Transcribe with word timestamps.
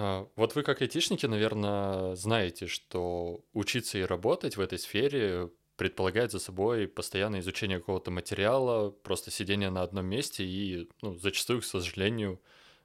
А, 0.00 0.28
вот 0.36 0.54
вы 0.54 0.62
как 0.62 0.80
айтишники, 0.80 1.26
наверное, 1.26 2.14
знаете, 2.14 2.68
что 2.68 3.44
учиться 3.52 3.98
и 3.98 4.02
работать 4.02 4.56
в 4.56 4.60
этой 4.60 4.78
сфере 4.78 5.50
предполагает 5.74 6.30
за 6.30 6.38
собой 6.38 6.86
постоянное 6.86 7.40
изучение 7.40 7.80
какого-то 7.80 8.12
материала, 8.12 8.90
просто 8.90 9.32
сидение 9.32 9.70
на 9.70 9.82
одном 9.82 10.06
месте 10.06 10.44
и, 10.44 10.88
ну, 11.02 11.18
зачастую, 11.18 11.62
к 11.62 11.64
сожалению, 11.64 12.40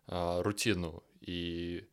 а, 0.07 0.41
рутину. 0.41 1.04
И 1.22 1.86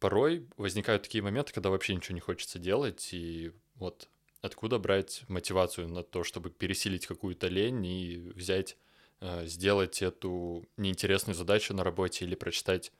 порой 0.00 0.48
возникают 0.56 1.04
такие 1.04 1.22
моменты, 1.22 1.52
когда 1.52 1.70
вообще 1.70 1.94
ничего 1.94 2.16
не 2.16 2.20
хочется 2.20 2.58
делать, 2.58 3.10
и 3.12 3.52
вот 3.76 4.08
откуда 4.42 4.80
брать 4.80 5.22
мотивацию 5.28 5.86
на 5.88 6.02
то, 6.02 6.24
чтобы 6.24 6.50
пересилить 6.50 7.06
какую-то 7.06 7.46
лень 7.46 7.86
и 7.86 8.16
взять, 8.34 8.76
а, 9.20 9.44
сделать 9.46 10.02
эту 10.02 10.66
неинтересную 10.76 11.36
задачу 11.36 11.72
на 11.72 11.84
работе 11.84 12.24
или 12.24 12.34
прочитать 12.34 12.90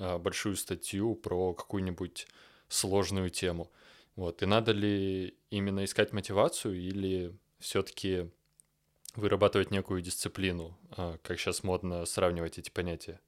большую 0.00 0.56
статью 0.56 1.14
про 1.14 1.54
какую-нибудь 1.54 2.26
сложную 2.68 3.30
тему. 3.30 3.70
Вот. 4.16 4.42
И 4.42 4.46
надо 4.46 4.72
ли 4.72 5.36
именно 5.50 5.84
искать 5.84 6.12
мотивацию 6.12 6.78
или 6.78 7.36
все-таки 7.58 8.30
вырабатывать 9.16 9.70
некую 9.70 10.02
дисциплину, 10.02 10.78
а, 10.90 11.18
как 11.22 11.38
сейчас 11.38 11.62
модно 11.62 12.04
сравнивать 12.06 12.58
эти 12.58 12.70
понятия? 12.70 13.20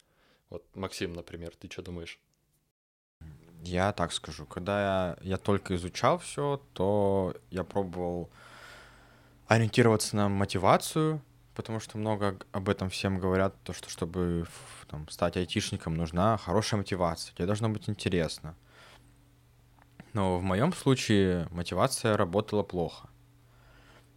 Вот, 0.48 0.64
Максим, 0.74 1.12
например, 1.12 1.54
ты 1.56 1.70
что 1.70 1.82
думаешь? 1.82 2.20
Я 3.62 3.92
так 3.92 4.12
скажу, 4.12 4.44
когда 4.44 4.80
я, 4.80 5.18
я 5.22 5.36
только 5.38 5.76
изучал 5.76 6.18
все, 6.18 6.60
то 6.74 7.34
я 7.50 7.64
пробовал 7.64 8.30
ориентироваться 9.46 10.16
на 10.16 10.28
мотивацию, 10.28 11.22
потому 11.54 11.80
что 11.80 11.98
много 11.98 12.38
об 12.52 12.68
этом 12.68 12.90
всем 12.90 13.18
говорят, 13.18 13.54
то, 13.62 13.72
что 13.72 13.88
чтобы 13.88 14.46
там, 14.88 15.08
стать 15.08 15.36
айтишником, 15.36 15.96
нужна 15.96 16.36
хорошая 16.36 16.78
мотивация, 16.78 17.34
тебе 17.34 17.46
должно 17.46 17.68
быть 17.68 17.88
интересно. 17.88 18.54
Но 20.12 20.38
в 20.38 20.42
моем 20.42 20.72
случае 20.72 21.48
мотивация 21.50 22.16
работала 22.16 22.62
плохо. 22.62 23.08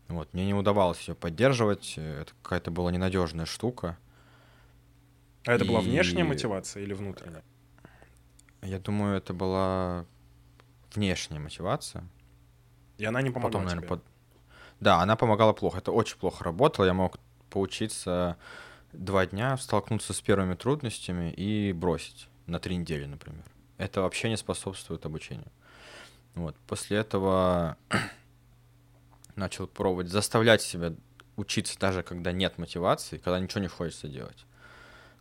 Вот, 0.08 0.32
мне 0.34 0.46
не 0.46 0.54
удавалось 0.54 1.08
ее 1.08 1.16
поддерживать, 1.16 1.98
это 1.98 2.32
какая-то 2.44 2.70
была 2.70 2.92
ненадежная 2.92 3.46
штука. 3.46 3.98
А 5.46 5.54
это 5.54 5.66
была 5.66 5.82
внешняя 5.82 6.24
мотивация 6.24 6.84
или 6.84 6.94
внутренняя? 6.94 7.44
Я 8.62 8.80
думаю, 8.80 9.18
это 9.18 9.34
была 9.34 10.06
внешняя 10.94 11.40
мотивация. 11.40 12.08
И 12.98 13.06
она 13.06 13.22
не 13.22 13.30
помогла 13.30 13.50
Потом, 13.50 13.64
наверное, 13.66 13.88
тебе? 13.88 13.90
Под... 13.90 14.04
Да, 14.80 15.02
она 15.02 15.16
помогала 15.16 15.54
плохо. 15.54 15.80
Это 15.80 15.92
очень 15.92 16.18
плохо 16.18 16.44
работало. 16.44 16.86
Я 16.86 16.94
мог 16.94 17.18
поучиться 17.50 18.38
два 18.94 19.26
дня, 19.26 19.58
столкнуться 19.58 20.14
с 20.14 20.22
первыми 20.22 20.56
трудностями 20.56 21.32
и 21.32 21.74
бросить 21.74 22.28
на 22.46 22.60
три 22.60 22.76
недели, 22.78 23.06
например. 23.06 23.44
Это 23.78 24.02
вообще 24.02 24.30
не 24.30 24.38
способствует 24.38 25.06
обучению. 25.06 25.52
Вот. 26.34 26.56
После 26.68 26.98
этого 26.98 27.78
начал 29.36 29.68
пробовать 29.68 30.10
заставлять 30.10 30.62
себя 30.62 30.94
учиться 31.38 31.78
даже 31.78 32.04
когда 32.04 32.32
нет 32.32 32.58
мотивации, 32.58 33.18
когда 33.18 33.40
ничего 33.40 33.62
не 33.62 33.68
хочется 33.68 34.08
делать 34.08 34.46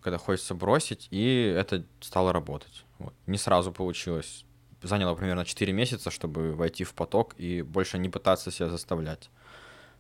когда 0.04 0.18
хочется 0.18 0.54
бросить, 0.54 1.08
и 1.10 1.54
это 1.56 1.82
стало 2.00 2.32
работать. 2.34 2.84
Вот. 2.98 3.14
Не 3.26 3.38
сразу 3.38 3.72
получилось. 3.72 4.44
Заняло 4.82 5.14
примерно 5.14 5.46
4 5.46 5.72
месяца, 5.72 6.10
чтобы 6.10 6.52
войти 6.52 6.84
в 6.84 6.92
поток 6.92 7.34
и 7.38 7.62
больше 7.62 7.96
не 7.96 8.10
пытаться 8.10 8.50
себя 8.50 8.68
заставлять. 8.68 9.30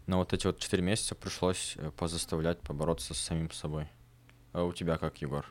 Но 0.06 0.18
вот 0.18 0.32
эти 0.32 0.46
вот 0.46 0.58
4 0.58 0.82
месяца 0.82 1.14
пришлось 1.14 1.74
э, 1.76 1.90
позаставлять, 1.96 2.60
побороться 2.60 3.14
с 3.14 3.18
самим 3.18 3.50
собой. 3.50 3.86
А 4.52 4.64
у 4.64 4.72
тебя 4.72 4.98
как, 4.98 5.18
Егор? 5.18 5.46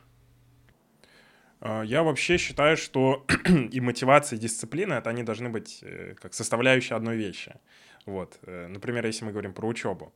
А, 1.60 1.82
я 1.82 2.02
вообще 2.02 2.36
считаю, 2.38 2.76
что 2.76 3.26
и 3.70 3.80
мотивация, 3.80 4.36
и 4.36 4.40
дисциплина, 4.40 4.94
это 4.94 5.10
они 5.10 5.22
должны 5.22 5.48
быть 5.48 5.80
э, 5.82 6.14
как 6.20 6.34
составляющая 6.34 6.94
одной 6.94 7.16
вещи. 7.16 7.54
Вот. 8.06 8.38
Э, 8.42 8.68
например, 8.68 9.04
если 9.06 9.24
мы 9.24 9.32
говорим 9.32 9.52
про 9.52 9.66
учебу. 9.66 10.14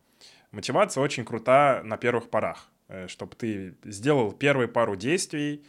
Мотивация 0.53 1.03
очень 1.03 1.25
крута 1.25 1.83
на 1.85 1.97
первых 1.97 2.31
порах. 2.31 2.71
Чтобы 3.07 3.37
ты 3.37 3.77
сделал 3.85 4.33
первые 4.33 4.67
пару 4.67 4.97
действий, 4.97 5.63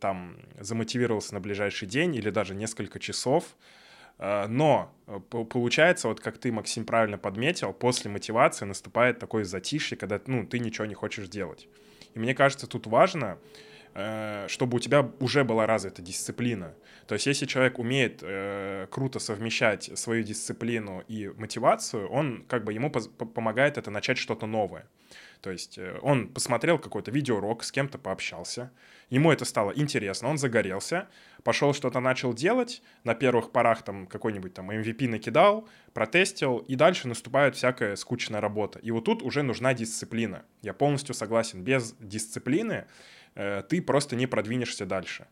там, 0.00 0.36
замотивировался 0.58 1.32
на 1.34 1.40
ближайший 1.40 1.86
день 1.86 2.16
или 2.16 2.30
даже 2.30 2.56
несколько 2.56 2.98
часов, 2.98 3.56
но 4.18 4.92
э, 5.06 5.20
получается, 5.20 6.08
вот 6.08 6.20
как 6.20 6.38
ты, 6.38 6.52
Максим, 6.52 6.84
правильно 6.84 7.18
подметил, 7.18 7.72
после 7.72 8.10
мотивации 8.10 8.64
наступает 8.64 9.18
такое 9.18 9.44
затишье, 9.44 9.96
когда 9.96 10.20
ну, 10.26 10.46
ты 10.46 10.58
ничего 10.58 10.86
не 10.86 10.94
хочешь 10.94 11.28
делать. 11.28 11.68
И 12.14 12.18
мне 12.18 12.34
кажется, 12.34 12.66
тут 12.66 12.86
важно, 12.86 13.38
чтобы 14.48 14.76
у 14.76 14.80
тебя 14.80 15.10
уже 15.20 15.42
была 15.44 15.66
развита 15.66 16.02
дисциплина. 16.02 16.74
То 17.06 17.14
есть 17.14 17.26
если 17.26 17.46
человек 17.46 17.78
умеет 17.78 18.20
э, 18.22 18.86
круто 18.90 19.18
совмещать 19.18 19.90
свою 19.98 20.22
дисциплину 20.22 21.04
и 21.08 21.28
мотивацию, 21.36 22.08
он 22.08 22.44
как 22.48 22.64
бы 22.64 22.72
ему 22.72 22.90
помогает 22.90 23.78
это 23.78 23.90
начать 23.90 24.18
что-то 24.18 24.46
новое. 24.46 24.86
То 25.40 25.50
есть 25.50 25.78
э, 25.78 25.98
он 26.02 26.28
посмотрел 26.28 26.78
какой-то 26.78 27.10
видеоурок, 27.10 27.64
с 27.64 27.72
кем-то 27.72 27.98
пообщался, 27.98 28.70
ему 29.10 29.32
это 29.32 29.44
стало 29.44 29.72
интересно, 29.72 30.28
он 30.28 30.38
загорелся, 30.38 31.08
пошел 31.42 31.74
что-то 31.74 32.00
начал 32.00 32.34
делать, 32.34 32.82
на 33.04 33.14
первых 33.14 33.52
порах 33.52 33.82
там 33.82 34.06
какой-нибудь 34.06 34.54
там 34.54 34.70
MVP 34.70 35.08
накидал, 35.08 35.68
протестил, 35.92 36.58
и 36.58 36.74
дальше 36.74 37.08
наступает 37.08 37.56
всякая 37.56 37.96
скучная 37.96 38.40
работа. 38.40 38.78
И 38.80 38.90
вот 38.90 39.04
тут 39.04 39.22
уже 39.22 39.42
нужна 39.42 39.74
дисциплина. 39.74 40.44
Я 40.62 40.74
полностью 40.74 41.14
согласен, 41.14 41.62
без 41.62 41.94
дисциплины 42.00 42.86
э, 43.34 43.62
ты 43.68 43.80
просто 43.80 44.16
не 44.16 44.26
продвинешься 44.26 44.86
дальше. 44.86 45.26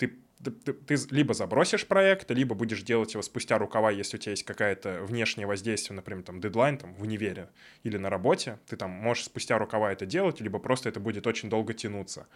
Ты 0.00 0.18
ты, 0.42 0.72
ты, 0.72 0.96
либо 1.10 1.34
забросишь 1.34 1.86
проект, 1.86 2.30
либо 2.30 2.54
будешь 2.54 2.82
делать 2.82 3.12
его 3.12 3.22
спустя 3.22 3.58
рукава, 3.58 3.90
если 3.90 4.16
у 4.16 4.20
тебя 4.20 4.30
есть 4.30 4.44
какое-то 4.44 5.02
внешнее 5.02 5.46
воздействие, 5.46 5.96
например, 5.96 6.22
там, 6.24 6.40
дедлайн 6.40 6.78
там, 6.78 6.94
в 6.94 7.02
универе 7.02 7.50
или 7.82 7.98
на 7.98 8.08
работе, 8.08 8.58
ты 8.66 8.76
там 8.76 8.90
можешь 8.90 9.24
спустя 9.24 9.58
рукава 9.58 9.92
это 9.92 10.06
делать, 10.06 10.40
либо 10.40 10.58
просто 10.58 10.88
это 10.88 10.98
будет 10.98 11.26
очень 11.26 11.50
долго 11.50 11.74
тянуться. 11.74 12.26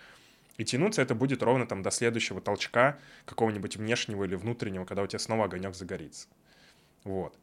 И 0.59 0.65
тянуться 0.65 1.03
это 1.03 1.15
будет 1.15 1.43
ровно 1.43 1.67
там 1.67 1.83
до 1.83 1.91
следующего 1.91 2.41
толчка 2.41 2.99
какого-нибудь 3.25 3.77
внешнего 3.77 4.25
или 4.25 4.35
внутреннего, 4.35 4.85
когда 4.85 5.03
у 5.03 5.07
тебя 5.07 5.19
снова 5.19 5.47
огонек 5.47 5.75
загорится. 5.75 6.29
Вот. 7.05 7.35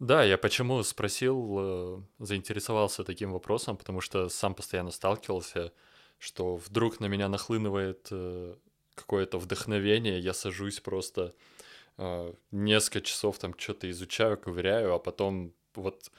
Да, 0.00 0.24
я 0.24 0.36
почему 0.36 0.82
спросил, 0.82 1.56
э, 1.58 2.02
заинтересовался 2.18 3.04
таким 3.04 3.32
вопросом, 3.32 3.76
потому 3.76 4.00
что 4.00 4.28
сам 4.28 4.54
постоянно 4.54 4.90
сталкивался, 4.90 5.72
что 6.18 6.56
вдруг 6.56 7.00
на 7.00 7.06
меня 7.06 7.28
нахлынывает 7.28 8.08
э, 8.10 8.56
какое-то 8.94 9.38
вдохновение, 9.38 10.18
я 10.18 10.34
сажусь 10.34 10.80
просто 10.80 11.34
э, 11.98 12.32
несколько 12.50 13.00
часов 13.00 13.38
там 13.38 13.54
что-то 13.58 13.90
изучаю, 13.90 14.38
ковыряю, 14.38 14.94
а 14.94 14.98
потом 14.98 15.52
вот 15.74 16.10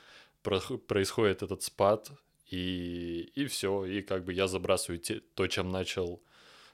про- 0.43 0.77
происходит 0.77 1.43
этот 1.43 1.63
спад, 1.63 2.11
и, 2.47 3.31
и 3.35 3.45
все, 3.45 3.85
и 3.85 4.01
как 4.01 4.23
бы 4.23 4.33
я 4.33 4.47
забрасываю 4.47 4.99
те, 4.99 5.21
то, 5.33 5.47
чем 5.47 5.71
начал 5.71 6.21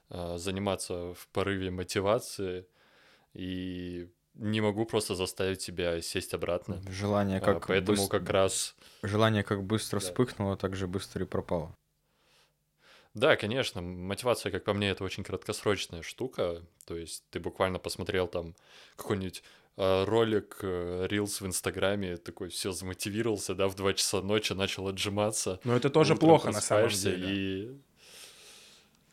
э, 0.09 0.37
заниматься 0.37 1.13
в 1.13 1.27
порыве 1.31 1.71
мотивации, 1.71 2.65
и 3.33 4.09
не 4.35 4.61
могу 4.61 4.85
просто 4.85 5.15
заставить 5.15 5.61
себя 5.61 6.01
сесть 6.01 6.33
обратно. 6.33 6.81
Желание 6.89 7.39
как 7.39 7.57
а, 7.57 7.67
поэтому 7.67 7.97
быстро... 7.97 8.19
как 8.19 8.29
раз 8.29 8.75
желание 9.03 9.43
как 9.43 9.63
быстро 9.63 9.99
да. 9.99 10.05
вспыхнуло, 10.05 10.57
так 10.57 10.75
же 10.75 10.87
быстро 10.87 11.25
и 11.25 11.27
пропало. 11.27 11.75
Да, 13.13 13.35
конечно, 13.35 13.81
мотивация, 13.81 14.51
как 14.51 14.63
по 14.63 14.73
мне, 14.73 14.89
это 14.89 15.03
очень 15.03 15.23
краткосрочная 15.23 16.01
штука. 16.01 16.61
То 16.85 16.95
есть 16.95 17.23
ты 17.29 17.39
буквально 17.39 17.77
посмотрел 17.77 18.27
там 18.27 18.55
какой-нибудь 18.95 19.43
э, 19.77 20.03
ролик, 20.05 20.59
э, 20.61 21.07
рилс 21.09 21.41
в 21.41 21.45
Инстаграме, 21.45 22.17
такой 22.17 22.49
все 22.49 22.71
замотивировался, 22.71 23.53
да, 23.53 23.67
в 23.67 23.75
2 23.75 23.93
часа 23.93 24.21
ночи 24.21 24.53
начал 24.53 24.87
отжиматься. 24.87 25.59
Но 25.65 25.75
это 25.75 25.89
тоже 25.89 26.15
плохо 26.15 26.51
на 26.51 26.61
самом 26.61 26.89
деле. 26.89 27.27
И 27.29 27.81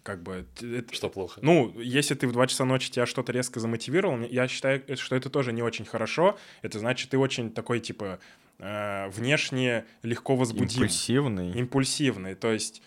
как 0.09 0.23
бы... 0.23 0.47
Это, 0.63 0.95
что 0.95 1.11
плохо? 1.11 1.41
Ну, 1.43 1.79
если 1.81 2.15
ты 2.15 2.27
в 2.29 2.33
2 2.33 2.47
часа 2.47 2.65
ночи 2.65 2.91
тебя 2.91 3.05
что-то 3.05 3.33
резко 3.33 3.61
замотивировал, 3.61 4.21
я 4.21 4.47
считаю, 4.49 4.83
что 4.97 5.17
это 5.17 5.29
тоже 5.29 5.53
не 5.53 5.63
очень 5.63 5.85
хорошо. 5.85 6.39
Это 6.63 6.79
значит, 6.79 7.11
ты 7.11 7.19
очень 7.19 7.53
такой, 7.53 7.81
типа, 7.81 8.21
э, 8.59 9.09
внешне 9.11 9.85
легко 10.03 10.37
возбудим. 10.37 10.83
Импульсивный. 10.83 11.53
Импульсивный. 11.53 12.37
То 12.37 12.53
есть 12.53 12.81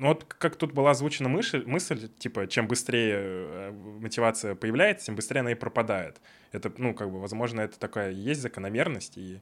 ну 0.00 0.08
вот 0.08 0.24
как 0.24 0.56
тут 0.56 0.72
была 0.72 0.92
озвучена 0.92 1.28
мысль, 1.28 1.62
мысль, 1.66 2.08
типа, 2.18 2.46
чем 2.46 2.66
быстрее 2.66 3.16
э, 3.18 3.70
мотивация 3.72 4.54
появляется, 4.54 5.06
тем 5.06 5.14
быстрее 5.14 5.40
она 5.40 5.52
и 5.52 5.54
пропадает. 5.54 6.20
Это, 6.52 6.72
ну, 6.78 6.94
как 6.94 7.10
бы, 7.10 7.20
возможно, 7.20 7.60
это 7.60 7.78
такая 7.78 8.10
есть 8.10 8.40
закономерность, 8.40 9.18
и 9.18 9.40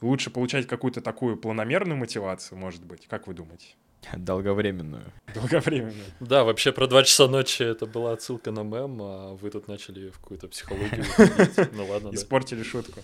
лучше 0.00 0.30
получать 0.30 0.66
какую-то 0.66 1.00
такую 1.00 1.36
планомерную 1.36 1.96
мотивацию, 1.96 2.58
может 2.58 2.84
быть. 2.84 3.06
Как 3.06 3.26
вы 3.28 3.34
думаете? 3.34 3.66
Долговременную. 4.16 5.12
Долговременную. 5.34 5.94
Да, 6.20 6.44
вообще 6.44 6.72
про 6.72 6.86
два 6.86 7.04
часа 7.04 7.28
ночи 7.28 7.62
это 7.62 7.86
была 7.86 8.12
отсылка 8.12 8.50
на 8.50 8.62
мем, 8.62 9.00
а 9.02 9.34
вы 9.34 9.50
тут 9.50 9.68
начали 9.68 10.10
в 10.10 10.18
какую-то 10.18 10.48
психологию. 10.48 11.04
Ну 11.72 11.86
ладно, 11.86 12.10
Испортили 12.12 12.62
шутку. 12.62 13.00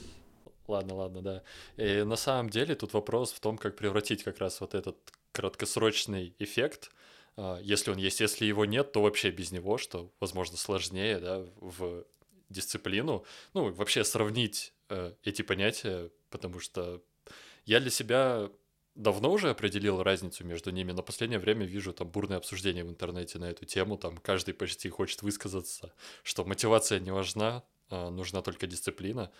Ладно, 0.68 0.94
ладно, 0.94 1.22
да. 1.22 1.42
И 1.76 2.02
на 2.02 2.16
самом 2.16 2.50
деле 2.50 2.74
тут 2.74 2.92
вопрос 2.92 3.32
в 3.32 3.40
том, 3.40 3.56
как 3.58 3.76
превратить 3.76 4.24
как 4.24 4.38
раз 4.38 4.60
вот 4.60 4.74
этот 4.74 4.96
краткосрочный 5.32 6.34
эффект 6.38 6.90
а, 7.36 7.58
если 7.62 7.90
он 7.90 7.98
есть. 7.98 8.20
Если 8.20 8.46
его 8.46 8.64
нет, 8.64 8.92
то 8.92 9.02
вообще 9.02 9.30
без 9.30 9.52
него, 9.52 9.78
что, 9.78 10.10
возможно, 10.20 10.56
сложнее, 10.56 11.18
да, 11.18 11.44
в 11.56 12.04
дисциплину. 12.48 13.24
Ну, 13.54 13.72
вообще 13.72 14.04
сравнить 14.04 14.72
э, 14.88 15.12
эти 15.24 15.42
понятия, 15.42 16.10
потому 16.30 16.60
что 16.60 17.02
я 17.64 17.80
для 17.80 17.90
себя 17.90 18.50
давно 18.94 19.32
уже 19.32 19.50
определил 19.50 20.02
разницу 20.02 20.44
между 20.44 20.70
ними, 20.70 20.92
но 20.92 21.02
последнее 21.02 21.40
время 21.40 21.66
вижу 21.66 21.92
там 21.92 22.08
бурное 22.08 22.38
обсуждение 22.38 22.84
в 22.84 22.88
интернете 22.88 23.38
на 23.38 23.50
эту 23.50 23.66
тему, 23.66 23.98
там 23.98 24.16
каждый 24.16 24.54
почти 24.54 24.88
хочет 24.88 25.22
высказаться, 25.22 25.92
что 26.22 26.44
мотивация 26.44 27.00
не 27.00 27.10
важна, 27.10 27.64
нужна 27.90 28.42
только 28.42 28.66
дисциплина. 28.66 29.30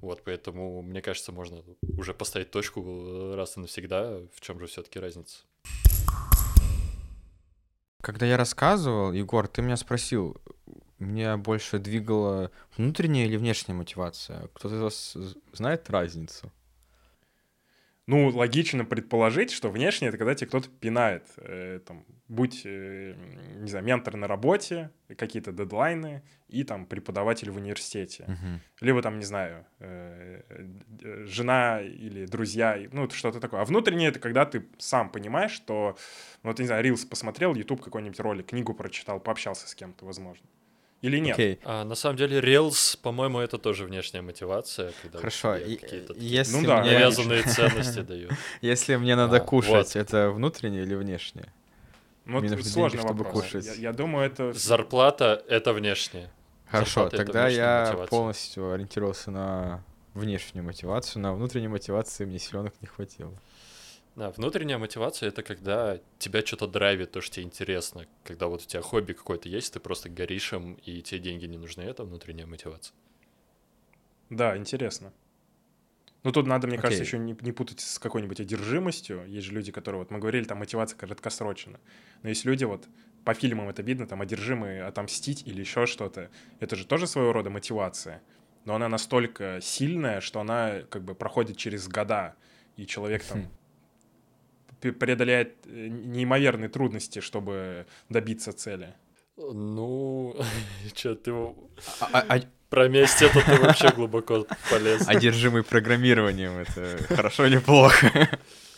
Вот, 0.00 0.22
поэтому, 0.24 0.82
мне 0.82 1.00
кажется, 1.02 1.32
можно 1.32 1.62
уже 1.96 2.12
поставить 2.14 2.50
точку 2.50 2.82
э, 2.82 3.34
раз 3.36 3.56
и 3.56 3.60
навсегда, 3.60 4.20
в 4.34 4.40
чем 4.40 4.58
же 4.58 4.66
все-таки 4.66 4.98
разница. 4.98 5.38
Когда 8.02 8.26
я 8.26 8.36
рассказывал, 8.36 9.12
Егор, 9.12 9.48
ты 9.48 9.62
меня 9.62 9.76
спросил, 9.76 10.36
меня 10.98 11.36
больше 11.36 11.78
двигала 11.78 12.50
внутренняя 12.76 13.26
или 13.26 13.36
внешняя 13.36 13.74
мотивация? 13.74 14.48
Кто-то 14.54 14.76
из 14.76 14.80
вас 14.80 15.16
знает 15.52 15.90
разницу? 15.90 16.52
Ну, 18.06 18.28
логично 18.28 18.84
предположить, 18.84 19.50
что 19.50 19.68
внешне 19.68 20.08
это 20.08 20.16
когда 20.16 20.34
тебе 20.34 20.46
кто-то 20.46 20.68
пинает. 20.68 21.24
Э, 21.38 21.80
там, 21.84 22.04
будь, 22.28 22.62
э, 22.64 23.14
не 23.56 23.68
знаю, 23.68 23.84
ментор 23.84 24.16
на 24.16 24.28
работе, 24.28 24.90
какие-то 25.16 25.50
дедлайны, 25.50 26.22
и 26.46 26.62
там 26.62 26.86
преподаватель 26.86 27.50
в 27.50 27.56
университете. 27.56 28.24
Мгм. 28.28 28.60
Либо 28.80 29.02
там, 29.02 29.18
не 29.18 29.24
знаю, 29.24 29.66
э, 29.80 30.42
э, 31.02 31.24
жена 31.24 31.82
или 31.82 32.26
друзья, 32.26 32.78
ну, 32.92 33.10
что-то 33.10 33.40
такое. 33.40 33.62
А 33.62 33.64
внутреннее— 33.64 34.08
это 34.10 34.20
когда 34.20 34.44
ты 34.44 34.66
сам 34.78 35.10
понимаешь, 35.10 35.50
что, 35.50 35.96
ну, 36.44 36.50
вот, 36.50 36.60
не 36.60 36.66
знаю, 36.66 36.84
Рилс 36.84 37.04
посмотрел, 37.04 37.54
YouTube 37.56 37.82
какой-нибудь 37.82 38.20
ролик, 38.20 38.46
книгу 38.46 38.72
прочитал, 38.72 39.18
пообщался 39.18 39.66
с 39.66 39.74
кем-то, 39.74 40.04
возможно. 40.04 40.46
Или 41.02 41.18
нет? 41.18 41.34
Окей, 41.34 41.60
А 41.64 41.84
на 41.84 41.94
самом 41.94 42.16
деле, 42.16 42.40
Reels, 42.40 42.98
по-моему, 43.00 43.38
это 43.38 43.58
тоже 43.58 43.84
внешняя 43.84 44.22
мотивация, 44.22 44.92
когда 45.02 45.18
хорошо. 45.18 45.56
И- 45.56 45.76
какие-то 45.76 46.14
Если, 46.16 46.56
Ну 46.56 46.66
да, 46.66 46.80
мне, 46.80 46.92
навязанные 46.92 47.42
ценности 47.42 48.00
дают. 48.02 48.32
если 48.62 48.96
мне 48.96 49.14
надо 49.14 49.36
А, 49.36 49.40
кушать, 49.40 49.70
вот. 49.94 49.96
это 49.96 50.30
внутреннее 50.30 50.82
или 50.84 50.94
внешнее? 50.94 51.52
Ну, 52.24 52.38
Мне 52.38 52.48
это 52.48 52.56
нужны 52.56 52.70
сложный 52.70 52.98
деньги, 52.98 53.06
чтобы 53.08 53.24
вопрос. 53.24 53.44
кушать. 53.44 53.66
Я, 53.66 53.74
я 53.74 53.92
думаю, 53.92 54.26
это... 54.26 54.52
Зарплата— 54.52 55.44
это 55.48 55.72
внешнее. 55.72 56.30
Хорошо, 56.68 57.02
Зарплата— 57.02 57.16
тогда 57.24 57.48
я 57.48 57.84
мотивация. 57.88 58.06
полностью 58.08 58.72
ориентировался 58.72 59.30
на 59.30 59.84
внешнюю 60.14 60.64
мотивацию, 60.64 61.22
на 61.22 61.32
внутренней 61.34 61.68
мотивации 61.68 62.24
мне 62.24 62.38
силенок 62.40 62.72
не 62.80 62.88
хватило. 62.88 63.32
Да, 64.16 64.30
внутренняя 64.30 64.78
мотивация— 64.78 65.28
это 65.28 65.42
когда 65.42 66.00
тебя 66.18 66.44
что-то 66.44 66.66
драйвит, 66.66 67.12
то, 67.12 67.20
что 67.20 67.34
тебе 67.34 67.44
интересно. 67.44 68.06
Когда 68.24 68.46
вот 68.46 68.62
у 68.62 68.64
тебя 68.64 68.80
хобби 68.80 69.12
какое-то 69.12 69.50
есть, 69.50 69.74
ты 69.74 69.78
просто 69.78 70.08
горишь 70.08 70.54
им, 70.54 70.74
и 70.86 71.02
тебе 71.02 71.20
деньги 71.20 71.44
не 71.44 71.58
нужны. 71.58 71.82
Это 71.82 72.02
внутренняя 72.04 72.46
мотивация. 72.46 72.94
Да, 74.30 74.56
интересно. 74.56 75.12
Ну, 76.22 76.32
тут 76.32 76.46
надо, 76.46 76.66
мне 76.66 76.78
кажется, 76.78 77.02
Окей. 77.02 77.06
еще 77.06 77.18
не, 77.18 77.36
не 77.40 77.52
путать 77.52 77.80
с 77.80 77.98
какой-нибудь 77.98 78.40
одержимостью. 78.40 79.26
Есть 79.28 79.48
же 79.48 79.52
люди, 79.52 79.70
которые, 79.70 80.00
вот 80.00 80.10
мы 80.10 80.18
говорили, 80.18 80.44
там 80.44 80.58
мотивация 80.58 80.96
краткосрочная. 80.96 81.78
Но 82.22 82.30
есть 82.30 82.46
люди, 82.46 82.64
вот 82.64 82.88
по 83.24 83.34
фильмам 83.34 83.68
это 83.68 83.82
видно, 83.82 84.06
там 84.06 84.22
одержимые 84.22 84.84
отомстить 84.84 85.46
или 85.46 85.60
еще 85.60 85.84
что-то. 85.84 86.30
Это 86.58 86.74
же 86.74 86.86
тоже 86.86 87.06
своего 87.06 87.34
рода 87.34 87.50
мотивация. 87.50 88.22
Но 88.64 88.74
она 88.74 88.88
настолько 88.88 89.60
сильная, 89.60 90.22
что 90.22 90.40
она 90.40 90.80
как 90.88 91.04
бы 91.04 91.14
проходит 91.14 91.58
через 91.58 91.86
года, 91.86 92.34
и 92.76 92.86
человек 92.86 93.22
там 93.22 93.42
Хм. 93.42 93.48
Преодоляет 94.80 95.56
э, 95.66 95.88
неимоверные 95.88 96.68
трудности, 96.68 97.20
чтобы 97.20 97.86
добиться 98.08 98.52
цели. 98.52 98.94
Ну, 99.36 100.34
что 100.94 101.14
ты 101.14 101.30
А- 101.32 102.08
а- 102.12 102.24
а- 102.28 102.40
про 102.68 102.88
месть 102.88 103.22
это 103.22 103.44
ты 103.44 103.60
вообще 103.62 103.92
глубоко 103.92 104.44
полез. 104.70 105.06
Одержимый 105.06 105.62
программированием, 105.62 106.58
это 106.58 106.98
хорошо 107.14 107.46
или 107.46 107.58
плохо? 107.58 108.28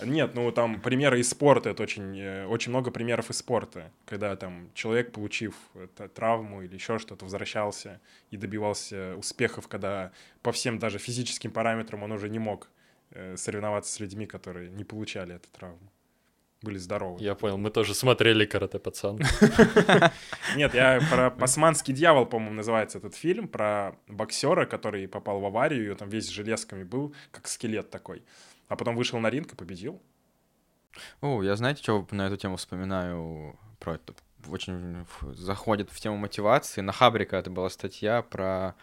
Нет, 0.04 0.34
ну 0.34 0.52
там 0.52 0.80
примеры 0.80 1.20
из 1.20 1.30
спорта, 1.30 1.70
это 1.70 1.82
очень, 1.82 2.16
э, 2.18 2.46
очень 2.46 2.70
много 2.70 2.90
примеров 2.90 3.30
из 3.30 3.38
спорта, 3.38 3.90
когда 4.04 4.36
там 4.36 4.70
человек, 4.74 5.10
получив 5.12 5.54
э, 5.74 5.88
травму 6.14 6.62
или 6.62 6.74
еще 6.74 6.98
что-то, 6.98 7.24
возвращался 7.24 8.00
и 8.30 8.36
добивался 8.36 9.16
успехов, 9.16 9.66
когда 9.68 10.12
по 10.42 10.52
всем 10.52 10.78
даже 10.78 10.98
физическим 10.98 11.50
параметрам 11.50 12.02
он 12.02 12.12
уже 12.12 12.28
не 12.28 12.38
мог 12.38 12.68
соревноваться 13.36 13.92
с 13.92 14.00
людьми, 14.00 14.26
которые 14.26 14.70
не 14.70 14.84
получали 14.84 15.34
эту 15.34 15.48
травму, 15.50 15.92
были 16.62 16.78
здоровы. 16.78 17.22
Я 17.22 17.34
понял, 17.34 17.56
мы 17.56 17.70
тоже 17.70 17.94
смотрели 17.94 18.44
«Карате 18.44 18.78
пацан». 18.78 19.18
Нет, 20.56 20.74
я 20.74 21.00
про 21.10 21.30
«Пасманский 21.30 21.94
дьявол», 21.94 22.26
по-моему, 22.26 22.56
называется 22.56 22.98
этот 22.98 23.14
фильм, 23.14 23.48
про 23.48 23.96
боксера, 24.08 24.66
который 24.66 25.06
попал 25.06 25.40
в 25.40 25.46
аварию, 25.46 25.92
и 25.92 25.94
там 25.94 26.08
весь 26.08 26.28
железками 26.28 26.82
был, 26.82 27.14
как 27.30 27.46
скелет 27.46 27.90
такой, 27.90 28.24
а 28.68 28.76
потом 28.76 28.96
вышел 28.96 29.18
на 29.20 29.30
ринг 29.30 29.52
и 29.52 29.56
победил. 29.56 30.02
О, 31.20 31.42
я 31.42 31.54
знаете, 31.56 31.82
что 31.82 32.06
на 32.10 32.26
эту 32.26 32.36
тему 32.36 32.56
вспоминаю? 32.56 33.58
Про 33.78 33.94
это 33.94 34.14
очень 34.48 35.06
заходит 35.34 35.90
в 35.90 36.00
тему 36.00 36.16
мотивации. 36.16 36.80
На 36.80 36.92
Хабрика 36.92 37.36
это 37.36 37.50
была 37.50 37.70
статья 37.70 38.22
про 38.22 38.74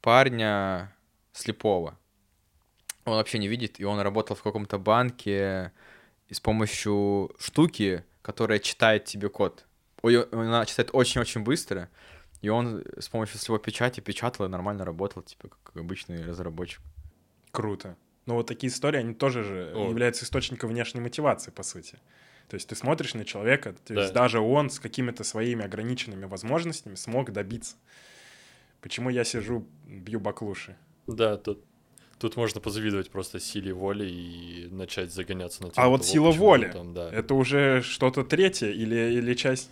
парня 0.00 0.94
слепого. 1.32 1.98
Он 3.04 3.14
вообще 3.14 3.38
не 3.38 3.48
видит, 3.48 3.80
и 3.80 3.84
он 3.84 4.00
работал 4.00 4.36
в 4.36 4.42
каком-то 4.42 4.78
банке 4.78 5.72
и 6.28 6.34
с 6.34 6.40
помощью 6.40 7.34
штуки, 7.38 8.04
которая 8.22 8.58
читает 8.58 9.04
тебе 9.04 9.28
код. 9.28 9.66
Ой, 10.02 10.22
она 10.22 10.64
читает 10.66 10.90
очень-очень 10.92 11.42
быстро, 11.42 11.88
и 12.40 12.48
он 12.48 12.84
с 12.98 13.08
помощью 13.08 13.38
своего 13.38 13.58
печати 13.62 14.00
печатал 14.00 14.46
и 14.46 14.48
нормально 14.48 14.84
работал, 14.84 15.22
типа 15.22 15.48
как 15.48 15.76
обычный 15.76 16.24
разработчик. 16.24 16.80
Круто. 17.50 17.96
Но 18.26 18.34
вот 18.34 18.46
такие 18.46 18.72
истории, 18.72 18.98
они 18.98 19.14
тоже 19.14 19.42
же 19.42 19.72
О. 19.74 19.88
являются 19.88 20.24
источником 20.24 20.70
внешней 20.70 21.00
мотивации, 21.00 21.50
по 21.50 21.62
сути. 21.62 21.98
То 22.48 22.54
есть 22.54 22.68
ты 22.68 22.74
смотришь 22.76 23.14
на 23.14 23.24
человека, 23.24 23.74
то 23.84 23.94
есть 23.94 24.12
Да. 24.12 24.20
даже 24.22 24.38
он 24.38 24.70
с 24.70 24.78
какими-то 24.78 25.24
своими 25.24 25.64
ограниченными 25.64 26.26
возможностями 26.26 26.94
смог 26.94 27.32
добиться. 27.32 27.76
Почему 28.80 29.10
я 29.10 29.24
сижу, 29.24 29.66
бью 29.86 30.20
баклуши? 30.20 30.76
Да, 31.06 31.36
тут, 31.36 31.64
тут 32.22 32.36
можно 32.36 32.60
позавидовать 32.60 33.10
просто 33.10 33.40
силе 33.40 33.72
воли 33.72 34.08
и 34.08 34.68
начать 34.70 35.12
загоняться 35.12 35.64
на 35.64 35.70
тему 35.70 35.84
А 35.84 35.88
вот 35.88 36.02
того, 36.02 36.12
сила 36.12 36.30
воли, 36.30 36.70
там, 36.72 36.94
да. 36.94 37.10
это 37.12 37.34
уже 37.34 37.82
что-то 37.82 38.22
третье 38.22 38.70
или, 38.70 39.18
или 39.18 39.34
часть... 39.34 39.70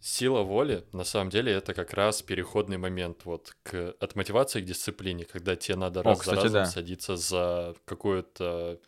Сила 0.00 0.42
воли, 0.42 0.84
на 0.92 1.04
самом 1.04 1.30
деле, 1.30 1.52
это 1.52 1.74
как 1.74 1.92
раз 1.94 2.22
переходный 2.22 2.78
момент 2.78 3.24
вот 3.24 3.56
к, 3.64 3.96
от 4.00 4.14
мотивации 4.14 4.60
к 4.60 4.64
дисциплине, 4.64 5.24
когда 5.24 5.56
тебе 5.56 5.76
надо 5.76 6.00
О, 6.00 6.02
раз 6.04 6.20
кстати, 6.20 6.36
за 6.36 6.42
разом 6.42 6.52
да. 6.52 6.66
садиться 6.66 7.16
за 7.16 7.74
какую-то 7.84 8.80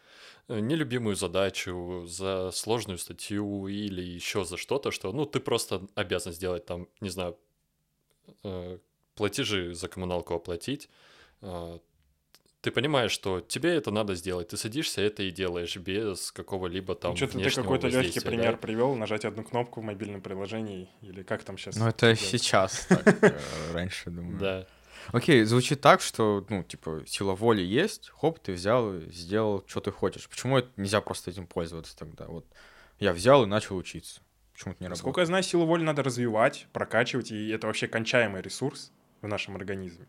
э, 0.49 0.61
нелюбимую 0.61 1.17
задачу, 1.17 2.07
за 2.07 2.51
сложную 2.53 2.99
статью 2.99 3.67
или 3.67 4.03
еще 4.03 4.45
за 4.45 4.57
что-то, 4.57 4.93
что, 4.93 5.13
ну, 5.13 5.27
ты 5.27 5.41
просто 5.41 5.83
обязан 5.97 6.33
сделать 6.33 6.65
там, 6.65 6.87
не 7.01 7.11
знаю, 7.11 7.37
э, 8.45 8.79
платежи 9.17 9.75
за 9.75 9.89
коммуналку 9.89 10.35
оплатить, 10.35 10.89
э, 11.43 11.79
ты 12.61 12.71
понимаешь, 12.71 13.11
что 13.11 13.41
тебе 13.41 13.75
это 13.75 13.91
надо 13.91 14.15
сделать, 14.15 14.49
ты 14.49 14.57
садишься 14.57 15.01
это 15.01 15.23
и 15.23 15.31
делаешь 15.31 15.77
без 15.77 16.31
какого-либо 16.31 16.95
там 16.95 17.17
Что-то 17.17 17.39
ты 17.39 17.51
какой-то 17.51 17.87
легкий 17.87 17.97
воздействия, 17.97 18.23
да. 18.23 18.29
пример 18.29 18.57
привел, 18.59 18.95
нажать 18.95 19.25
одну 19.25 19.45
кнопку 19.45 19.81
в 19.81 19.85
мобильном 19.85 20.21
приложении, 20.21 20.89
или 21.01 21.23
как 21.23 21.43
там 21.43 21.57
сейчас? 21.57 21.77
Ну, 21.77 21.87
это 21.87 22.15
сейчас 22.15 22.87
так, 22.89 23.23
э, 23.23 23.39
раньше, 23.73 24.11
думаю. 24.11 24.39
Да. 24.39 24.67
Окей, 25.13 25.43
звучит 25.45 25.81
так, 25.81 26.03
что, 26.03 26.45
ну, 26.51 26.63
типа, 26.63 27.03
сила 27.07 27.35
воли 27.35 27.63
есть, 27.63 28.11
хоп, 28.11 28.39
ты 28.39 28.53
взял, 28.53 28.95
и 28.95 29.11
сделал, 29.11 29.65
что 29.67 29.81
ты 29.81 29.91
хочешь. 29.91 30.29
Почему 30.29 30.59
это 30.59 30.69
нельзя 30.77 31.01
просто 31.01 31.31
этим 31.31 31.47
пользоваться 31.47 31.97
тогда? 31.97 32.27
Вот 32.27 32.47
я 32.99 33.15
взял 33.15 33.43
и 33.43 33.47
начал 33.47 33.77
учиться. 33.77 34.21
Почему 34.53 34.73
это 34.73 34.83
не 34.83 34.89
работает? 34.89 34.99
Сколько 34.99 35.21
я 35.21 35.27
знаю, 35.27 35.43
силу 35.43 35.65
воли 35.65 35.83
надо 35.83 36.03
развивать, 36.03 36.67
прокачивать, 36.75 37.33
и 37.33 37.49
это 37.49 37.67
вообще 37.67 37.89
кончаемый 37.89 38.43
ресурс 38.43 38.93
в 39.23 39.27
нашем 39.27 39.57
организме. 39.57 40.07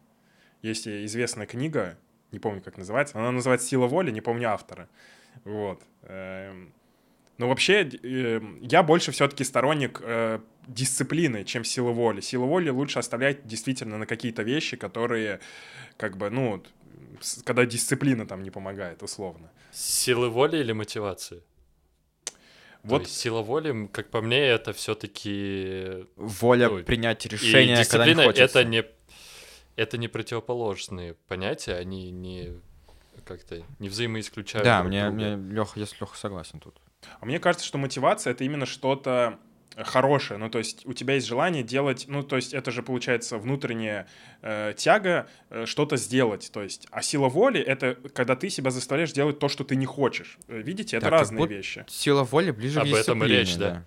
Есть 0.62 0.88
и 0.88 1.06
известная 1.06 1.48
книга, 1.48 1.98
не 2.32 2.40
помню, 2.40 2.62
как 2.62 2.78
называется, 2.78 3.20
она 3.20 3.32
называется 3.32 3.68
«Сила 3.68 3.88
воли», 3.88 4.12
не 4.12 4.22
помню 4.22 4.50
автора. 4.50 4.88
Вот. 5.44 5.82
Эм, 6.04 6.74
Но 7.38 7.48
вообще, 7.48 7.84
эм, 7.84 8.60
я 8.62 8.84
больше 8.84 9.12
все-таки 9.12 9.44
сторонник 9.44 10.00
э, 10.04 10.40
дисциплины, 10.68 11.44
чем 11.44 11.64
силы 11.64 11.92
воли. 11.92 12.22
Силу 12.22 12.48
воли 12.48 12.70
лучше 12.70 13.00
оставлять 13.00 13.48
действительно 13.48 13.98
на 13.98 14.06
какие-то 14.06 14.44
вещи, 14.44 14.78
которые, 14.78 15.40
как 15.98 16.18
бы, 16.18 16.30
ну, 16.30 16.64
когда 17.44 17.66
дисциплина 17.66 18.26
там 18.26 18.44
не 18.44 18.52
помогает, 18.52 19.04
условно. 19.04 19.50
Силы 19.72 20.30
воли 20.30 20.58
или 20.58 20.72
мотивации? 20.74 21.42
Вот 22.84 23.04
То 23.04 23.04
есть 23.04 23.18
сила 23.20 23.42
воли, 23.42 23.88
как 23.94 24.10
по 24.10 24.22
мне, 24.22 24.40
это 24.40 24.74
все-таки 24.74 26.06
Воля 26.16 26.68
Ой. 26.70 26.84
принять 26.84 27.26
и 27.28 27.30
решение, 27.30 27.76
когда 27.86 28.06
не 28.06 28.14
дисциплина 28.14 28.24
хочется. 28.24 28.60
это 28.60 28.64
не 28.68 28.84
это 29.76 29.98
не 29.98 30.08
противоположные 30.08 31.16
понятия, 31.28 31.76
они 31.76 32.12
не 32.12 32.54
как-то 33.26 33.64
не 33.80 33.90
взаимоисключают. 33.90 34.66
Да, 34.66 34.80
друг 34.80 34.90
мне, 34.90 35.04
друга. 35.06 35.38
мне 35.38 35.54
Леха, 35.54 35.80
если 35.80 35.98
Леха 36.00 36.18
согласен 36.18 36.60
тут. 36.60 36.76
А 37.20 37.26
мне 37.26 37.40
кажется, 37.40 37.66
что 37.66 37.78
мотивация 37.78 38.32
это 38.32 38.44
именно 38.44 38.66
что-то, 38.66 39.40
хорошее, 39.78 40.38
ну, 40.38 40.50
то 40.50 40.58
есть 40.58 40.86
у 40.86 40.94
тебя 40.94 41.16
есть 41.16 41.28
желание 41.28 41.64
делать, 41.64 42.06
ну, 42.08 42.24
то 42.24 42.36
есть 42.36 42.54
это 42.54 42.72
же, 42.72 42.84
получается, 42.84 43.38
внутренняя 43.38 44.08
э, 44.42 44.74
тяга 44.76 45.30
э, 45.50 45.66
что-то 45.66 45.98
сделать, 45.98 46.52
то 46.54 46.62
есть, 46.62 46.88
а 46.92 47.02
сила 47.02 47.30
воли— 47.30 47.60
это 47.62 47.96
когда 48.14 48.36
ты 48.36 48.50
себя 48.50 48.72
заставляешь 48.72 49.14
делать 49.14 49.40
то, 49.40 49.48
что 49.48 49.64
ты 49.64 49.76
не 49.76 49.86
хочешь. 49.86 50.38
Э, 50.48 50.62
видите, 50.62 50.98
это 50.98 51.06
Так, 51.06 51.20
разные 51.20 51.48
вещи. 51.48 51.86
Сила 51.88 52.24
воли 52.24 52.52
ближе 52.52 52.80
Об 52.80 52.88
к 52.88 52.90
этом 52.90 53.24
и 53.24 53.28
дисциплине, 53.28 53.40
речь, 53.40 53.56
да. 53.56 53.70
Да, 53.70 53.86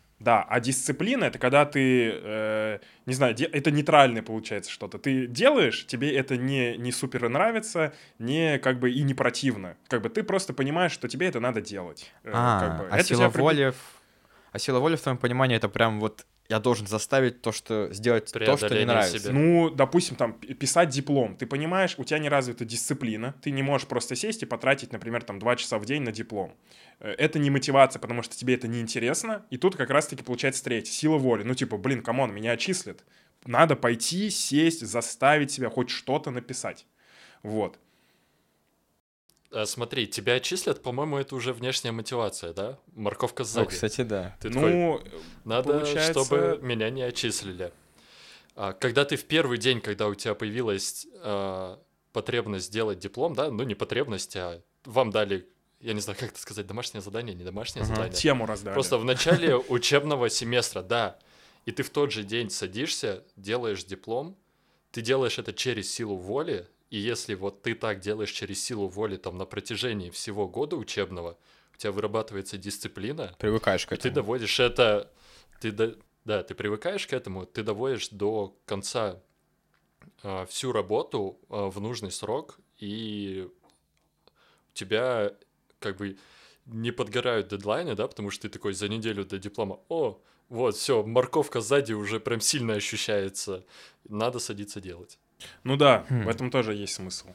а 0.48 0.60
дисциплина— 0.60 1.24
это 1.26 1.38
когда 1.38 1.64
ты, 1.66 2.10
э, 2.14 2.78
не 3.06 3.14
знаю, 3.14 3.34
де- 3.34 3.44
это 3.46 3.70
нейтральное 3.70 4.22
получается 4.22 4.70
что-то. 4.70 4.98
Ты 4.98 5.26
делаешь, 5.26 5.86
тебе 5.86 6.14
это 6.16 6.36
не, 6.36 6.76
не 6.76 6.92
супер 6.92 7.28
нравится, 7.28 7.92
не 8.18 8.58
как 8.58 8.78
бы 8.78 8.90
и 8.90 9.02
не 9.02 9.14
противно. 9.14 9.76
Как 9.88 10.02
бы 10.02 10.08
ты 10.08 10.22
просто 10.22 10.52
понимаешь, 10.54 10.92
что 10.92 11.08
тебе 11.08 11.26
это 11.28 11.40
надо 11.40 11.60
делать. 11.60 12.12
Э, 12.24 12.30
А, 12.32 12.60
как 12.60 12.78
бы. 12.78 12.88
а 12.90 12.96
Это 12.98 13.08
сила 13.08 13.28
тебя 13.30 13.42
воли... 13.42 13.74
А 14.54 14.58
сила 14.60 14.78
воли, 14.78 14.94
в 14.94 15.00
твоем 15.00 15.18
понимании, 15.18 15.56
это 15.56 15.68
прям 15.68 15.98
вот 15.98 16.26
я 16.48 16.60
должен 16.60 16.86
заставить 16.86 17.42
то, 17.42 17.50
что 17.50 17.92
сделать 17.92 18.30
то, 18.30 18.56
что 18.56 18.68
не 18.78 18.84
нравится. 18.84 19.18
себя. 19.18 19.32
Ну, 19.32 19.68
допустим, 19.68 20.14
там, 20.14 20.34
писать 20.34 20.90
диплом. 20.90 21.36
Ты 21.36 21.44
понимаешь, 21.46 21.96
у 21.98 22.04
тебя 22.04 22.20
не 22.20 22.28
развита 22.28 22.64
дисциплина. 22.64 23.34
Ты 23.42 23.50
не 23.50 23.64
можешь 23.64 23.88
просто 23.88 24.14
сесть 24.14 24.44
и 24.44 24.46
потратить, 24.46 24.92
например, 24.92 25.24
там, 25.24 25.40
два 25.40 25.56
часа 25.56 25.76
в 25.80 25.84
день 25.86 26.02
на 26.02 26.12
диплом. 26.12 26.54
Э, 27.00 27.10
Это 27.18 27.40
не 27.40 27.50
мотивация, 27.50 27.98
потому 27.98 28.22
что 28.22 28.36
тебе 28.36 28.54
это 28.54 28.68
неинтересно. 28.68 29.44
И 29.50 29.56
тут 29.56 29.74
как 29.74 29.90
раз-таки 29.90 30.22
получается 30.22 30.62
третья. 30.62 30.92
Сила 30.92 31.18
воли. 31.18 31.42
Ну, 31.42 31.54
типа, 31.54 31.76
блин, 31.76 32.00
come 32.04 32.20
on, 32.20 32.32
меня 32.32 32.52
отчислят. 32.52 33.02
Надо 33.46 33.74
пойти, 33.74 34.30
сесть, 34.30 34.86
заставить 34.86 35.50
себя 35.50 35.68
хоть 35.68 35.90
что-то 35.90 36.30
написать. 36.30 36.86
Вот. 37.42 37.80
А, 39.54 39.66
смотри, 39.66 40.06
тебя 40.08 40.34
отчислят, 40.34 40.82
по-моему, 40.82 41.16
это 41.16 41.36
уже 41.36 41.52
внешняя 41.52 41.92
мотивация, 41.92 42.52
да? 42.52 42.78
Морковка 42.94 43.42
Ну, 43.42 43.46
сзади. 43.48 43.68
кстати, 43.68 44.00
да. 44.02 44.36
Ты 44.40 44.48
такой, 44.50 44.72
ну, 44.72 45.00
Надо, 45.44 45.74
Получается- 45.74 46.24
чтобы 46.24 46.58
меня 46.62 46.90
не 46.90 47.02
отчислили. 47.02 47.72
А, 48.56 48.72
когда 48.72 49.04
ты 49.04 49.16
в 49.16 49.24
первый 49.24 49.58
день, 49.58 49.80
когда 49.80 50.08
у 50.08 50.14
тебя 50.14 50.34
появилась 50.34 51.06
а, 51.22 51.78
потребность 52.12 52.66
сделать 52.66 52.98
диплом, 52.98 53.34
да, 53.34 53.50
ну 53.50 53.62
не 53.64 53.74
потребность, 53.74 54.34
а 54.36 54.60
вам 54.84 55.10
дали, 55.10 55.48
я 55.80 55.92
не 55.92 56.00
знаю, 56.00 56.18
как 56.18 56.30
это 56.30 56.40
сказать, 56.40 56.66
домашнее 56.66 57.00
задание, 57.02 57.34
не 57.34 57.44
домашнее 57.44 57.84
Ага. 57.84 57.94
задание. 57.94 58.12
тему 58.16 58.46
раздали. 58.46 58.74
Просто 58.74 58.98
в 58.98 59.04
начале 59.04 59.56
учебного 59.68 60.28
семестра, 60.30 60.82
да. 60.82 61.18
И 61.64 61.70
ты 61.72 61.82
в 61.82 61.90
тот 61.90 62.12
же 62.12 62.24
день 62.24 62.50
садишься, 62.50 63.24
делаешь 63.36 63.84
диплом, 63.84 64.36
ты 64.90 65.00
делаешь 65.00 65.38
это 65.38 65.52
через 65.52 65.92
силу 65.92 66.16
воли, 66.16 66.66
и 66.90 66.98
если 66.98 67.34
вот 67.34 67.62
ты 67.62 67.74
так 67.74 68.00
делаешь 68.00 68.30
через 68.30 68.62
силу 68.62 68.88
воли 68.88 69.16
там 69.16 69.36
на 69.38 69.44
протяжении 69.46 70.10
всего 70.10 70.48
года 70.48 70.76
учебного, 70.76 71.38
у 71.74 71.76
тебя 71.76 71.92
вырабатывается 71.92 72.56
дисциплина, 72.56 73.34
Привыкаешь 73.38 73.86
к 73.86 73.92
и 73.92 73.96
ты 73.96 74.08
этому. 74.08 74.14
доводишь 74.14 74.60
это, 74.60 75.10
ты 75.60 75.72
до- 75.72 75.96
да, 76.24 76.42
ты 76.42 76.54
привыкаешь 76.54 77.06
к 77.06 77.12
этому, 77.12 77.46
ты 77.46 77.62
доводишь 77.62 78.08
до 78.10 78.56
конца 78.64 79.20
а, 80.22 80.46
всю 80.46 80.72
работу 80.72 81.38
а, 81.48 81.68
в 81.70 81.80
нужный 81.80 82.10
срок, 82.12 82.58
и 82.78 83.48
у 83.48 84.74
тебя 84.74 85.34
как 85.80 85.96
бы 85.96 86.16
не 86.66 86.92
подгорают 86.92 87.48
дедлайны, 87.48 87.94
да, 87.94 88.08
потому 88.08 88.30
что 88.30 88.42
ты 88.42 88.48
такой 88.48 88.72
за 88.72 88.88
неделю 88.88 89.24
до 89.24 89.38
диплома, 89.38 89.80
о, 89.88 90.20
вот, 90.48 90.76
все, 90.76 91.02
морковка 91.02 91.60
сзади 91.60 91.92
уже 91.92 92.20
прям 92.20 92.40
сильно 92.40 92.74
ощущается, 92.74 93.64
надо 94.08 94.38
садиться 94.38 94.80
делать. 94.80 95.18
Ну 95.62 95.76
да, 95.76 96.04
Хм. 96.08 96.22
в 96.24 96.28
этом 96.28 96.50
тоже 96.50 96.74
есть 96.74 96.94
смысл. 96.94 97.28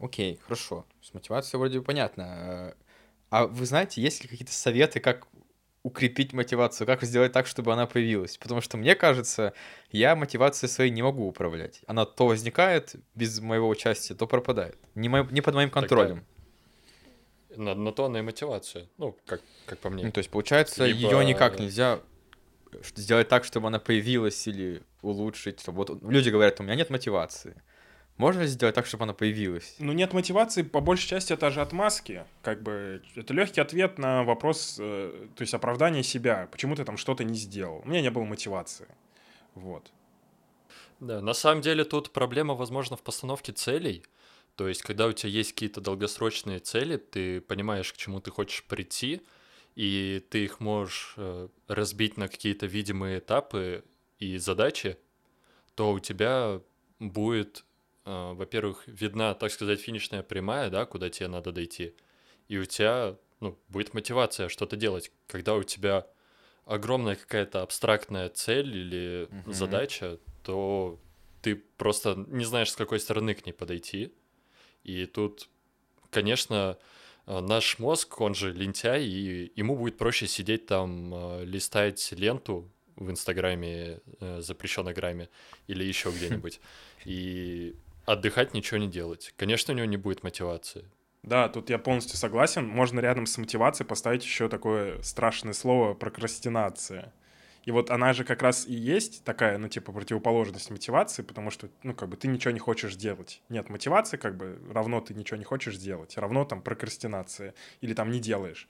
Окей, 0.00 0.38
хорошо. 0.44 0.84
С 1.02 1.12
мотивацией 1.14 1.58
вроде 1.58 1.78
бы 1.80 1.84
понятно. 1.84 2.74
А 3.30 3.46
вы 3.46 3.66
знаете, 3.66 4.00
есть 4.00 4.22
ли 4.22 4.28
какие-то 4.28 4.52
советы, 4.52 5.00
как 5.00 5.26
укрепить 5.82 6.32
мотивацию, 6.32 6.86
как 6.86 7.02
сделать 7.02 7.32
так, 7.32 7.46
чтобы 7.46 7.72
она 7.72 7.86
появилась? 7.86 8.36
Потому 8.38 8.60
что 8.60 8.76
мне 8.76 8.94
кажется, 8.94 9.52
я 9.90 10.14
мотивацией 10.16 10.70
своей 10.70 10.90
не 10.90 11.02
могу 11.02 11.26
управлять. 11.26 11.80
Она 11.86 12.04
то 12.04 12.26
возникает 12.26 12.94
без 13.14 13.40
моего 13.40 13.68
участия, 13.68 14.14
то 14.14 14.26
пропадает. 14.26 14.78
Не, 14.94 15.08
мо- 15.08 15.26
не 15.30 15.40
под 15.40 15.54
моим 15.54 15.70
контролем. 15.70 16.24
На, 17.56 17.74
на 17.74 17.92
то 17.92 18.04
она 18.04 18.20
и 18.20 18.22
мотивация, 18.22 18.88
ну, 18.98 19.16
как, 19.26 19.40
как 19.66 19.78
по 19.78 19.90
мне. 19.90 20.04
Ну, 20.04 20.12
то 20.12 20.18
есть, 20.18 20.30
получается, 20.30 20.84
Либо- 20.86 20.98
ее 20.98 21.24
никак 21.24 21.58
нельзя 21.58 22.00
сделать 22.96 23.28
так, 23.28 23.44
чтобы 23.44 23.68
она 23.68 23.78
появилась 23.78 24.46
или 24.46 24.82
улучшить. 25.02 25.60
чтобы 25.60 25.78
Вот 25.78 26.02
люди 26.02 26.30
говорят, 26.30 26.60
у 26.60 26.62
меня 26.62 26.74
нет 26.74 26.90
мотивации. 26.90 27.60
Можно 28.18 28.40
ли 28.42 28.46
сделать 28.48 28.74
так, 28.74 28.84
чтобы 28.86 29.04
она 29.04 29.14
появилась? 29.14 29.76
Ну, 29.78 29.92
нет 29.92 30.12
мотивации, 30.12 30.62
по 30.62 30.80
большей 30.80 31.08
части, 31.08 31.32
это 31.32 31.50
же 31.50 31.60
отмазки. 31.60 32.24
Как 32.42 32.62
бы 32.62 33.00
это 33.14 33.32
легкий 33.32 33.60
ответ 33.60 33.96
на 33.96 34.24
вопрос, 34.24 34.76
э, 34.80 35.28
то 35.36 35.42
есть 35.42 35.54
оправдание 35.54 36.02
себя. 36.02 36.48
Почему 36.50 36.74
ты 36.74 36.84
там 36.84 36.96
что-то 36.96 37.22
не 37.22 37.38
сделал? 37.38 37.80
У 37.84 37.88
меня 37.88 38.00
не 38.00 38.10
было 38.10 38.24
мотивации. 38.24 38.88
Вот. 39.54 39.92
Да, 40.98 41.20
на 41.20 41.32
самом 41.32 41.62
деле 41.62 41.84
тут 41.84 42.12
проблема, 42.12 42.54
возможно, 42.54 42.96
в 42.96 43.02
постановке 43.02 43.52
целей. 43.52 44.02
То 44.56 44.66
есть, 44.66 44.82
когда 44.82 45.06
у 45.06 45.12
тебя 45.12 45.30
есть 45.30 45.52
какие-то 45.52 45.80
долгосрочные 45.80 46.58
цели, 46.58 46.96
ты 46.96 47.40
понимаешь, 47.40 47.92
к 47.92 47.96
чему 47.96 48.20
ты 48.20 48.32
хочешь 48.32 48.64
прийти, 48.64 49.22
и 49.78 50.18
ты 50.28 50.42
их 50.42 50.58
можешь 50.58 51.14
э, 51.16 51.48
разбить 51.68 52.16
на 52.16 52.26
какие-то 52.26 52.66
видимые 52.66 53.20
этапы 53.20 53.84
и 54.18 54.36
задачи, 54.36 54.98
то 55.76 55.92
у 55.92 56.00
тебя 56.00 56.60
будет, 56.98 57.64
э, 58.04 58.32
во-первых, 58.32 58.82
видна, 58.88 59.34
так 59.34 59.52
сказать, 59.52 59.80
финишная 59.80 60.24
прямая, 60.24 60.68
да, 60.68 60.84
куда 60.84 61.10
тебе 61.10 61.28
надо 61.28 61.52
дойти, 61.52 61.94
и 62.48 62.58
у 62.58 62.64
тебя 62.64 63.16
ну, 63.38 63.56
будет 63.68 63.94
мотивация 63.94 64.48
что-то 64.48 64.74
делать. 64.74 65.12
Когда 65.28 65.54
у 65.54 65.62
тебя 65.62 66.08
огромная 66.64 67.14
какая-то 67.14 67.62
абстрактная 67.62 68.30
цель 68.30 68.76
или 68.76 69.28
Мгм. 69.30 69.52
задача, 69.52 70.18
то 70.42 70.98
ты 71.40 71.54
просто 71.54 72.24
не 72.26 72.44
знаешь, 72.44 72.72
с 72.72 72.76
какой 72.76 72.98
стороны 72.98 73.32
к 73.32 73.46
ней 73.46 73.52
подойти. 73.52 74.12
И 74.82 75.06
тут, 75.06 75.48
конечно, 76.10 76.78
наш 77.28 77.78
мозг, 77.78 78.20
он 78.20 78.34
же 78.34 78.52
лентяй, 78.52 79.04
и 79.04 79.52
ему 79.54 79.76
будет 79.76 79.98
проще 79.98 80.26
сидеть 80.26 80.66
там, 80.66 81.12
э, 81.14 81.44
листать 81.44 82.12
ленту 82.12 82.70
в 82.96 83.10
Инстаграме, 83.10 84.00
э, 84.20 84.40
запрещенной 84.40 84.94
грамме, 84.94 85.28
или 85.66 85.84
еще 85.84 86.10
где-нибудь, 86.16 86.60
и 87.04 87.76
отдыхать, 88.06 88.54
ничего 88.54 88.78
не 88.78 88.88
делать. 88.88 89.34
Конечно, 89.36 89.74
у 89.74 89.76
него 89.76 89.86
не 89.86 89.98
будет 89.98 90.22
мотивации. 90.22 90.88
Да, 91.22 91.48
тут 91.48 91.68
я 91.68 91.78
полностью 91.78 92.16
согласен. 92.16 92.66
Можно 92.66 93.00
рядом 93.00 93.26
с 93.26 93.36
мотивацией 93.36 93.86
поставить 93.86 94.24
еще 94.24 94.48
такое 94.48 95.02
страшное 95.02 95.52
слово 95.52 95.92
прокрастинация. 95.92 97.12
И 97.64 97.70
вот 97.70 97.90
она 97.90 98.12
же 98.12 98.24
как 98.24 98.42
раз 98.42 98.66
и 98.66 98.74
есть 98.74 99.24
такая, 99.24 99.58
ну, 99.58 99.68
типа, 99.68 99.92
противоположность 99.92 100.70
мотивации, 100.70 101.22
потому 101.22 101.50
что, 101.50 101.68
ну, 101.82 101.94
как 101.94 102.08
бы 102.08 102.16
ты 102.16 102.28
ничего 102.28 102.52
не 102.52 102.58
хочешь 102.58 102.96
делать. 102.96 103.42
Нет 103.48 103.68
мотивации, 103.68 104.16
как 104.16 104.36
бы, 104.36 104.58
равно 104.72 105.00
ты 105.00 105.14
ничего 105.14 105.36
не 105.36 105.44
хочешь 105.44 105.76
делать, 105.76 106.16
равно 106.16 106.44
там 106.44 106.62
прокрастинация, 106.62 107.54
или 107.80 107.94
там 107.94 108.10
не 108.10 108.20
делаешь. 108.20 108.68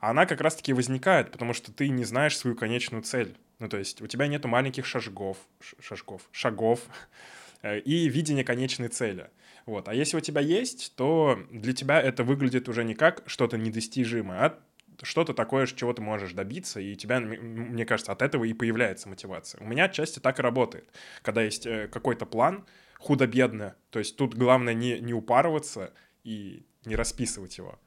А 0.00 0.10
она 0.10 0.26
как 0.26 0.40
раз-таки 0.40 0.72
возникает, 0.72 1.30
потому 1.30 1.52
что 1.52 1.72
ты 1.72 1.88
не 1.88 2.04
знаешь 2.04 2.36
свою 2.36 2.56
конечную 2.56 3.02
цель. 3.02 3.36
Ну, 3.60 3.68
то 3.68 3.76
есть 3.76 4.02
у 4.02 4.06
тебя 4.08 4.26
нету 4.26 4.48
маленьких 4.48 4.84
шажков, 4.84 5.36
шажков, 5.80 6.22
шагов 6.32 6.80
э, 7.62 7.78
и 7.78 8.08
видения 8.08 8.42
конечной 8.44 8.88
цели. 8.88 9.30
Вот. 9.66 9.88
А 9.88 9.94
если 9.94 10.16
у 10.16 10.20
тебя 10.20 10.40
есть, 10.40 10.96
то 10.96 11.38
для 11.50 11.72
тебя 11.72 12.00
это 12.00 12.24
выглядит 12.24 12.68
уже 12.68 12.82
не 12.82 12.94
как 12.94 13.22
что-то 13.26 13.56
недостижимое, 13.58 14.38
а 14.40 14.58
что-то 15.02 15.34
такое, 15.34 15.66
чего 15.66 15.92
ты 15.92 16.00
можешь 16.02 16.32
добиться, 16.32 16.80
и 16.80 16.92
у 16.92 16.96
тебя, 16.96 17.20
мне 17.20 17.84
кажется, 17.84 18.12
от 18.12 18.22
этого 18.22 18.44
и 18.44 18.52
появляется 18.52 19.08
мотивация. 19.08 19.60
У 19.62 19.66
меня 19.66 19.84
отчасти 19.84 20.18
так 20.20 20.38
и 20.38 20.42
работает. 20.42 20.88
Когда 21.22 21.42
есть 21.42 21.66
э, 21.66 21.88
какой-то 21.88 22.24
план, 22.26 22.64
худо-бедно, 22.98 23.74
то 23.90 23.98
есть 23.98 24.16
тут 24.16 24.34
главное 24.34 24.74
не, 24.74 25.00
не 25.00 25.12
упарываться 25.12 25.92
и 26.24 26.64
не 26.84 26.96
расписывать 26.96 27.58
его. 27.58 27.78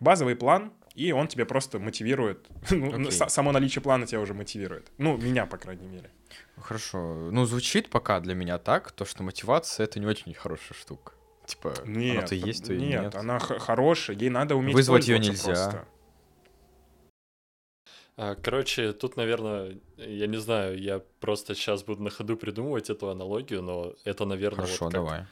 Базовый 0.00 0.34
план, 0.36 0.72
и 0.94 1.12
он 1.12 1.28
тебя 1.28 1.46
просто 1.46 1.78
мотивирует. 1.78 2.48
Ну, 2.70 2.88
Окей. 2.88 3.12
с- 3.12 3.28
Само 3.28 3.52
наличие 3.52 3.82
плана 3.82 4.06
тебя 4.06 4.20
уже 4.20 4.34
мотивирует. 4.34 4.90
Ну, 4.98 5.16
меня, 5.16 5.46
по 5.46 5.56
крайней 5.58 5.86
мере. 5.86 6.10
Хорошо. 6.56 7.30
Ну, 7.30 7.44
звучит 7.44 7.88
пока 7.90 8.20
для 8.20 8.34
меня 8.34 8.58
так, 8.58 8.92
то, 8.92 9.04
что 9.04 9.22
мотивация— 9.22 9.84
это 9.86 10.00
не 10.00 10.06
очень 10.06 10.34
хорошая 10.34 10.76
штука. 10.78 11.12
Типа, 11.52 11.74
Нет, 11.86 12.18
она-то 12.18 12.34
есть, 12.34 12.66
то 12.66 12.72
и 12.72 12.78
нет, 12.78 13.02
нет. 13.02 13.14
она 13.14 13.38
х- 13.38 13.58
хорошая, 13.58 14.16
ей 14.16 14.30
надо 14.30 14.56
уметь 14.56 14.74
Вызвать 14.74 15.06
пользоваться 15.06 15.30
нельзя. 15.30 15.44
просто. 15.44 15.88
А, 18.16 18.34
Короче, 18.34 18.92
тут, 18.92 19.16
наверное, 19.16 19.78
я 19.96 20.26
не 20.26 20.38
знаю, 20.38 20.78
я 20.78 21.00
просто 21.20 21.54
сейчас 21.54 21.82
буду 21.82 22.02
на 22.02 22.10
ходу 22.10 22.36
придумывать 22.36 22.90
эту 22.90 23.08
аналогию, 23.08 23.62
но 23.62 23.94
это, 24.04 24.24
наверное, 24.24 24.64
Хорошо, 24.66 24.84
вот 24.86 24.92
как 24.92 25.00
давай. 25.02 25.26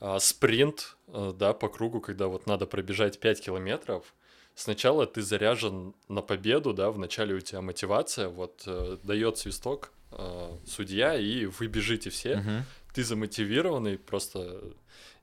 а, 0.00 0.18
спринт, 0.20 0.96
а, 1.08 1.32
да, 1.32 1.52
по 1.52 1.68
кругу, 1.68 2.00
когда 2.00 2.26
вот 2.28 2.46
надо 2.46 2.66
пробежать 2.66 3.18
5 3.18 3.40
километров. 3.40 4.14
Сначала 4.54 5.06
ты 5.06 5.22
заряжен 5.22 5.94
на 6.08 6.22
победу, 6.22 6.72
да, 6.74 6.90
вначале 6.90 7.34
у 7.34 7.40
тебя 7.40 7.62
мотивация, 7.62 8.28
вот 8.28 8.64
э, 8.66 8.98
дает 9.04 9.38
свисток 9.38 9.92
э, 10.10 10.56
судья, 10.66 11.16
и 11.16 11.46
вы 11.46 11.66
бежите 11.68 12.10
все. 12.10 12.36
Мгм. 12.36 12.64
Ты 12.92 13.04
замотивированный, 13.04 13.96
просто 13.96 14.60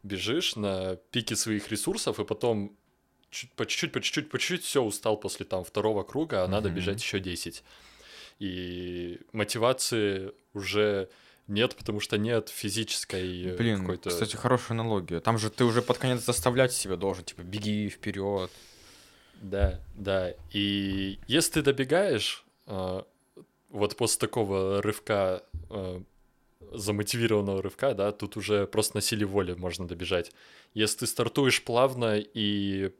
бежишь 0.07 0.55
на 0.55 0.95
пике 1.11 1.35
своих 1.35 1.69
ресурсов, 1.71 2.19
и 2.19 2.25
потом 2.25 2.75
чуть- 3.29 3.51
по 3.53 3.65
чуть-чуть, 3.65 3.91
по 3.91 4.01
чуть-чуть, 4.01 4.29
по 4.29 4.39
чуть-чуть, 4.39 4.63
все, 4.63 4.81
устал 4.83 5.17
после 5.17 5.45
там 5.45 5.63
второго 5.63 6.03
круга, 6.03 6.43
а 6.43 6.47
надо 6.47 6.69
Мгм. 6.69 6.77
бежать 6.77 7.01
еще 7.01 7.19
10. 7.19 7.63
И 8.39 9.19
мотивации 9.33 10.31
уже 10.53 11.09
нет, 11.47 11.75
потому 11.75 11.99
что 11.99 12.17
нет 12.17 12.49
физической 12.49 13.45
э, 13.53 13.57
Блин, 13.57 13.79
какой-то... 13.81 14.09
кстати, 14.09 14.35
хорошая 14.35 14.71
аналогия. 14.79 15.19
Там 15.19 15.37
же 15.37 15.49
ты 15.49 15.63
уже 15.63 15.81
под 15.81 15.97
конец 15.97 16.25
заставлять 16.25 16.73
себя 16.73 16.95
должен, 16.97 17.23
типа, 17.23 17.41
беги 17.41 17.89
вперед. 17.89 18.51
Да, 19.41 19.79
да. 19.95 20.33
И 20.51 21.19
если 21.27 21.53
ты 21.53 21.61
добегаешь, 21.61 22.43
а, 22.65 23.05
вот 23.69 23.95
после 23.95 24.19
такого 24.19 24.81
рывка, 24.81 25.43
а, 25.69 26.03
замотивированного 26.71 27.61
рывка, 27.61 27.93
да, 27.93 28.11
тут 28.11 28.37
уже 28.37 28.67
просто 28.67 28.97
на 28.97 29.01
силе 29.01 29.25
воли 29.25 29.53
можно 29.53 29.87
добежать. 29.87 30.31
Если 30.73 30.99
ты 30.99 31.07
стартуешь 31.07 31.63
плавно 31.63 32.17
и 32.17 32.93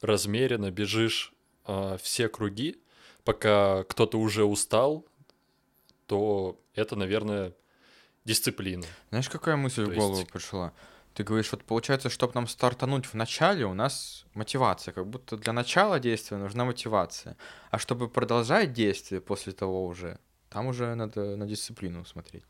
размеренно 0.00 0.70
бежишь 0.70 1.32
а, 1.64 1.96
все 1.98 2.28
круги, 2.28 2.76
пока 3.24 3.84
кто-то 3.84 4.18
уже 4.18 4.44
устал, 4.44 5.06
то 6.06 6.60
это, 6.74 6.96
наверное, 6.96 7.54
дисциплина. 8.24 8.84
Знаешь, 9.10 9.28
какая 9.28 9.56
мысль 9.56 9.84
То 9.84 9.90
в 9.90 9.94
голову 9.94 10.18
есть- 10.18 10.30
пришла? 10.32 10.72
Ты 11.14 11.22
говоришь, 11.22 11.52
вот 11.52 11.62
получается, 11.62 12.10
чтобы 12.10 12.32
нам 12.34 12.48
стартануть 12.48 13.06
в 13.06 13.14
начале, 13.14 13.64
у 13.66 13.72
нас 13.74 14.26
мотивация. 14.34 14.92
Как 14.92 15.06
будто 15.06 15.36
для 15.36 15.52
начала 15.52 16.00
действия 16.00 16.38
нужна 16.38 16.64
мотивация. 16.64 17.36
А 17.70 17.78
чтобы 17.78 18.08
продолжать 18.08 18.72
действие 18.72 19.20
после 19.20 19.52
того 19.52 19.86
уже, 19.86 20.18
там 20.48 20.66
уже 20.66 20.92
надо 20.96 21.36
на 21.36 21.46
дисциплину 21.46 22.04
смотреть. 22.04 22.42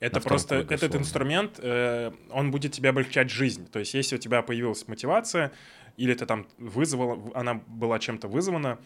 Это 0.00 0.20
просто 0.20 0.56
круге, 0.56 0.74
этот 0.74 0.90
условно. 0.90 1.02
инструмент, 1.02 1.60
э, 1.62 2.12
он 2.30 2.50
будет 2.50 2.72
тебе 2.72 2.90
облегчать 2.90 3.30
жизнь. 3.30 3.66
То 3.70 3.78
есть, 3.78 3.94
если 3.94 4.16
у 4.16 4.18
тебя 4.18 4.42
появилась 4.42 4.86
мотивация, 4.88 5.52
или 5.96 6.14
ты 6.14 6.26
там 6.26 6.46
вызвала, 6.58 7.32
она 7.34 7.54
была 7.66 7.98
чем-то 7.98 8.28
вызвана, 8.28 8.78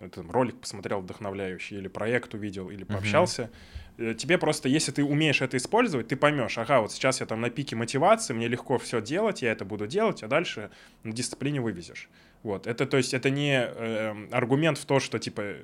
э, 0.00 0.04
ты 0.08 0.20
там 0.22 0.30
ролик 0.30 0.60
посмотрел 0.60 1.00
вдохновляющий, 1.00 1.78
или 1.78 1.88
проект 1.88 2.34
увидел, 2.34 2.70
или 2.70 2.84
пообщался, 2.84 3.50
э, 3.98 4.14
тебе 4.14 4.38
просто, 4.38 4.68
если 4.68 4.92
ты 4.92 5.04
умеешь 5.04 5.42
это 5.42 5.56
использовать, 5.56 6.08
ты 6.08 6.16
поймешь, 6.16 6.56
ага, 6.58 6.80
вот 6.80 6.92
сейчас 6.92 7.20
я 7.20 7.26
там 7.26 7.40
на 7.40 7.50
пике 7.50 7.76
мотивации, 7.76 8.34
мне 8.34 8.48
легко 8.48 8.78
все 8.78 9.00
делать, 9.00 9.42
я 9.42 9.52
это 9.52 9.64
буду 9.64 9.86
делать, 9.86 10.22
а 10.22 10.28
дальше 10.28 10.70
на 11.02 11.12
дисциплине 11.12 11.60
вывезешь. 11.60 12.08
Вот, 12.42 12.66
это, 12.66 12.86
то 12.86 12.96
есть, 12.96 13.14
это 13.14 13.30
не 13.30 13.54
э, 13.56 14.28
аргумент 14.30 14.78
в 14.78 14.84
то, 14.84 15.00
что, 15.00 15.18
типа, 15.18 15.54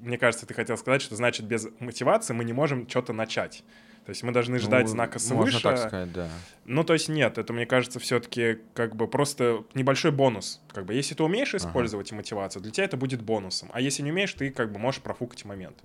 мне 0.00 0.18
кажется, 0.18 0.46
ты 0.46 0.54
хотел 0.54 0.76
сказать, 0.76 1.00
что 1.02 1.14
значит 1.14 1.46
без 1.46 1.68
мотивации 1.78 2.34
мы 2.34 2.44
не 2.44 2.52
можем 2.52 2.88
что-то 2.88 3.12
начать. 3.12 3.64
То 4.04 4.10
есть 4.10 4.22
мы 4.24 4.32
должны 4.32 4.58
ждать 4.58 4.84
Ну, 4.84 4.88
знака 4.88 5.18
свыше. 5.18 5.34
Можно 5.34 5.60
так 5.60 5.78
сказать, 5.78 6.12
да. 6.12 6.28
Ну, 6.64 6.82
то 6.82 6.92
есть 6.92 7.08
нет, 7.08 7.38
это, 7.38 7.52
мне 7.52 7.66
кажется, 7.66 8.00
все-таки 8.00 8.58
как 8.74 8.96
бы 8.96 9.06
просто 9.06 9.64
небольшой 9.74 10.10
бонус. 10.10 10.60
Как 10.72 10.84
бы 10.86 10.94
если 10.94 11.14
ты 11.14 11.22
умеешь 11.22 11.54
использовать 11.54 12.10
мотивацию, 12.10 12.62
для 12.62 12.72
тебя 12.72 12.84
это 12.84 12.96
будет 12.96 13.22
бонусом. 13.22 13.70
А 13.72 13.80
если 13.80 14.02
не 14.02 14.10
умеешь, 14.10 14.32
ты 14.34 14.50
как 14.50 14.72
бы 14.72 14.78
можешь 14.78 15.02
профукать 15.02 15.44
момент. 15.44 15.78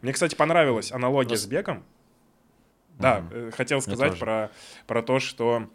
Мне, 0.00 0.12
кстати, 0.12 0.34
понравилась 0.34 0.92
аналогия 0.92 1.32
Нас- 1.32 1.42
с 1.42 1.46
бегом. 1.46 1.84
Да, 2.98 3.24
э, 3.30 3.50
хотел 3.56 3.80
сказать 3.80 4.18
про, 4.18 4.50
про 4.86 5.02
то, 5.02 5.18
что 5.20 5.70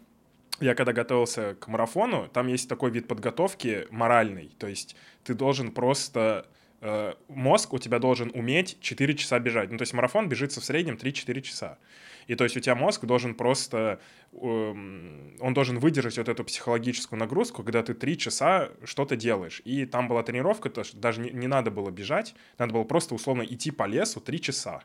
я 0.60 0.74
когда 0.74 0.92
готовился 0.92 1.54
к 1.54 1.68
марафону, 1.68 2.28
там 2.28 2.46
есть 2.46 2.68
такой 2.68 2.90
вид 2.90 3.08
подготовки 3.08 3.86
моральный. 3.90 4.54
То 4.58 4.66
есть 4.66 4.96
ты 5.24 5.34
должен 5.34 5.72
просто... 5.72 6.46
э, 6.80 7.14
мозг 7.28 7.72
у 7.72 7.78
тебя 7.78 7.98
должен 7.98 8.30
уметь 8.34 8.78
4 8.80 9.14
часа 9.14 9.38
бежать. 9.38 9.70
Ну, 9.70 9.78
то 9.78 9.82
есть 9.82 9.92
марафон 9.92 10.28
бежится 10.28 10.60
в 10.60 10.64
среднем 10.64 10.94
3-4 10.94 11.40
часа. 11.40 11.78
И 12.26 12.34
то 12.34 12.44
есть 12.44 12.56
у 12.56 12.60
тебя 12.60 12.74
мозг 12.74 13.04
должен 13.04 13.34
просто... 13.34 14.00
эм, 14.32 15.36
он 15.40 15.54
должен 15.54 15.78
выдержать 15.78 16.18
вот 16.18 16.28
эту 16.28 16.44
психологическую 16.44 17.18
нагрузку, 17.18 17.62
когда 17.62 17.82
ты 17.82 17.94
3 17.94 18.18
часа 18.18 18.70
что-то 18.84 19.16
делаешь. 19.16 19.62
И 19.64 19.86
там 19.86 20.08
была 20.08 20.22
тренировка, 20.22 20.70
то 20.70 20.82
что 20.84 20.96
даже 20.96 21.20
не, 21.20 21.30
не 21.30 21.46
надо 21.46 21.70
было 21.70 21.90
бежать, 21.90 22.34
надо 22.58 22.72
было 22.72 22.84
просто 22.84 23.14
условно 23.14 23.42
идти 23.42 23.70
по 23.70 23.86
лесу 23.86 24.20
3 24.20 24.40
часа. 24.40 24.82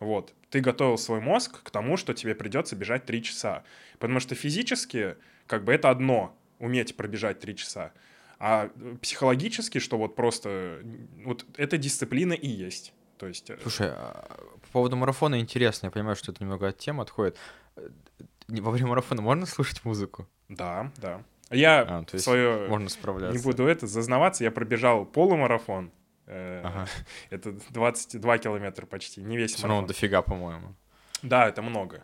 Вот. 0.00 0.34
Ты 0.50 0.60
готовил 0.60 0.98
свой 0.98 1.20
мозг 1.20 1.62
к 1.62 1.70
тому, 1.70 1.96
что 1.96 2.12
тебе 2.12 2.34
придется 2.34 2.74
бежать 2.74 3.06
3 3.06 3.22
часа. 3.22 3.62
Потому 4.00 4.18
что 4.18 4.34
физически, 4.34 5.16
как 5.46 5.64
бы 5.64 5.72
это 5.72 5.90
одно, 5.90 6.36
уметь 6.58 6.96
пробежать 6.96 7.38
3 7.38 7.56
часа. 7.56 7.92
А 8.44 8.70
э, 8.74 8.96
психологически, 9.00 9.78
что 9.78 9.96
вот 9.96 10.16
просто... 10.16 10.82
Вот 11.24 11.46
эта 11.56 11.78
дисциплина 11.78 12.32
и 12.32 12.48
есть. 12.48 12.92
То 13.16 13.28
есть... 13.28 13.48
э, 13.50 13.58
Слушай, 13.62 13.90
а, 13.92 14.26
по 14.62 14.68
поводу 14.72 14.96
марафона 14.96 15.38
интересно, 15.38 15.86
я 15.86 15.90
понимаю, 15.92 16.16
что 16.16 16.32
это 16.32 16.42
немного 16.42 16.66
от 16.66 16.76
темы 16.76 17.04
отходит. 17.04 17.36
Э, 17.76 17.88
Во 18.48 18.72
время 18.72 18.88
марафона 18.88 19.22
можно 19.22 19.46
слушать 19.46 19.84
музыку? 19.84 20.26
Да, 20.48 20.90
да. 20.96 21.22
Я 21.50 21.82
А, 21.82 22.02
то 22.02 22.16
есть 22.16 22.24
свое... 22.24 22.66
Можно 22.68 22.88
справляться. 22.88 23.38
Не 23.38 23.44
буду 23.44 23.64
это 23.64 23.86
зазнаваться, 23.86 24.42
я 24.42 24.50
пробежал 24.50 25.04
полумарафон. 25.06 25.92
Ага. 26.26 26.88
Это 27.30 27.52
22 27.70 28.38
километра 28.38 28.86
почти, 28.86 29.22
не 29.22 29.36
весь 29.36 29.54
Все 29.54 29.68
марафон. 29.68 29.86
дофига, 29.86 30.20
по-моему. 30.22 30.74
Да, 31.22 31.46
это 31.46 31.62
много. 31.62 32.02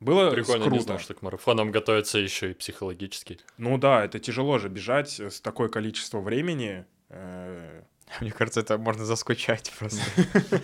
Было 0.00 0.30
Прикольно, 0.30 0.64
круто. 0.64 0.76
не 0.76 0.82
знал, 0.82 0.98
что 0.98 1.14
к 1.14 1.22
марафонам 1.22 1.70
готовятся 1.70 2.18
еще 2.18 2.50
и 2.50 2.54
психологически. 2.54 3.38
Ну 3.56 3.78
да, 3.78 4.04
это 4.04 4.18
тяжело 4.18 4.58
же 4.58 4.68
бежать 4.68 5.18
с 5.18 5.40
такое 5.40 5.68
количество 5.68 6.20
времени. 6.20 6.84
Э, 7.08 7.82
Мне 8.20 8.30
кажется, 8.30 8.60
это 8.60 8.76
можно 8.78 9.04
заскучать 9.04 9.72
просто. 9.78 10.02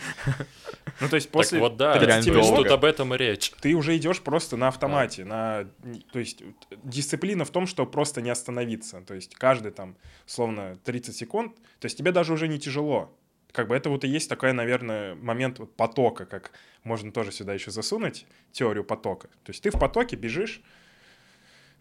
Ну, 1.01 1.09
то 1.09 1.17
есть 1.17 1.31
после 1.31 1.59
так 1.59 1.69
вот, 1.69 1.77
да, 1.77 1.93
30 1.95 2.07
реально 2.07 2.25
то 2.25 2.39
есть 2.39 2.51
минут 2.51 2.65
тут 2.65 2.73
об 2.73 2.85
этом 2.85 3.15
и 3.15 3.19
речь. 3.19 3.53
ты 3.61 3.75
уже 3.75 3.97
идешь 3.97 4.21
просто 4.21 4.57
на 4.57 4.69
автомате. 4.69 5.25
На... 5.25 5.67
То 6.13 6.19
есть 6.19 6.43
дисциплина 6.85 7.45
в 7.45 7.51
том, 7.51 7.67
что 7.67 7.87
просто 7.87 8.21
не 8.21 8.31
остановиться. 8.31 9.01
То 9.01 9.15
есть 9.15 9.35
каждый 9.35 9.73
там, 9.73 9.97
словно 10.27 10.79
30 10.85 11.17
секунд, 11.17 11.57
то 11.81 11.87
есть 11.87 11.97
тебе 11.99 12.13
даже 12.13 12.33
уже 12.33 12.47
не 12.47 12.59
тяжело. 12.59 13.17
Как 13.53 13.69
бы 13.69 13.77
это 13.77 13.91
вот 13.91 14.05
и 14.05 14.09
есть 14.09 14.29
такой, 14.29 14.53
наверное, 14.53 15.15
момент 15.15 15.59
вот 15.59 15.77
потока, 15.77 16.25
как 16.25 16.53
можно 16.85 17.13
тоже 17.13 17.33
сюда 17.33 17.53
еще 17.53 17.71
засунуть 17.71 18.27
теорию 18.51 18.83
потока. 18.83 19.29
То 19.45 19.51
есть 19.51 19.63
ты 19.63 19.71
в 19.71 19.79
потоке 19.79 20.17
бежишь, 20.17 20.63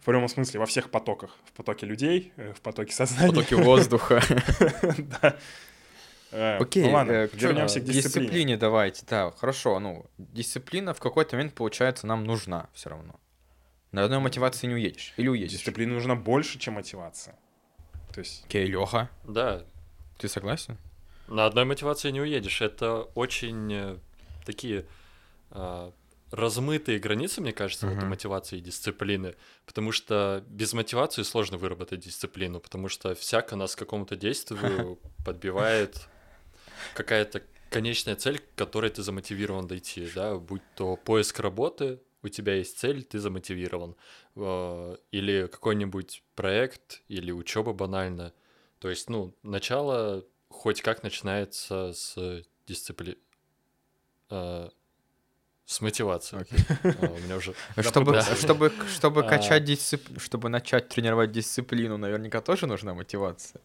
в 0.00 0.04
прямом 0.04 0.28
смысле, 0.28 0.60
во 0.60 0.66
всех 0.66 0.90
потоках. 0.90 1.36
В 1.44 1.52
потоке 1.52 1.86
людей, 1.86 2.32
э, 2.36 2.52
в 2.52 2.60
потоке 2.60 2.92
сознания. 2.92 3.28
Потоки 3.28 3.54
воздуха. 3.54 4.20
Да. 5.22 5.36
Э, 6.32 6.56
Окей, 6.58 6.84
ну 6.84 6.92
ладно, 6.92 7.12
э, 7.12 7.28
к 7.28 7.34
вернемся 7.34 7.78
дисциплине 7.80 8.56
давайте. 8.56 9.04
Да, 9.08 9.30
хорошо. 9.30 9.78
Ну, 9.78 10.06
дисциплина 10.18 10.94
в 10.94 11.00
какой-то 11.00 11.36
момент, 11.36 11.54
получается, 11.54 12.06
нам 12.06 12.24
нужна 12.24 12.68
все 12.72 12.90
равно. 12.90 13.20
На 13.92 14.04
одной 14.04 14.18
мотивации 14.18 14.66
не 14.66 14.74
уедешь. 14.74 15.12
Или 15.18 15.28
уедешь. 15.28 15.52
Дисциплина 15.52 15.92
нужна 15.92 16.16
больше, 16.16 16.58
чем 16.58 16.74
мотивация. 16.74 17.36
То 18.12 18.20
есть 18.20 18.44
Окей, 18.46 18.66
Леха, 18.66 19.10
Да, 19.24 19.64
ты 20.18 20.28
согласен? 20.28 20.78
На 21.28 21.46
одной 21.46 21.64
мотивации 21.64 22.10
не 22.10 22.20
уедешь. 22.20 22.60
Это 22.60 23.02
очень 23.14 23.72
э, 23.72 23.98
такие 24.44 24.86
а, 25.50 25.92
размытые 26.30 26.98
границы, 26.98 27.40
мне 27.40 27.52
кажется, 27.52 27.86
вот 27.86 27.96
Мгм. 27.96 28.08
мотивации 28.08 28.58
и 28.58 28.60
дисциплины. 28.60 29.34
Потому 29.66 29.92
что 29.92 30.42
без 30.48 30.72
мотивации 30.72 31.22
сложно 31.22 31.58
выработать 31.58 32.00
дисциплину, 32.00 32.58
потому 32.60 32.88
что 32.88 33.14
всяко 33.14 33.54
нас 33.54 33.76
к 33.76 33.78
какому-то 33.78 34.16
действию 34.16 34.98
подбивает 35.24 36.08
какая-то 36.94 37.42
конечная 37.70 38.16
цель, 38.16 38.38
к 38.38 38.54
которой 38.54 38.90
ты 38.90 39.02
замотивирован 39.02 39.66
дойти, 39.66 40.08
да, 40.14 40.36
будь 40.36 40.62
то 40.74 40.96
поиск 40.96 41.40
работы, 41.40 42.00
у 42.22 42.28
тебя 42.28 42.54
есть 42.54 42.78
цель, 42.78 43.02
ты 43.02 43.18
замотивирован, 43.18 43.96
э, 44.36 44.96
или 45.10 45.46
какой-нибудь 45.46 46.22
проект, 46.34 47.02
или 47.08 47.32
учеба 47.32 47.72
банально. 47.72 48.32
То 48.78 48.88
есть, 48.90 49.10
ну, 49.10 49.34
начало 49.42 50.24
хоть 50.62 50.80
как 50.80 51.02
начинается 51.02 51.92
с 51.92 52.16
дисциплины, 52.68 53.16
с 54.30 55.80
мотивации. 55.80 56.46
А, 56.84 57.06
У 57.10 57.18
меня 57.18 57.36
уже 57.36 57.54
Чтобы, 57.82 58.12
да. 58.12 58.22
чтобы, 58.36 58.72
чтобы 58.88 59.24
А. 59.24 59.28
качать 59.28 59.64
дисциплину, 59.64 60.20
чтобы 60.20 60.48
начать 60.48 60.88
тренировать 60.88 61.32
дисциплину, 61.32 61.96
наверняка 61.98 62.40
тоже 62.40 62.66
нужна 62.66 62.94
мотивация. 62.94 63.60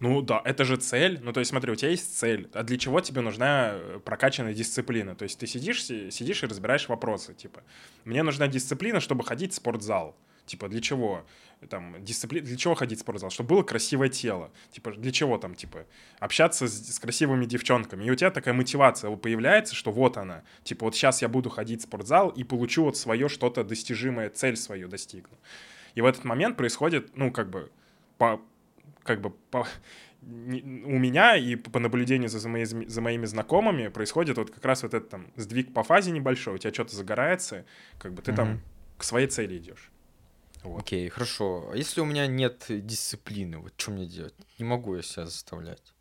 Ну 0.00 0.20
да, 0.22 0.42
это 0.44 0.64
же 0.64 0.76
цель. 0.76 1.20
Ну 1.22 1.32
то 1.32 1.40
есть 1.40 1.50
смотри, 1.50 1.72
у 1.72 1.76
тебя 1.76 1.90
есть 1.90 2.18
цель. 2.18 2.48
А 2.52 2.62
для 2.64 2.76
чего 2.76 3.00
тебе 3.00 3.22
нужна 3.22 3.70
э, 3.72 4.00
прокачанная 4.04 4.52
дисциплина? 4.52 5.14
То 5.14 5.22
есть 5.22 5.38
ты 5.38 5.46
сидишь, 5.46 5.82
си- 5.84 6.10
сидишь 6.10 6.42
и 6.42 6.46
разбираешь 6.46 6.88
вопросы. 6.88 7.32
Типа, 7.32 7.62
мне 8.04 8.22
нужна 8.22 8.46
дисциплина, 8.48 9.00
чтобы 9.00 9.24
ходить 9.24 9.52
в 9.52 9.54
спортзал. 9.56 10.14
Типа, 10.46 10.68
для 10.68 10.80
чего? 10.80 11.24
Там, 11.70 11.96
дисципли... 12.04 12.40
Для 12.40 12.56
чего 12.56 12.74
ходить 12.74 12.98
в 12.98 13.00
спортзал? 13.02 13.30
Чтобы 13.30 13.50
было 13.50 13.62
красивое 13.62 14.10
тело. 14.10 14.50
Типа, 14.70 14.92
для 14.92 15.10
чего 15.10 15.38
там, 15.38 15.54
типа, 15.54 15.86
общаться 16.18 16.68
с, 16.68 16.94
с 16.94 16.98
красивыми 16.98 17.46
девчонками. 17.46 18.04
И 18.04 18.10
у 18.10 18.14
тебя 18.14 18.30
такая 18.30 18.52
мотивация 18.52 19.14
появляется, 19.16 19.74
что 19.74 19.90
вот 19.90 20.16
она. 20.18 20.42
Типа, 20.62 20.84
вот 20.84 20.94
сейчас 20.94 21.22
я 21.22 21.28
буду 21.28 21.48
ходить 21.48 21.80
в 21.80 21.84
спортзал 21.84 22.28
и 22.28 22.44
получу 22.44 22.84
вот 22.84 22.96
свое 22.98 23.28
что-то 23.28 23.64
достижимое, 23.64 24.28
цель 24.28 24.56
свою 24.56 24.88
достигну. 24.88 25.38
И 25.94 26.02
в 26.02 26.06
этот 26.06 26.24
момент 26.24 26.56
происходит, 26.56 27.16
ну, 27.16 27.30
как 27.30 27.48
бы, 27.48 27.70
по, 28.18 28.40
как 29.02 29.20
бы 29.22 29.30
по, 29.30 29.66
у 30.20 30.26
меня 30.98 31.36
и 31.36 31.56
по 31.56 31.78
наблюдению 31.78 32.28
за, 32.28 32.48
мои- 32.48 32.64
за 32.64 33.00
моими 33.00 33.26
знакомыми 33.26 33.88
происходит 33.88 34.36
вот 34.36 34.50
как 34.50 34.64
раз 34.64 34.82
вот 34.82 34.92
этот 34.94 35.08
там 35.08 35.26
сдвиг 35.36 35.72
по 35.72 35.82
фазе 35.82 36.10
небольшой, 36.10 36.54
у 36.54 36.58
тебя 36.58 36.72
что-то 36.72 36.96
загорается, 36.96 37.64
как 37.98 38.12
бы 38.12 38.22
ты 38.22 38.32
там 38.34 38.48
Мгм. 38.48 38.60
к 38.98 39.04
своей 39.04 39.26
цели 39.28 39.58
идешь. 39.58 39.90
Вот. 40.64 40.80
Окей, 40.80 41.08
хорошо. 41.10 41.70
А 41.72 41.76
если 41.76 42.00
у 42.00 42.06
меня 42.06 42.26
нет 42.26 42.64
дисциплины, 42.68 43.58
вот 43.58 43.74
что 43.76 43.90
мне 43.90 44.06
делать? 44.06 44.34
Не 44.58 44.64
могу 44.64 44.96
я 44.96 45.02
себя 45.02 45.26
заставлять. 45.26 45.92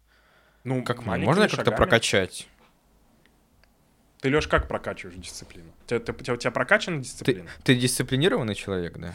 Ну, 0.63 0.83
как 0.83 1.05
можно 1.05 1.47
как-то 1.49 1.71
прокачать? 1.71 2.47
Ты, 4.21 4.29
Леш, 4.29 4.47
как 4.47 4.69
прокачиваешь 4.69 5.17
дисциплину? 5.17 5.69
У 5.83 5.89
тебя, 5.89 5.99
ты, 5.99 6.31
у 6.31 6.37
тебя 6.37 6.51
прокачана 6.51 7.01
дисциплина? 7.01 7.49
Ты, 7.63 7.75
ты 7.75 7.75
дисциплинированный 7.75 8.55
человек, 8.55 8.97
да? 8.97 9.13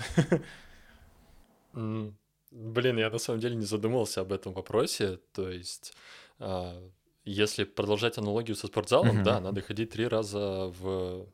Блин, 2.50 2.98
я 2.98 3.08
на 3.08 3.18
самом 3.18 3.40
деле 3.40 3.56
не 3.56 3.64
задумывался 3.64 4.20
об 4.20 4.34
этом 4.34 4.52
вопросе. 4.52 5.18
То 5.32 5.48
есть, 5.48 5.94
а, 6.38 6.78
если 7.24 7.64
продолжать 7.64 8.18
аналогию 8.18 8.54
со 8.54 8.66
спортзалом, 8.66 9.22
да, 9.22 9.40
надо 9.40 9.62
ходить 9.62 9.90
три 9.90 10.06
раза 10.06 10.70
в 10.78 11.26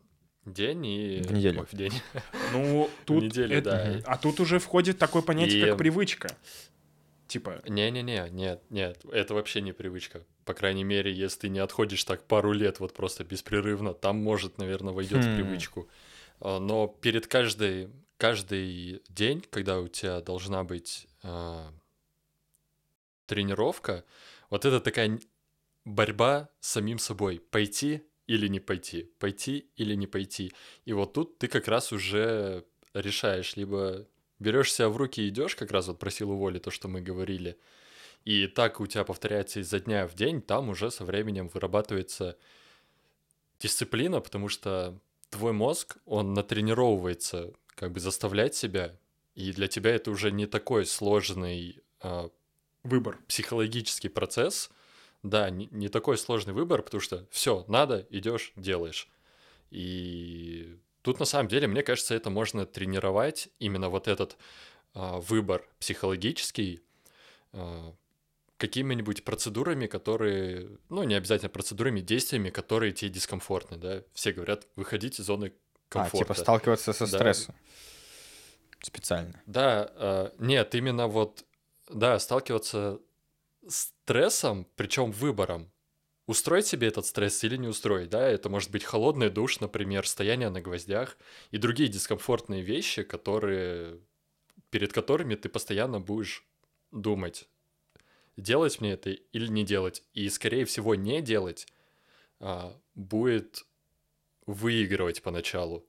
день 0.46 0.86
и... 0.86 1.22
В 1.22 1.32
неделю. 1.32 1.60
Ой, 1.60 1.66
в 1.70 1.76
день. 1.76 1.92
Ну, 2.52 2.90
тут... 3.04 3.22
В 3.22 3.26
неделю, 3.26 3.56
это... 3.56 3.70
да. 3.70 4.12
А 4.12 4.18
тут 4.18 4.40
уже 4.40 4.58
входит 4.58 4.98
такое 4.98 5.22
понятие, 5.22 5.60
и... 5.60 5.64
как 5.68 5.78
привычка. 5.78 6.36
Типа... 7.26 7.62
Не-не-не, 7.66 8.28
нет, 8.30 8.62
нет, 8.70 9.00
это 9.10 9.34
вообще 9.34 9.60
не 9.60 9.72
привычка. 9.72 10.24
По 10.44 10.54
крайней 10.54 10.84
мере, 10.84 11.12
если 11.12 11.40
ты 11.40 11.48
не 11.48 11.58
отходишь 11.58 12.04
так 12.04 12.22
пару 12.24 12.52
лет 12.52 12.80
вот 12.80 12.92
просто 12.92 13.24
беспрерывно, 13.24 13.94
там, 13.94 14.18
может, 14.18 14.58
наверное, 14.58 14.92
войдет 14.92 15.24
хм. 15.24 15.32
в 15.32 15.36
привычку. 15.36 15.88
А, 16.40 16.60
но 16.60 16.86
перед 16.86 17.26
каждой, 17.26 17.90
каждый 18.18 19.02
день, 19.08 19.42
когда 19.50 19.80
у 19.80 19.88
тебя 19.88 20.20
должна 20.20 20.64
быть 20.64 21.06
а, 21.22 21.72
тренировка, 23.26 24.04
вот 24.50 24.64
это 24.64 24.80
такая 24.80 25.18
борьба 25.84 26.50
с 26.60 26.72
самим 26.72 26.98
собой. 26.98 27.40
Пойти 27.50 28.02
или 28.26 28.48
не 28.48 28.60
пойти, 28.60 29.10
пойти 29.18 29.70
или 29.76 29.94
не 29.94 30.06
пойти. 30.06 30.52
И 30.84 30.92
вот 30.92 31.12
тут 31.12 31.38
ты 31.38 31.48
как 31.48 31.68
раз 31.68 31.92
уже 31.92 32.64
решаешь, 32.94 33.56
либо 33.56 34.06
берешь 34.38 34.72
себя 34.72 34.88
в 34.88 34.96
руки 34.96 35.22
и 35.22 35.28
идешь, 35.28 35.56
как 35.56 35.70
раз 35.70 35.88
вот 35.88 35.98
про 35.98 36.10
силу 36.10 36.36
воли, 36.36 36.58
то, 36.58 36.70
что 36.70 36.88
мы 36.88 37.00
говорили, 37.00 37.58
и 38.24 38.46
так 38.46 38.80
у 38.80 38.86
тебя 38.86 39.04
повторяется 39.04 39.60
изо 39.60 39.80
дня 39.80 40.06
в 40.06 40.14
день, 40.14 40.40
там 40.40 40.70
уже 40.70 40.90
со 40.90 41.04
временем 41.04 41.48
вырабатывается 41.48 42.38
дисциплина, 43.60 44.20
потому 44.20 44.48
что 44.48 44.98
твой 45.30 45.52
мозг, 45.52 45.98
он 46.06 46.32
натренировывается 46.32 47.52
как 47.74 47.92
бы 47.92 48.00
заставлять 48.00 48.54
себя, 48.54 48.98
и 49.34 49.52
для 49.52 49.68
тебя 49.68 49.94
это 49.94 50.10
уже 50.10 50.30
не 50.30 50.46
такой 50.46 50.86
сложный 50.86 51.82
а, 52.00 52.30
выбор, 52.82 53.18
психологический 53.28 54.08
процесс, 54.08 54.70
да, 55.24 55.48
не, 55.48 55.68
не 55.72 55.88
такой 55.88 56.18
сложный 56.18 56.52
выбор, 56.52 56.82
потому 56.82 57.00
что 57.00 57.26
все, 57.30 57.64
надо, 57.66 58.06
идешь, 58.10 58.52
делаешь. 58.56 59.08
И 59.70 60.78
тут 61.02 61.18
на 61.18 61.24
самом 61.24 61.48
деле, 61.48 61.66
мне 61.66 61.82
кажется, 61.82 62.14
это 62.14 62.28
можно 62.28 62.66
тренировать, 62.66 63.48
именно 63.58 63.88
вот 63.88 64.06
этот 64.06 64.36
а, 64.92 65.18
выбор 65.18 65.66
психологический, 65.80 66.82
а, 67.52 67.94
какими-нибудь 68.58 69.24
процедурами, 69.24 69.86
которые, 69.86 70.78
ну, 70.90 71.02
не 71.04 71.14
обязательно 71.14 71.48
процедурами, 71.48 72.00
действиями, 72.00 72.50
которые 72.50 72.92
тебе 72.92 73.10
дискомфортны, 73.10 73.78
да. 73.78 74.02
Все 74.12 74.32
говорят, 74.32 74.68
выходить 74.76 75.18
из 75.18 75.24
зоны 75.24 75.54
комфорта. 75.88 76.18
А, 76.18 76.20
типа 76.20 76.34
сталкиваться 76.34 76.92
со 76.92 77.10
да. 77.10 77.18
стрессом. 77.18 77.54
Специально. 78.82 79.42
Да, 79.46 79.90
э, 79.94 80.30
нет, 80.38 80.74
именно 80.74 81.08
вот, 81.08 81.46
да, 81.88 82.18
сталкиваться 82.18 83.00
стрессом, 84.04 84.66
причем 84.76 85.12
выбором. 85.12 85.70
Устроить 86.26 86.66
себе 86.66 86.88
этот 86.88 87.06
стресс 87.06 87.42
или 87.42 87.56
не 87.56 87.68
устроить, 87.68 88.10
да, 88.10 88.26
это 88.28 88.50
может 88.50 88.70
быть 88.70 88.84
холодный 88.84 89.30
душ, 89.30 89.60
например, 89.60 90.06
стояние 90.06 90.50
на 90.50 90.60
гвоздях 90.60 91.16
и 91.50 91.58
другие 91.58 91.88
дискомфортные 91.88 92.62
вещи, 92.62 93.02
которые, 93.02 94.00
перед 94.70 94.92
которыми 94.92 95.36
ты 95.36 95.48
постоянно 95.48 96.00
будешь 96.00 96.44
думать, 96.92 97.48
делать 98.36 98.80
мне 98.80 98.92
это 98.92 99.10
или 99.10 99.46
не 99.48 99.64
делать. 99.64 100.02
И, 100.12 100.28
скорее 100.28 100.66
всего, 100.66 100.94
не 100.94 101.22
делать 101.22 101.66
а, 102.40 102.78
будет 102.94 103.64
выигрывать 104.46 105.22
поначалу. 105.22 105.86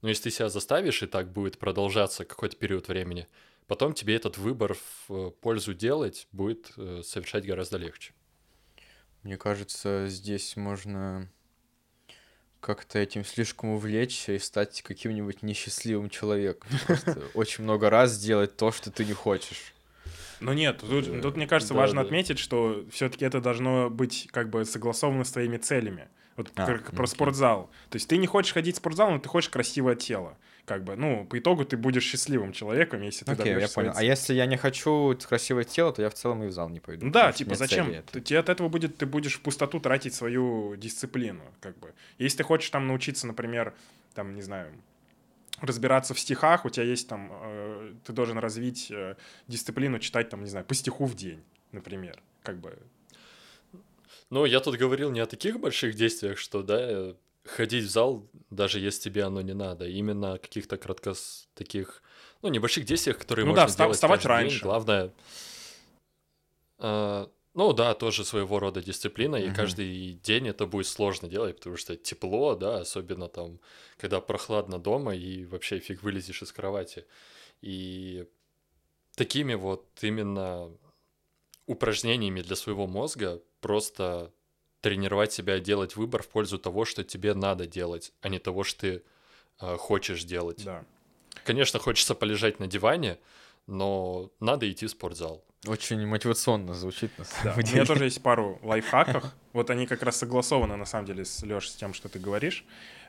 Но 0.00 0.08
если 0.08 0.24
ты 0.24 0.30
себя 0.30 0.48
заставишь, 0.48 1.02
и 1.02 1.06
так 1.06 1.32
будет 1.32 1.58
продолжаться 1.58 2.24
какой-то 2.24 2.56
период 2.56 2.88
времени, 2.88 3.28
потом 3.66 3.94
тебе 3.94 4.14
этот 4.16 4.38
выбор 4.38 4.74
в 4.74 5.12
э, 5.12 5.30
пользу 5.40 5.74
делать 5.74 6.28
будет 6.32 6.72
э, 6.76 7.02
совершать 7.04 7.46
гораздо 7.46 7.78
легче. 7.78 8.12
Мне 9.22 9.36
кажется, 9.36 10.06
здесь 10.08 10.56
можно 10.56 11.30
как-то 12.60 12.98
этим 12.98 13.24
слишком 13.24 13.70
увлечься 13.70 14.32
и 14.32 14.38
стать 14.38 14.82
каким-нибудь 14.82 15.42
несчастливым 15.42 16.08
человеком. 16.08 16.70
Просто 16.86 17.22
очень 17.34 17.64
много 17.64 17.90
раз 17.90 18.18
делать 18.18 18.56
то, 18.56 18.70
что 18.70 18.90
ты 18.90 19.04
не 19.04 19.12
хочешь. 19.12 19.74
Ну 20.40 20.52
нет, 20.52 20.78
тут, 20.78 21.22
тут 21.22 21.36
мне 21.36 21.46
кажется, 21.46 21.74
да, 21.74 21.80
важно 21.80 22.02
да. 22.02 22.06
отметить, 22.06 22.38
что 22.38 22.84
все-таки 22.90 23.24
это 23.24 23.40
должно 23.40 23.90
быть 23.90 24.28
как 24.32 24.50
бы 24.50 24.64
согласовано 24.64 25.24
с 25.24 25.32
твоими 25.32 25.56
целями. 25.56 26.08
Вот 26.36 26.50
а, 26.56 26.66
как 26.66 26.92
про 26.92 27.06
спортзал. 27.06 27.70
То 27.90 27.96
есть 27.96 28.08
ты 28.08 28.16
не 28.16 28.26
хочешь 28.26 28.52
ходить 28.52 28.76
в 28.76 28.78
спортзал, 28.78 29.10
но 29.10 29.18
ты 29.18 29.28
хочешь 29.28 29.50
красивое 29.50 29.94
тело. 29.94 30.38
Как 30.64 30.84
бы, 30.84 30.94
ну, 30.94 31.26
по 31.26 31.38
итогу 31.38 31.64
ты 31.64 31.76
будешь 31.76 32.04
счастливым 32.04 32.52
человеком, 32.52 33.02
если 33.02 33.24
ты 33.24 33.32
Окей, 33.32 33.58
я 33.58 33.68
понял. 33.68 33.92
А 33.96 34.02
если 34.04 34.32
я 34.34 34.46
не 34.46 34.56
хочу 34.56 35.16
красивое 35.28 35.64
тело, 35.64 35.92
то 35.92 36.02
я 36.02 36.08
в 36.08 36.14
целом 36.14 36.44
и 36.44 36.46
в 36.46 36.52
зал 36.52 36.68
не 36.68 36.78
пойду. 36.78 37.06
Ну 37.06 37.12
да, 37.12 37.32
типа 37.32 37.56
зачем? 37.56 37.92
Ты, 38.12 38.20
тебе 38.20 38.38
от 38.38 38.48
этого 38.48 38.68
будет, 38.68 38.96
ты 38.96 39.06
будешь 39.06 39.34
в 39.34 39.40
пустоту 39.40 39.80
тратить 39.80 40.14
свою 40.14 40.76
дисциплину, 40.76 41.42
как 41.60 41.76
бы. 41.78 41.92
Если 42.18 42.38
ты 42.38 42.44
хочешь 42.44 42.70
там 42.70 42.86
научиться, 42.86 43.26
например, 43.26 43.74
там, 44.14 44.36
не 44.36 44.42
знаю, 44.42 44.72
разбираться 45.60 46.14
в 46.14 46.20
стихах, 46.20 46.64
у 46.64 46.70
тебя 46.70 46.84
есть 46.84 47.08
там, 47.08 47.30
э, 47.32 47.94
ты 48.04 48.12
должен 48.12 48.38
развить 48.38 48.90
э, 48.90 49.16
дисциплину 49.48 49.98
читать 49.98 50.28
там, 50.28 50.44
не 50.44 50.50
знаю, 50.50 50.64
по 50.64 50.74
стиху 50.74 51.06
в 51.06 51.16
день, 51.16 51.42
например, 51.72 52.22
как 52.42 52.60
бы. 52.60 52.78
Ну, 54.30 54.44
я 54.44 54.60
тут 54.60 54.76
говорил 54.76 55.10
не 55.10 55.20
о 55.20 55.26
таких 55.26 55.60
больших 55.60 55.94
действиях, 55.94 56.38
что, 56.38 56.62
да, 56.62 57.14
ходить 57.44 57.84
в 57.84 57.90
зал, 57.90 58.28
даже 58.50 58.78
если 58.78 59.10
тебе 59.10 59.24
оно 59.24 59.40
не 59.42 59.54
надо, 59.54 59.86
именно 59.86 60.38
каких-то 60.38 60.76
краткос 60.76 61.48
таких, 61.54 62.02
ну, 62.42 62.48
небольших 62.48 62.84
действиях, 62.84 63.18
которые 63.18 63.44
ну, 63.44 63.52
можно 63.52 63.66
да, 63.66 63.72
сделать 63.72 63.94
вставать 63.94 64.24
раньше. 64.24 64.56
День. 64.56 64.64
Главное, 64.64 65.12
э, 66.78 67.26
ну 67.54 67.72
да, 67.72 67.94
тоже 67.94 68.24
своего 68.24 68.58
рода 68.58 68.82
дисциплина, 68.82 69.36
и 69.36 69.52
каждый 69.52 70.14
день 70.14 70.48
это 70.48 70.66
будет 70.66 70.86
сложно 70.86 71.28
делать, 71.28 71.56
потому 71.56 71.76
что 71.76 71.96
тепло, 71.96 72.54
да, 72.54 72.80
особенно 72.80 73.28
там, 73.28 73.60
когда 73.98 74.20
прохладно 74.20 74.78
дома, 74.78 75.14
и 75.14 75.44
вообще 75.44 75.78
фиг 75.78 76.02
вылезешь 76.02 76.42
из 76.42 76.52
кровати. 76.52 77.04
И 77.60 78.26
такими 79.14 79.54
вот 79.54 79.86
именно 80.00 80.70
упражнениями 81.66 82.40
для 82.40 82.56
своего 82.56 82.86
мозга 82.86 83.42
просто 83.60 84.32
тренировать 84.82 85.32
себя 85.32 85.58
делать 85.60 85.96
выбор 85.96 86.22
в 86.22 86.28
пользу 86.28 86.58
того, 86.58 86.84
что 86.84 87.04
тебе 87.04 87.32
надо 87.32 87.66
делать, 87.66 88.12
а 88.20 88.28
не 88.28 88.38
того, 88.38 88.64
что 88.64 88.80
ты 88.80 89.02
э, 89.60 89.76
хочешь 89.78 90.24
делать. 90.24 90.64
Да. 90.64 90.84
Конечно, 91.44 91.78
хочется 91.78 92.14
полежать 92.14 92.58
на 92.58 92.66
диване, 92.66 93.18
но 93.66 94.30
надо 94.40 94.70
идти 94.70 94.86
в 94.86 94.90
спортзал. 94.90 95.44
Очень 95.66 96.04
мотивационно 96.06 96.74
звучит 96.74 97.16
на 97.16 97.24
самом 97.24 97.54
да. 97.56 97.62
деле. 97.62 97.72
У 97.72 97.76
меня 97.76 97.86
тоже 97.86 98.04
есть 98.04 98.20
пару 98.22 98.58
лайфхаков. 98.62 99.24
Вот 99.52 99.70
они 99.70 99.86
как 99.86 100.02
раз 100.02 100.16
согласованы, 100.16 100.76
на 100.76 100.84
самом 100.84 101.06
деле, 101.06 101.24
с 101.24 101.42
Леш, 101.42 101.70
с 101.70 101.76
тем, 101.76 101.94
что 101.94 102.08
ты 102.08 102.18
говоришь. 102.18 102.64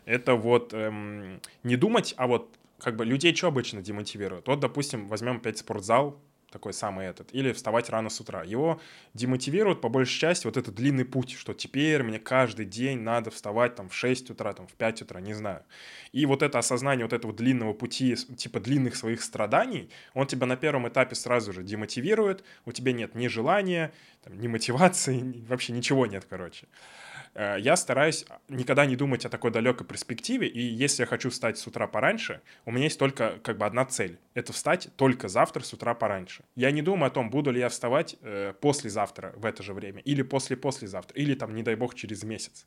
Это 0.06 0.36
вот 0.36 0.74
эм, 0.74 1.42
не 1.64 1.76
думать, 1.76 2.14
а 2.18 2.28
вот 2.28 2.56
как 2.78 2.96
бы 2.96 3.06
людей 3.06 3.36
что 3.36 3.48
обычно 3.48 3.82
демотивирует? 3.82 4.48
Вот, 4.48 4.60
допустим, 4.60 5.08
возьмем 5.08 5.38
опять 5.38 5.58
спортзал, 5.58 6.22
такой 6.54 6.72
самый 6.72 7.08
этот, 7.08 7.34
или 7.34 7.52
вставать 7.52 7.90
рано 7.90 8.10
с 8.10 8.22
утра. 8.22 8.44
Его 8.44 8.80
демотивирует 9.14 9.82
по 9.82 9.90
большей 9.90 10.20
части 10.20 10.46
вот 10.46 10.56
этот 10.56 10.76
длинный 10.76 11.04
путь, 11.04 11.32
что 11.32 11.54
теперь 11.54 12.04
мне 12.04 12.20
каждый 12.20 12.66
день 12.66 13.00
надо 13.00 13.32
вставать 13.32 13.76
там 13.76 13.90
в 13.90 13.96
6 13.96 14.30
утра, 14.30 14.54
там 14.54 14.68
в 14.68 14.74
5 14.74 15.02
утра, 15.02 15.20
не 15.20 15.34
знаю. 15.34 15.64
И 16.14 16.26
вот 16.26 16.44
это 16.44 16.60
осознание 16.60 17.06
вот 17.06 17.14
этого 17.14 17.34
длинного 17.34 17.74
пути, 17.74 18.16
типа 18.16 18.60
длинных 18.60 18.96
своих 18.96 19.22
страданий, 19.22 19.90
он 20.14 20.28
тебя 20.28 20.46
на 20.46 20.56
первом 20.56 20.88
этапе 20.88 21.16
сразу 21.16 21.52
же 21.52 21.64
демотивирует, 21.64 22.44
у 22.66 22.72
тебя 22.72 22.94
нет 22.94 23.16
ни 23.16 23.28
желания, 23.28 23.92
там, 24.24 24.40
ни 24.40 24.48
мотивации, 24.48 25.44
вообще 25.48 25.74
ничего 25.74 26.06
нет, 26.06 26.26
короче. 26.30 26.68
Э, 27.36 27.56
я 27.60 27.76
стараюсь 27.76 28.26
никогда 28.48 28.86
не 28.86 28.96
думать 28.96 29.26
о 29.26 29.30
такой 29.30 29.52
далекой 29.52 29.88
перспективе, 29.88 30.48
и 30.48 30.62
если 30.62 31.04
я 31.04 31.08
хочу 31.08 31.30
встать 31.30 31.58
с 31.58 31.68
утра 31.68 31.88
пораньше, 31.88 32.42
у 32.66 32.72
меня 32.72 32.86
есть 32.86 33.00
только 33.00 33.40
как 33.44 33.58
бы 33.58 33.66
одна 33.66 33.86
цель— 33.86 34.20
это 34.34 34.54
встать 34.54 34.90
только 34.96 35.28
завтра 35.28 35.62
с 35.64 35.74
утра 35.74 35.94
пораньше. 35.94 36.44
Я 36.56 36.72
не 36.72 36.82
думаю 36.82 37.08
о 37.08 37.12
том, 37.12 37.30
буду 37.30 37.52
ли 37.52 37.60
я 37.60 37.70
вставать 37.70 38.16
э, 38.22 38.54
послезавтра 38.60 39.34
в 39.36 39.46
это 39.46 39.64
же 39.64 39.74
время, 39.74 40.02
или 40.02 40.22
после-послезавтра, 40.22 41.16
или 41.16 41.36
там, 41.36 41.56
не 41.56 41.64
дай 41.64 41.76
бог, 41.76 41.96
через 41.96 42.24
месяц. 42.24 42.66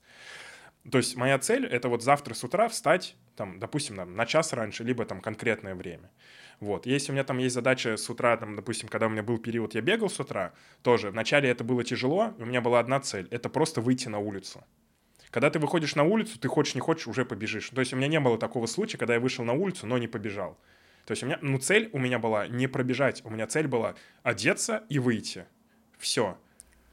То 0.90 0.98
есть 0.98 1.16
моя 1.16 1.38
цель— 1.38 1.66
это 1.66 1.88
вот 1.88 2.02
завтра 2.02 2.34
с 2.34 2.44
утра 2.44 2.68
встать, 2.68 3.16
там, 3.34 3.58
допустим, 3.58 3.96
на 3.96 4.26
час 4.26 4.52
раньше, 4.52 4.84
либо 4.84 5.04
там 5.04 5.20
конкретное 5.20 5.74
время. 5.74 6.10
Вот. 6.60 6.86
Если 6.86 7.12
у 7.12 7.14
меня 7.14 7.24
там 7.24 7.38
есть 7.38 7.54
задача 7.54 7.96
с 7.96 8.08
утра, 8.08 8.36
там, 8.36 8.56
допустим, 8.56 8.88
когда 8.88 9.06
у 9.06 9.10
меня 9.10 9.22
был 9.22 9.38
период, 9.38 9.74
я 9.74 9.82
бегал 9.82 10.08
с 10.08 10.18
утра, 10.18 10.52
тоже 10.82 11.10
вначале 11.10 11.50
это 11.50 11.64
было 11.64 11.84
тяжело, 11.84 12.34
у 12.38 12.46
меня 12.46 12.60
была 12.60 12.80
одна 12.80 13.00
цель— 13.00 13.28
это 13.30 13.48
просто 13.48 13.80
выйти 13.80 14.08
на 14.08 14.18
улицу. 14.18 14.64
Когда 15.30 15.50
ты 15.50 15.58
выходишь 15.58 15.94
на 15.96 16.04
улицу, 16.04 16.38
ты 16.38 16.48
хочешь, 16.48 16.74
не 16.74 16.80
хочешь, 16.80 17.06
уже 17.08 17.26
побежишь. 17.26 17.68
То 17.68 17.80
есть 17.80 17.92
у 17.92 17.96
меня 17.96 18.08
не 18.08 18.20
было 18.20 18.38
такого 18.38 18.66
случая, 18.66 18.96
когда 18.96 19.14
я 19.14 19.20
вышел 19.20 19.44
на 19.44 19.52
улицу, 19.52 19.86
но 19.86 19.98
не 19.98 20.08
побежал. 20.08 20.58
То 21.04 21.12
есть 21.12 21.22
у 21.22 21.26
меня, 21.26 21.38
ну, 21.42 21.58
цель 21.58 21.90
у 21.92 21.98
меня 21.98 22.18
была 22.18 22.48
не 22.48 22.66
пробежать, 22.66 23.22
у 23.24 23.30
меня 23.30 23.46
цель 23.46 23.68
была 23.68 23.94
одеться 24.22 24.84
и 24.88 24.98
выйти. 24.98 25.44
Все. 25.98 26.38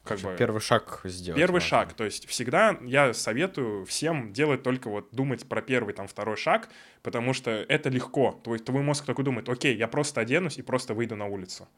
Как 0.04 0.20
бы 0.20 0.36
первый 0.38 0.60
шаг 0.60 1.00
сделать. 1.04 1.38
Первый 1.38 1.54
важно. 1.54 1.68
шаг. 1.68 1.92
То 1.94 2.04
есть 2.04 2.28
всегда 2.28 2.78
я 2.82 3.14
советую 3.14 3.86
всем 3.86 4.32
делать 4.32 4.62
только 4.62 4.90
вот 4.90 5.08
думать 5.12 5.48
про 5.48 5.62
первый, 5.62 5.94
там, 5.94 6.06
второй 6.06 6.36
шаг, 6.36 6.68
потому 7.02 7.32
что 7.32 7.50
это 7.50 7.88
легко. 7.88 8.38
Твой, 8.44 8.58
твой 8.58 8.82
мозг 8.82 9.06
такой 9.06 9.24
думает, 9.24 9.48
окей, 9.48 9.74
я 9.76 9.88
просто 9.88 10.20
оденусь 10.20 10.58
и 10.58 10.62
просто 10.62 10.92
выйду 10.92 11.16
на 11.16 11.26
улицу. 11.26 11.68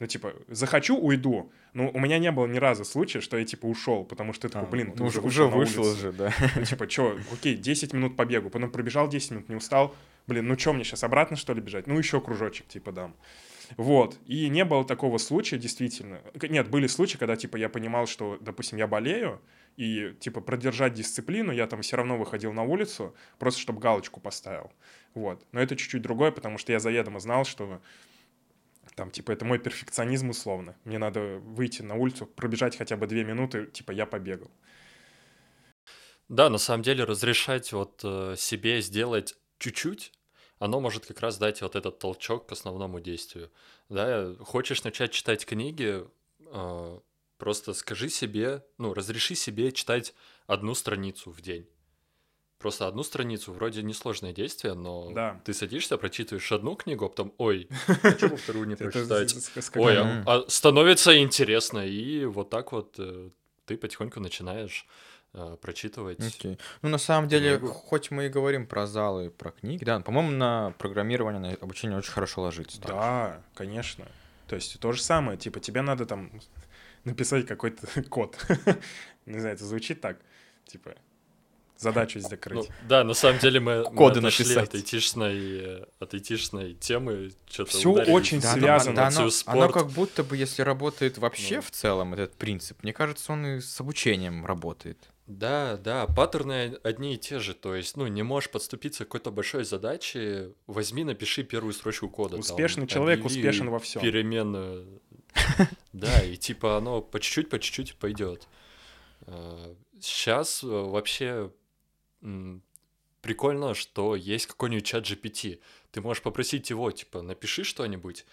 Ну, 0.00 0.06
типа, 0.06 0.32
захочу, 0.46 0.96
уйду. 0.96 1.50
Ну, 1.72 1.90
у 1.92 1.98
меня 1.98 2.18
не 2.18 2.30
было 2.30 2.46
ни 2.46 2.58
разу 2.58 2.84
случая, 2.84 3.20
что 3.20 3.36
я, 3.36 3.44
типа, 3.44 3.66
ушел, 3.66 4.04
потому 4.04 4.32
что 4.32 4.48
ты 4.48 4.52
такой, 4.54 4.68
а, 4.68 4.70
блин, 4.70 4.92
ты 4.92 5.00
ну, 5.00 5.06
уже 5.06 5.20
вышел, 5.20 5.46
уже 5.46 5.56
вышел 5.56 5.84
уже, 5.84 6.12
да. 6.12 6.32
Ну, 6.56 6.64
типа, 6.64 6.88
что, 6.88 7.18
окей, 7.32 7.56
10 7.56 7.92
минут 7.94 8.16
побегу, 8.16 8.48
потом 8.48 8.70
пробежал 8.70 9.08
10 9.08 9.30
минут, 9.32 9.48
не 9.48 9.56
устал. 9.56 9.94
Блин, 10.28 10.46
ну 10.46 10.56
что 10.56 10.72
мне 10.72 10.84
сейчас, 10.84 11.02
обратно, 11.02 11.36
что 11.36 11.52
ли, 11.52 11.60
бежать? 11.60 11.86
Ну, 11.88 11.98
еще 11.98 12.20
кружочек, 12.20 12.68
типа, 12.68 12.92
дам. 12.92 13.16
Вот. 13.76 14.18
И 14.26 14.48
не 14.48 14.64
было 14.64 14.84
такого 14.84 15.18
случая, 15.18 15.58
действительно. 15.58 16.20
Нет, 16.42 16.70
были 16.70 16.86
случаи, 16.86 17.16
когда, 17.16 17.36
типа, 17.36 17.56
я 17.56 17.68
понимал, 17.68 18.06
что, 18.06 18.38
допустим, 18.40 18.78
я 18.78 18.86
болею, 18.86 19.40
и, 19.76 20.14
типа, 20.18 20.40
продержать 20.40 20.94
дисциплину, 20.94 21.52
я 21.52 21.66
там 21.66 21.82
все 21.82 21.96
равно 21.96 22.16
выходил 22.16 22.52
на 22.52 22.62
улицу, 22.62 23.14
просто 23.38 23.60
чтобы 23.60 23.80
галочку 23.80 24.20
поставил. 24.20 24.72
Вот. 25.14 25.44
Но 25.52 25.60
это 25.60 25.76
чуть-чуть 25.76 26.02
другое, 26.02 26.32
потому 26.32 26.58
что 26.58 26.72
я 26.72 26.80
заведомо 26.80 27.20
знал, 27.20 27.44
что 27.44 27.80
там, 28.96 29.10
типа, 29.10 29.30
это 29.30 29.44
мой 29.44 29.58
перфекционизм 29.60 30.30
условно. 30.30 30.76
Мне 30.84 30.98
надо 30.98 31.38
выйти 31.38 31.82
на 31.82 31.94
улицу, 31.94 32.26
пробежать 32.26 32.76
хотя 32.76 32.96
бы 32.96 33.06
две 33.06 33.24
минуты, 33.24 33.66
типа, 33.66 33.92
я 33.92 34.06
побегал. 34.06 34.50
Да, 36.28 36.50
на 36.50 36.58
самом 36.58 36.82
деле 36.82 37.04
разрешать 37.04 37.72
вот 37.72 38.00
э, 38.04 38.34
себе 38.36 38.82
сделать 38.82 39.36
чуть-чуть, 39.58 40.12
оно 40.58 40.80
может 40.80 41.06
как 41.06 41.20
раз 41.20 41.38
дать 41.38 41.62
вот 41.62 41.76
этот 41.76 41.98
толчок 41.98 42.46
к 42.46 42.52
основному 42.52 43.00
действию. 43.00 43.50
Да, 43.88 44.34
хочешь 44.40 44.84
начать 44.84 45.12
читать 45.12 45.46
книги, 45.46 46.04
э, 46.40 47.00
просто 47.36 47.74
скажи 47.74 48.08
себе, 48.08 48.64
ну, 48.78 48.94
разреши 48.94 49.34
себе 49.34 49.72
читать 49.72 50.14
одну 50.46 50.74
страницу 50.74 51.30
в 51.30 51.40
день 51.40 51.66
просто 52.58 52.88
одну 52.88 53.02
страницу, 53.02 53.52
вроде 53.52 53.82
несложное 53.82 54.32
действие, 54.32 54.74
но 54.74 55.10
да. 55.12 55.40
ты 55.44 55.54
садишься, 55.54 55.96
прочитываешь 55.96 56.50
одну 56.52 56.74
книгу, 56.74 57.06
а 57.06 57.08
потом, 57.08 57.32
ой, 57.38 57.68
почему 58.02 58.36
вторую 58.36 58.66
не 58.66 58.76
прочитать? 58.76 59.34
Ой, 59.76 59.96
а, 59.96 60.22
а 60.26 60.44
становится 60.48 61.18
интересно, 61.18 61.86
и 61.86 62.24
вот 62.24 62.50
так 62.50 62.72
вот 62.72 62.96
э, 62.98 63.30
ты 63.64 63.76
потихоньку 63.76 64.20
начинаешь 64.20 64.86
прочитывать. 65.60 66.18
Okay. 66.18 66.58
Ну, 66.82 66.88
на 66.88 66.98
самом 66.98 67.28
деле, 67.28 67.58
книгу. 67.58 67.72
хоть 67.72 68.10
мы 68.10 68.26
и 68.26 68.28
говорим 68.28 68.66
про 68.66 68.86
залы, 68.86 69.30
про 69.30 69.50
книги, 69.50 69.84
да, 69.84 70.00
по-моему, 70.00 70.30
на 70.32 70.74
программирование, 70.78 71.40
на 71.40 71.54
обучение 71.54 71.98
очень 71.98 72.12
хорошо 72.12 72.42
ложится. 72.42 72.80
Да, 72.80 72.88
также. 72.88 73.42
конечно. 73.54 74.08
То 74.48 74.56
есть 74.56 74.80
то 74.80 74.92
же 74.92 75.02
самое, 75.02 75.38
типа, 75.38 75.60
тебе 75.60 75.82
надо 75.82 76.06
там 76.06 76.30
написать 77.04 77.46
какой-то 77.46 78.02
код. 78.08 78.36
Не 79.26 79.38
знаю, 79.38 79.54
это 79.54 79.64
звучит 79.64 80.00
так, 80.00 80.18
типа, 80.66 80.94
задачу 81.76 82.20
закрыть. 82.20 82.68
Ну, 82.68 82.74
да, 82.88 83.04
на 83.04 83.14
самом 83.14 83.38
деле 83.38 83.60
мы, 83.60 83.84
Коды 83.84 84.20
мы 84.20 84.28
отошли 84.28 84.56
от 84.56 84.74
айтишной, 84.74 85.84
от 85.98 86.14
айтишной 86.14 86.74
темы. 86.74 87.32
Все 87.46 87.92
очень 87.92 88.40
да, 88.40 88.54
связано. 88.54 88.96
Да, 88.96 89.08
оно, 89.08 89.30
оно 89.46 89.68
как 89.68 89.88
будто 89.90 90.24
бы, 90.24 90.36
если 90.36 90.62
работает 90.62 91.18
вообще 91.18 91.56
ну. 91.56 91.62
в 91.62 91.70
целом 91.70 92.14
этот 92.14 92.34
принцип, 92.36 92.82
мне 92.82 92.92
кажется, 92.92 93.32
он 93.32 93.46
и 93.46 93.60
с 93.60 93.80
обучением 93.80 94.46
работает. 94.46 94.98
Да, 95.28 95.76
да, 95.76 96.06
паттерны 96.06 96.78
одни 96.82 97.14
и 97.14 97.18
те 97.18 97.38
же. 97.38 97.54
То 97.54 97.74
есть, 97.74 97.98
ну, 97.98 98.06
не 98.06 98.22
можешь 98.22 98.50
подступиться 98.50 99.04
к 99.04 99.08
какой-то 99.08 99.30
большой 99.30 99.64
задаче, 99.64 100.52
возьми, 100.66 101.04
напиши 101.04 101.44
первую 101.44 101.74
строчку 101.74 102.08
кода. 102.08 102.38
Успешный 102.38 102.86
там, 102.86 102.88
человек 102.88 103.24
успешен 103.24 103.68
во 103.68 103.78
всем. 103.78 104.02
Переменную. 104.02 105.00
Да, 105.92 106.22
и 106.22 106.36
типа 106.36 106.76
оно 106.76 107.00
по 107.00 107.18
чуть-чуть, 107.18 107.48
по 107.48 107.58
чуть-чуть 107.58 107.96
пойдет. 107.96 108.46
Сейчас 110.00 110.62
а, 110.62 110.66
э, 110.66 110.90
вообще 110.90 111.50
прикольно, 113.20 113.74
что 113.74 114.14
есть 114.14 114.46
какой-нибудь 114.46 114.86
чат 114.86 115.04
GPT. 115.04 115.60
Ты 115.90 116.00
можешь 116.00 116.22
попросить 116.22 116.70
его, 116.70 116.90
типа, 116.92 117.22
напиши 117.22 117.64
что-нибудь, 117.64 118.26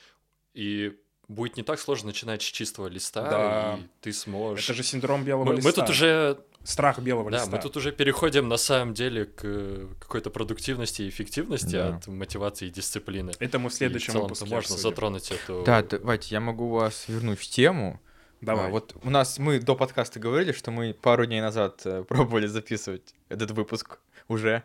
и 0.53 0.95
будет 1.27 1.57
не 1.57 1.63
так 1.63 1.79
сложно 1.79 2.07
начинать 2.07 2.41
с 2.41 2.45
чистого 2.45 2.87
листа, 2.87 3.29
да. 3.29 3.79
и 3.79 3.87
ты 4.01 4.13
сможешь... 4.13 4.65
Это 4.65 4.73
же 4.73 4.83
синдром 4.83 5.23
белого 5.23 5.45
мы, 5.45 5.55
листа. 5.55 5.69
Мы 5.69 5.73
тут 5.73 5.89
уже... 5.89 6.39
Страх 6.65 6.99
белого 6.99 7.29
да, 7.29 7.37
листа. 7.37 7.51
Да, 7.51 7.57
мы 7.57 7.63
тут 7.63 7.77
уже 7.77 7.91
переходим 7.91 8.47
на 8.47 8.57
самом 8.57 8.93
деле 8.95 9.25
к 9.25 9.87
какой-то 9.99 10.31
продуктивности 10.31 11.03
и 11.03 11.09
эффективности 11.09 11.73
да. 11.73 11.95
от 11.95 12.07
мотивации 12.07 12.67
и 12.67 12.71
дисциплины. 12.71 13.31
Это 13.39 13.59
мы 13.59 13.69
в 13.69 13.73
следующем 13.73 14.13
и 14.13 14.17
в 14.17 14.21
выпуске 14.23 14.45
можно 14.45 14.57
обсудим. 14.57 14.81
затронуть 14.81 15.31
эту... 15.31 15.63
Да, 15.63 15.83
давайте, 15.83 16.33
я 16.33 16.41
могу 16.41 16.69
вас 16.69 17.05
вернуть 17.07 17.39
в 17.39 17.47
тему. 17.47 18.01
Давай. 18.41 18.67
А, 18.67 18.69
вот 18.69 18.95
у 19.03 19.09
нас, 19.09 19.37
мы 19.37 19.59
до 19.59 19.75
подкаста 19.75 20.19
говорили, 20.19 20.51
что 20.51 20.71
мы 20.71 20.93
пару 20.93 21.25
дней 21.25 21.39
назад 21.39 21.81
э, 21.85 22.03
пробовали 22.07 22.47
записывать 22.47 23.13
этот 23.29 23.51
выпуск 23.51 23.99
уже. 24.27 24.63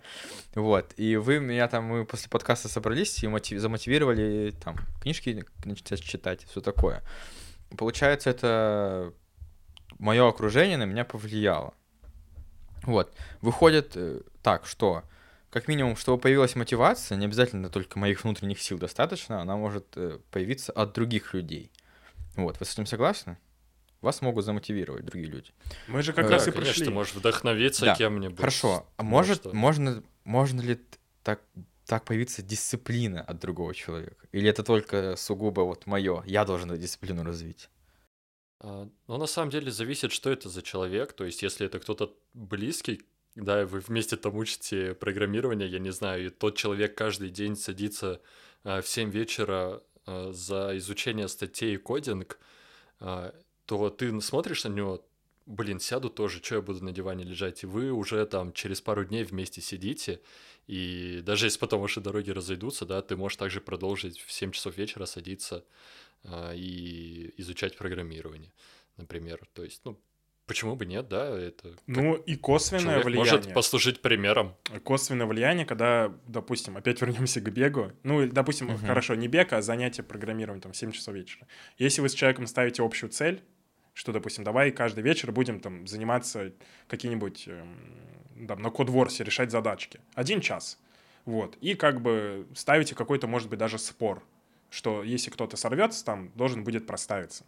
Вот. 0.55 0.93
И 0.97 1.17
вы 1.17 1.39
меня 1.39 1.69
там, 1.69 1.85
мы 1.85 2.07
после 2.07 2.31
подкаста 2.31 2.69
собрались 2.69 3.23
и 3.23 3.29
мотив, 3.29 3.61
замотивировали 3.61 4.55
там 4.65 4.77
книжки 5.03 5.45
начать 5.65 6.03
читать, 6.03 6.45
все 6.45 6.61
такое. 6.61 7.03
Получается, 7.77 8.31
это 8.31 9.13
мое 9.99 10.27
окружение 10.27 10.77
на 10.77 10.85
меня 10.85 11.05
повлияло. 11.05 11.75
Вот. 12.83 13.15
Выходит 13.41 13.93
э, 13.97 14.21
так, 14.43 14.67
что 14.67 15.05
как 15.51 15.69
минимум, 15.69 15.97
чтобы 15.97 16.21
появилась 16.21 16.55
мотивация, 16.55 17.19
не 17.19 17.27
обязательно 17.27 17.69
только 17.71 17.99
моих 17.99 18.25
внутренних 18.25 18.61
сил 18.61 18.79
достаточно, 18.79 19.41
она 19.41 19.57
может 19.57 19.87
э, 19.97 20.19
появиться 20.31 20.73
от 20.73 20.93
других 20.93 21.35
людей. 21.35 21.71
Вот, 22.37 22.59
вы 22.61 22.67
с 22.67 22.73
этим 22.73 22.87
согласны? 22.87 23.37
вас 24.01 24.23
могут 24.23 24.45
замотивировать 24.45 25.05
другие 25.05 25.31
люди. 25.31 25.51
Мы 25.89 26.03
же 26.03 26.13
как 26.13 26.27
да, 26.27 26.33
раз 26.33 26.49
и 26.49 26.51
конечно, 26.51 26.73
пришли. 26.73 26.87
ты 26.87 26.91
можешь 26.91 27.15
вдохновиться 27.15 27.85
да. 27.87 27.95
кем-нибудь. 27.95 28.39
Хорошо, 28.39 28.87
а 28.97 29.03
может, 29.03 29.53
можно, 29.53 30.03
можно 30.25 30.61
ли 30.61 30.81
так, 31.23 31.41
так 31.87 32.05
появиться 32.05 32.43
дисциплина 32.43 33.21
от 33.21 33.39
другого 33.41 33.75
человека? 33.75 34.27
Или 34.33 34.49
это 34.49 34.63
только 34.63 35.17
сугубо 35.17 35.63
вот 35.63 35.87
мое, 35.87 36.23
я 36.27 36.45
должен 36.45 36.71
эту 36.71 36.81
дисциплину 36.81 37.25
развить? 37.25 37.69
А, 38.61 38.89
ну, 39.09 39.17
на 39.17 39.27
самом 39.27 39.51
деле, 39.51 39.71
зависит, 39.73 40.13
что 40.13 40.31
это 40.31 40.49
за 40.49 40.63
человек. 40.63 41.13
То 41.15 41.25
есть, 41.25 41.43
если 41.43 41.67
это 41.67 41.81
кто-то 41.81 42.15
близкий, 42.35 43.03
да, 43.35 43.65
вы 43.65 43.81
вместе 43.81 44.17
там 44.17 44.37
учите 44.37 44.95
программирование, 44.95 45.69
я 45.69 45.79
не 45.79 45.91
знаю, 45.91 46.27
и 46.27 46.31
тот 46.31 46.57
человек 46.57 46.95
каждый 46.95 47.31
день 47.31 47.57
садится 47.57 48.21
а, 48.65 48.83
в 48.83 48.89
7 48.89 49.11
вечера 49.11 49.83
а, 50.07 50.33
за 50.33 50.77
изучение 50.77 51.29
статей 51.29 51.75
и 51.75 51.79
кодинг, 51.79 52.39
то 52.99 53.89
ты 53.89 54.21
смотришь 54.21 54.65
на 54.65 54.69
него, 54.69 55.03
блин, 55.47 55.81
сяду 55.81 56.11
тоже, 56.11 56.43
что 56.43 56.57
я 56.57 56.61
буду 56.61 56.85
на 56.85 56.93
диване 56.93 57.25
лежать, 57.25 57.63
и 57.63 57.67
вы 57.67 57.93
уже 57.93 58.27
там 58.27 58.53
через 58.53 58.83
пару 58.83 59.07
дней 59.07 59.25
вместе 59.25 59.63
сидите, 59.63 60.21
и 60.71 61.21
даже 61.23 61.47
если 61.47 61.59
потом 61.59 61.81
ваши 61.81 62.01
дороги 62.01 62.31
разойдутся, 62.31 62.87
да, 62.87 63.03
ты 63.03 63.17
можешь 63.17 63.37
также 63.37 63.61
продолжить 63.61 64.21
в 64.21 64.31
7 64.31 64.53
часов 64.53 64.77
вечера 64.77 65.05
садиться 65.05 65.65
а, 66.23 66.53
и 66.55 67.35
изучать 67.39 67.77
программирование, 67.77 68.53
например. 68.97 69.41
То 69.53 69.65
есть, 69.65 69.81
ну, 69.85 69.99
Почему 70.47 70.75
бы 70.75 70.85
нет, 70.85 71.09
да? 71.09 71.29
Это 71.39 71.77
ну 71.87 72.17
и 72.17 72.35
косвенное 72.35 73.05
влияние. 73.05 73.35
Может 73.35 73.55
послужить 73.55 74.03
примером. 74.03 74.57
Косвенное 74.83 75.27
влияние, 75.27 75.65
когда, 75.65 76.13
допустим, 76.27 76.77
опять 76.77 77.01
вернемся 77.03 77.41
к 77.41 77.53
бегу. 77.53 77.93
Ну, 78.03 78.27
допустим, 78.27 78.69
угу. 78.71 78.85
хорошо, 78.85 79.15
не 79.15 79.29
бег, 79.29 79.53
а 79.53 79.63
занятие 79.63 80.03
программированием 80.03 80.61
там 80.61 80.73
в 80.73 80.77
7 80.77 80.91
часов 80.91 81.15
вечера. 81.15 81.47
Если 81.79 82.01
вы 82.01 82.09
с 82.09 82.15
человеком 82.15 82.49
ставите 82.49 82.83
общую 82.83 83.11
цель, 83.11 83.45
что, 83.95 84.13
допустим, 84.13 84.45
давай 84.45 84.71
каждый 84.71 85.03
вечер 85.03 85.33
будем 85.33 85.61
там 85.61 85.87
заниматься 85.87 86.53
какие-нибудь, 86.89 87.49
эм, 87.49 88.47
там, 88.47 88.63
на 88.63 88.71
кодворсе 88.71 89.25
решать 89.25 89.51
задачки. 89.51 90.01
Один 90.15 90.41
час. 90.41 90.79
Вот. 91.25 91.57
И 91.61 91.75
как 91.75 92.01
бы 92.01 92.47
ставите 92.55 92.95
какой-то, 92.95 93.27
может 93.27 93.49
быть, 93.49 93.59
даже 93.59 93.79
спор, 93.79 94.23
что 94.71 95.03
если 95.03 95.31
кто-то 95.31 95.57
сорвется, 95.57 96.05
там 96.05 96.31
должен 96.35 96.65
будет 96.65 96.87
проставиться. 96.87 97.45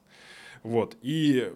Вот. 0.63 0.97
И 1.03 1.53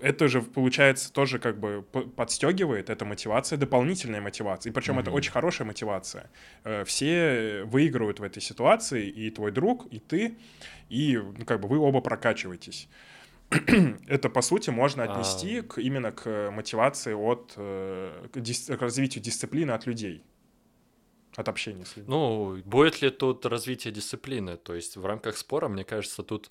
это 0.00 0.28
же, 0.28 0.42
получается, 0.42 1.12
тоже 1.12 1.38
как 1.38 1.58
бы 1.58 1.82
подстегивает, 1.82 2.90
это 2.90 3.04
мотивация, 3.04 3.56
дополнительная 3.56 4.20
мотивация. 4.20 4.70
И 4.70 4.72
причем 4.72 4.98
mm-hmm. 4.98 5.02
это 5.02 5.10
очень 5.10 5.32
хорошая 5.32 5.66
мотивация. 5.66 6.30
Э, 6.64 6.84
все 6.84 7.64
выигрывают 7.64 8.20
в 8.20 8.22
этой 8.22 8.40
ситуации, 8.40 9.08
и 9.08 9.30
твой 9.30 9.50
друг, 9.50 9.86
и 9.92 9.98
ты, 9.98 10.36
и 10.88 11.16
ну, 11.16 11.44
как 11.44 11.60
бы 11.60 11.68
вы 11.68 11.78
оба 11.78 12.00
прокачиваетесь. 12.00 12.88
это, 14.08 14.28
по 14.28 14.42
сути, 14.42 14.70
можно 14.70 15.04
отнести 15.04 15.58
а... 15.58 15.62
к, 15.62 15.78
именно 15.78 16.12
к 16.12 16.50
мотивации 16.50 17.14
от, 17.14 17.54
э, 17.56 18.28
к, 18.32 18.40
дис, 18.40 18.66
к 18.66 18.80
развитию 18.82 19.24
дисциплины 19.24 19.70
от 19.72 19.86
людей, 19.86 20.22
от 21.34 21.48
общения 21.48 21.86
с 21.86 21.96
людьми. 21.96 22.10
Ну, 22.10 22.60
будет 22.64 23.00
ли 23.00 23.10
тут 23.10 23.46
развитие 23.46 23.92
дисциплины? 23.92 24.56
То 24.56 24.74
есть 24.74 24.96
в 24.96 25.06
рамках 25.06 25.36
спора, 25.38 25.68
мне 25.68 25.84
кажется, 25.84 26.22
тут 26.22 26.50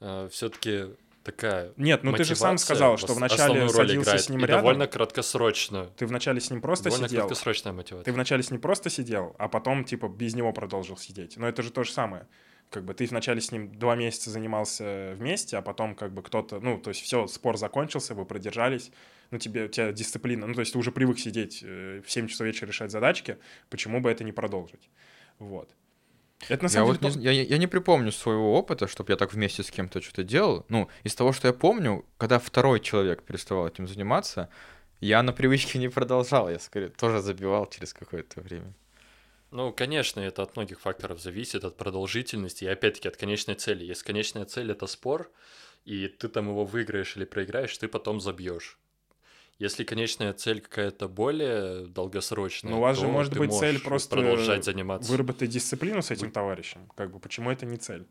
э, 0.00 0.28
все-таки 0.30 0.94
такая 1.24 1.72
Нет, 1.76 2.04
ну 2.04 2.12
ты 2.12 2.24
же 2.24 2.36
сам 2.36 2.56
сказал, 2.56 2.96
что 2.96 3.14
вначале 3.14 3.68
садился 3.68 3.94
играет, 3.94 4.20
с 4.22 4.28
ним 4.28 4.40
и 4.40 4.42
рядом. 4.42 4.62
довольно 4.62 4.86
краткосрочную. 4.86 5.92
Ты 5.96 6.06
вначале 6.06 6.40
с 6.40 6.50
ним 6.50 6.60
просто 6.60 6.84
довольно 6.84 7.08
сидел. 7.08 7.26
краткосрочная 7.26 7.72
мотивация. 7.72 8.04
Ты 8.04 8.12
вначале 8.12 8.42
с 8.42 8.50
ним 8.50 8.60
просто 8.60 8.90
сидел, 8.90 9.34
а 9.38 9.48
потом, 9.48 9.84
типа, 9.84 10.08
без 10.08 10.34
него 10.34 10.52
продолжил 10.52 10.96
сидеть. 10.96 11.36
Но 11.36 11.48
это 11.48 11.62
же 11.62 11.70
то 11.70 11.82
же 11.84 11.92
самое. 11.92 12.26
Как 12.70 12.84
бы 12.84 12.94
ты 12.94 13.06
вначале 13.06 13.40
с 13.40 13.50
ним 13.50 13.78
два 13.78 13.96
месяца 13.96 14.30
занимался 14.30 15.14
вместе, 15.16 15.56
а 15.56 15.62
потом 15.62 15.94
как 15.94 16.12
бы 16.12 16.22
кто-то, 16.22 16.60
ну, 16.60 16.78
то 16.78 16.90
есть 16.90 17.02
все, 17.02 17.26
спор 17.26 17.56
закончился, 17.56 18.14
вы 18.14 18.24
продержались, 18.24 18.90
ну, 19.30 19.38
тебе, 19.38 19.64
у 19.64 19.68
тебя 19.68 19.92
дисциплина, 19.92 20.46
ну, 20.46 20.54
то 20.54 20.60
есть 20.60 20.72
ты 20.72 20.78
уже 20.78 20.92
привык 20.92 21.18
сидеть 21.18 21.62
э, 21.62 22.02
в 22.04 22.10
7 22.10 22.28
часов 22.28 22.46
вечера 22.46 22.68
решать 22.68 22.90
задачки, 22.90 23.38
почему 23.70 24.00
бы 24.00 24.10
это 24.10 24.24
не 24.24 24.32
продолжить? 24.32 24.90
Вот. 25.38 25.70
Это 26.48 26.64
на 26.64 26.66
Я 26.66 26.70
самом 26.70 26.88
вот 26.88 27.00
деле... 27.00 27.14
не, 27.14 27.24
я, 27.24 27.42
я 27.42 27.58
не 27.58 27.66
припомню 27.66 28.12
своего 28.12 28.54
опыта, 28.54 28.86
чтобы 28.86 29.12
я 29.12 29.16
так 29.16 29.32
вместе 29.32 29.62
с 29.62 29.70
кем-то 29.70 30.00
что-то 30.00 30.22
делал. 30.22 30.64
Ну, 30.68 30.88
из 31.02 31.14
того, 31.14 31.32
что 31.32 31.48
я 31.48 31.54
помню, 31.54 32.04
когда 32.16 32.38
второй 32.38 32.80
человек 32.80 33.22
переставал 33.22 33.66
этим 33.66 33.88
заниматься, 33.88 34.48
я 35.00 35.22
на 35.22 35.32
привычке 35.32 35.78
не 35.78 35.88
продолжал, 35.88 36.48
я 36.48 36.58
скорее 36.58 36.88
тоже 36.88 37.20
забивал 37.20 37.66
через 37.66 37.92
какое-то 37.92 38.40
время. 38.40 38.72
Ну, 39.50 39.72
конечно, 39.72 40.20
это 40.20 40.42
от 40.42 40.56
многих 40.56 40.80
факторов 40.80 41.20
зависит, 41.20 41.64
от 41.64 41.76
продолжительности 41.76 42.64
и 42.64 42.68
опять-таки 42.68 43.08
от 43.08 43.16
конечной 43.16 43.54
цели. 43.54 43.84
Если 43.84 44.04
конечная 44.04 44.44
цель 44.44 44.70
это 44.70 44.86
спор, 44.86 45.30
и 45.84 46.06
ты 46.08 46.28
там 46.28 46.48
его 46.48 46.64
выиграешь 46.64 47.16
или 47.16 47.24
проиграешь, 47.24 47.76
ты 47.78 47.88
потом 47.88 48.20
забьешь. 48.20 48.78
Если 49.58 49.82
конечная 49.84 50.34
цель 50.34 50.60
какая-то 50.60 51.08
более 51.08 51.86
долгосрочная, 51.86 52.72
Ну, 52.72 52.78
у 52.78 52.80
вас 52.82 52.96
то 52.98 53.06
же 53.06 53.08
может 53.08 53.32
ты 53.32 53.38
быть 53.40 53.52
цель 53.52 53.80
просто 53.80 54.14
продолжать 54.16 54.64
заниматься. 54.64 55.10
выработать 55.10 55.50
дисциплину 55.50 56.00
с 56.02 56.10
этим 56.10 56.30
товарищем. 56.30 56.88
Как 56.94 57.10
бы, 57.10 57.18
почему 57.18 57.50
это 57.50 57.66
не 57.66 57.76
цель? 57.76 58.06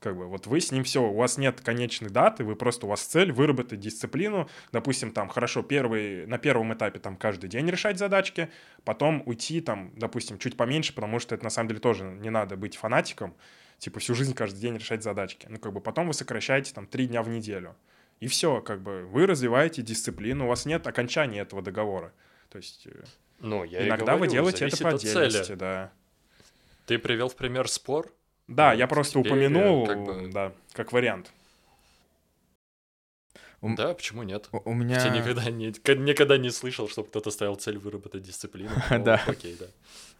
Как 0.00 0.16
бы, 0.16 0.26
вот 0.26 0.46
вы 0.46 0.60
с 0.60 0.72
ним 0.72 0.84
все, 0.84 1.02
у 1.02 1.14
вас 1.14 1.38
нет 1.38 1.60
конечной 1.62 2.10
даты, 2.10 2.44
вы 2.44 2.54
просто, 2.54 2.86
у 2.86 2.90
вас 2.90 3.00
цель 3.02 3.32
выработать 3.32 3.80
дисциплину, 3.80 4.48
допустим, 4.70 5.10
там, 5.10 5.28
хорошо, 5.28 5.62
первый, 5.62 6.26
на 6.26 6.38
первом 6.38 6.74
этапе 6.74 6.98
там 6.98 7.16
каждый 7.16 7.48
день 7.48 7.68
решать 7.70 7.98
задачки, 7.98 8.50
потом 8.84 9.22
уйти 9.24 9.60
там, 9.62 9.92
допустим, 9.96 10.38
чуть 10.38 10.56
поменьше, 10.56 10.94
потому 10.94 11.18
что 11.18 11.34
это 11.34 11.44
на 11.44 11.50
самом 11.50 11.68
деле 11.68 11.80
тоже 11.80 12.04
не 12.04 12.28
надо 12.28 12.56
быть 12.56 12.76
фанатиком, 12.76 13.34
типа 13.78 14.00
всю 14.00 14.14
жизнь 14.14 14.34
каждый 14.34 14.60
день 14.60 14.76
решать 14.76 15.02
задачки. 15.02 15.46
Ну, 15.48 15.58
как 15.58 15.72
бы 15.72 15.80
потом 15.80 16.08
вы 16.08 16.12
сокращаете 16.14 16.74
там 16.74 16.86
три 16.86 17.06
дня 17.06 17.22
в 17.22 17.28
неделю. 17.28 17.74
И 18.20 18.28
все, 18.28 18.60
как 18.60 18.82
бы 18.82 19.06
вы 19.06 19.26
развиваете 19.26 19.82
дисциплину, 19.82 20.44
у 20.44 20.48
вас 20.48 20.66
нет 20.66 20.86
окончания 20.86 21.40
этого 21.40 21.62
договора. 21.62 22.12
То 22.50 22.58
есть 22.58 22.86
э, 22.86 23.04
Ну, 23.40 23.64
я 23.64 23.86
иногда 23.86 24.12
вы 24.12 24.26
говорю, 24.26 24.32
делаете 24.32 24.66
это 24.66 24.82
по 24.82 24.90
от 24.90 25.00
цели. 25.00 25.26
отдельности, 25.26 25.52
да. 25.52 25.92
Ты 26.86 26.98
привел 26.98 27.28
в 27.28 27.36
пример 27.36 27.68
спор. 27.68 28.12
Да, 28.48 28.70
Вот, 28.70 28.78
я 28.78 28.86
просто 28.86 29.18
теперь, 29.20 29.32
упомянул, 29.32 29.86
как 29.86 30.04
бы- 30.04 30.30
да, 30.32 30.52
как 30.72 30.92
вариант. 30.92 31.32
Ум- 33.60 33.74
Да, 33.74 33.94
почему 33.94 34.22
нет? 34.22 34.48
У, 34.52 34.70
у 34.70 34.74
меня... 34.74 35.02
Я 35.02 35.08
никогда 35.10 35.50
не, 35.50 35.66
никогда 35.68 36.36
не 36.38 36.50
слышал, 36.50 36.88
чтобы 36.88 37.08
кто-то 37.08 37.30
ставил 37.30 37.56
цель 37.56 37.78
выработать 37.78 38.22
дисциплину. 38.22 38.70
но 38.90 38.98
Да. 38.98 39.22
Окей, 39.26 39.56
да. 39.58 39.66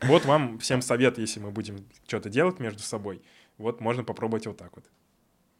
Вот 0.08 0.24
вам 0.24 0.58
всем 0.58 0.82
совет, 0.82 1.18
если 1.18 1.40
мы 1.40 1.50
будем 1.50 1.86
что-то 2.06 2.28
делать 2.30 2.58
между 2.58 2.82
собой. 2.82 3.22
Вот 3.58 3.80
можно 3.80 4.04
попробовать 4.04 4.46
вот 4.46 4.56
так 4.56 4.74
вот. 4.74 4.84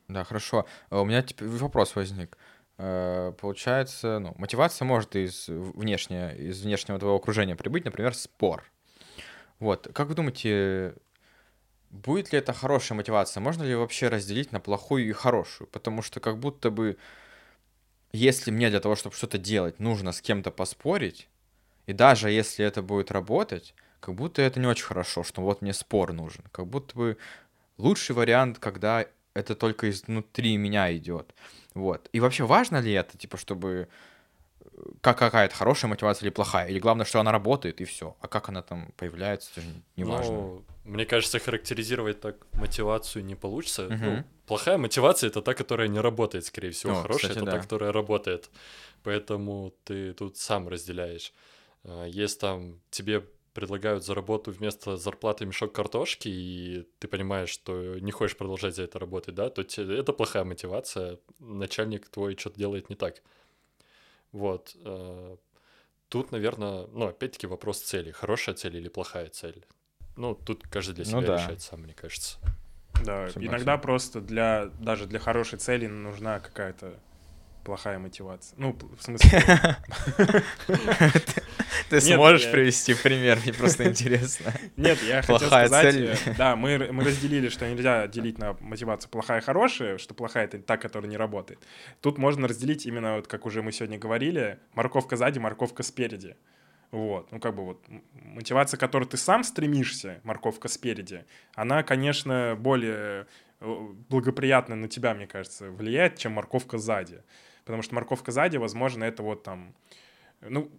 Да, 0.09 0.24
хорошо. 0.24 0.66
А 0.90 1.00
У 1.00 1.05
меня 1.05 1.22
теперь 1.22 1.48
вопрос 1.48 1.94
возник. 1.96 2.37
Э, 2.79 3.33
Получается, 3.40 4.18
ну, 4.18 4.35
мотивация 4.38 4.85
может 4.87 5.14
из 5.14 5.46
внешне, 5.48 6.35
из 6.37 6.62
внешнего 6.62 6.98
твоего 6.98 7.16
окружения 7.16 7.57
прибыть, 7.57 7.85
например, 7.85 8.14
спор. 8.14 8.64
Вот, 9.59 9.88
как 9.94 10.09
вы 10.09 10.14
думаете, 10.14 10.94
будет 11.96 12.32
ли 12.32 12.38
это 12.38 12.52
хорошая 12.52 12.96
мотивация? 12.96 13.40
Можно 13.40 13.64
ли 13.64 13.74
вообще 13.74 14.09
разделить 14.09 14.52
на 14.52 14.61
плохую 14.61 15.09
и 15.09 15.12
хорошую? 15.12 15.68
Потому 15.68 16.02
что 16.02 16.20
как 16.20 16.38
будто 16.38 16.70
бы, 16.70 16.96
если 18.12 18.50
мне 18.50 18.70
для 18.70 18.80
того, 18.80 18.96
чтобы 18.96 19.16
что-то 19.16 19.38
делать, 19.38 19.80
нужно 19.80 20.12
с 20.12 20.20
кем-то 20.20 20.50
поспорить, 20.50 21.28
и 21.87 21.92
даже 21.92 22.30
если 22.30 22.64
это 22.64 22.82
будет 22.82 23.11
работать, 23.11 23.74
как 24.00 24.14
будто 24.14 24.42
это 24.42 24.61
не 24.61 24.66
очень 24.66 24.85
хорошо, 24.85 25.24
что 25.24 25.42
вот 25.42 25.62
мне 25.62 25.72
спор 25.72 26.12
нужен. 26.12 26.44
Как 26.52 26.66
будто 26.66 26.94
бы 26.96 27.16
лучший 27.78 28.14
вариант, 28.14 28.59
когда 28.59 29.06
это 29.35 29.54
только 29.54 29.90
изнутри 29.90 30.56
меня 30.56 30.94
идет. 30.96 31.35
Вот. 31.74 32.09
И 32.12 32.20
вообще 32.20 32.44
важно 32.44 32.78
ли 32.78 32.92
это, 32.92 33.18
типа, 33.18 33.37
чтобы 33.37 33.88
э, 34.61 34.66
как 35.00 35.18
какая-то 35.18 35.54
хорошая 35.54 35.90
мотивация 35.90 36.26
или 36.26 36.32
плохая? 36.32 36.68
Или 36.68 36.78
главное, 36.78 37.04
что 37.04 37.20
она 37.20 37.32
работает, 37.32 37.80
и 37.80 37.85
все. 37.85 38.16
А 38.20 38.28
как 38.28 38.48
она 38.48 38.62
там 38.62 38.92
появляется, 38.96 39.50
это 39.52 39.61
же 39.61 39.68
не 39.96 40.04
важно. 40.04 40.32
Ну, 40.32 40.64
мне 40.87 41.05
кажется, 41.07 41.38
характеризировать 41.38 42.20
так 42.20 42.46
мотивацию 42.55 43.25
не 43.25 43.35
получится. 43.35 43.88
Ну, 43.88 43.94
Мгм. 44.12 44.25
плохая 44.46 44.79
мотивация 44.79 45.29
это 45.31 45.42
та, 45.42 45.55
которая 45.55 45.88
не 45.88 46.01
работает, 46.01 46.44
скорее 46.44 46.70
всего. 46.70 46.92
О, 46.92 47.03
Хорошая 47.03 47.31
кстати, 47.31 47.38
это 47.38 47.46
та, 47.46 47.57
да. 47.57 47.62
которая 47.62 47.92
работает. 47.92 48.51
Поэтому 49.03 49.72
ты 49.85 50.12
тут 50.14 50.37
сам 50.37 50.68
разделяешь. 50.68 51.33
А, 51.85 52.05
Если 52.07 52.38
там 52.38 52.81
тебе 52.90 53.20
предлагают 53.53 54.05
за 54.05 54.14
работу 54.14 54.51
вместо 54.51 54.96
зарплаты 54.96 55.46
мешок 55.46 55.72
картошки, 55.72 56.29
и 56.29 56.87
ты 56.99 57.09
понимаешь, 57.09 57.49
что 57.49 57.99
не 58.01 58.12
хочешь 58.12 58.37
продолжать 58.37 58.75
за 58.75 58.83
это 58.83 58.99
работать, 58.99 59.35
да, 59.35 59.49
то 59.49 59.62
те- 59.64 59.99
это 59.99 60.12
плохая 60.12 60.44
мотивация. 60.44 61.18
Начальник 61.38 62.09
твой 62.09 62.37
что-то 62.37 62.59
делает 62.59 62.90
не 62.90 62.96
так. 62.96 63.22
Вот. 64.33 64.77
э, 64.85 65.37
Тут, 66.09 66.31
наверное, 66.33 66.87
ну, 66.92 67.07
опять-таки 67.07 67.46
вопрос 67.49 67.81
цели. 67.81 68.12
Хорошая 68.12 68.55
цель 68.55 68.77
или 68.77 68.88
плохая 68.88 69.29
цель? 69.29 69.64
Ну, 70.16 70.35
тут 70.35 70.66
каждый 70.68 70.94
для 70.94 71.05
Ну 71.14 71.20
себя 71.22 71.37
да. 71.37 71.42
решает 71.42 71.62
сам, 71.62 71.83
мне 71.83 71.92
кажется. 71.94 72.38
Да, 73.05 73.29
Согласен. 73.29 73.44
иногда 73.46 73.76
просто 73.76 74.20
для 74.20 74.66
даже 74.81 75.07
для 75.07 75.18
хорошей 75.18 75.59
цели 75.59 75.87
нужна 75.87 76.40
какая-то 76.40 76.94
плохая 77.64 77.98
мотивация. 77.98 78.55
Ну, 78.59 78.79
в 78.96 79.02
смысле, 79.02 79.29
Ты 81.90 82.00
сможешь 82.00 82.50
привести 82.50 82.94
пример? 82.94 83.38
Мне 83.42 83.52
просто 83.52 83.88
интересно. 83.88 84.52
нет, 84.76 85.02
я 85.02 85.20
хотел 85.22 85.38
Плохая 85.38 85.66
сказать, 85.66 85.94
цель. 85.94 86.16
э, 86.26 86.35
да, 86.37 86.57
мы 86.57 86.79
разделили, 86.79 87.48
что 87.48 87.68
нельзя 87.68 88.07
делить 88.09 88.38
на 88.38 88.55
мотивацию 88.61 89.11
плохая 89.11 89.40
и 89.40 89.44
хорошая, 89.44 89.98
что 89.98 90.14
плохая 90.14 90.44
это 90.44 90.59
та, 90.59 90.76
которая 90.76 91.11
не 91.11 91.16
работает. 91.16 91.61
Тут 92.00 92.18
можно 92.18 92.48
разделить 92.48 92.87
именно 92.87 93.16
вот 93.16 93.26
как 93.29 93.46
уже 93.46 93.62
мы 93.62 93.72
сегодня 93.72 93.98
говорили, 93.98 94.59
морковка 94.74 95.16
сзади, 95.16 95.38
морковка 95.38 95.83
спереди. 95.83 96.37
Вот, 96.96 97.30
ну 97.30 97.38
как 97.40 97.54
бы 97.54 97.62
вот 97.62 97.85
мотивация, 98.22 98.78
к 98.78 98.80
которой 98.80 99.04
ты 99.04 99.18
сам 99.18 99.44
стремишься, 99.44 100.18
морковка 100.24 100.68
спереди, 100.68 101.26
она, 101.54 101.82
конечно, 101.82 102.56
более 102.59 103.26
э, 103.61 103.88
благоприятно 104.09 104.76
на 104.76 104.88
тебя, 104.88 105.12
мне 105.12 105.26
кажется, 105.26 105.70
влияет, 105.70 106.16
чем 106.16 106.32
морковка 106.32 106.78
сзади. 106.78 107.22
Потому 107.66 107.82
что 107.82 107.94
морковка 107.94 108.32
сзади, 108.32 108.56
возможно, 108.56 109.04
это 109.04 109.22
вот 109.22 109.42
там... 109.42 109.74
Ну, 110.40 110.70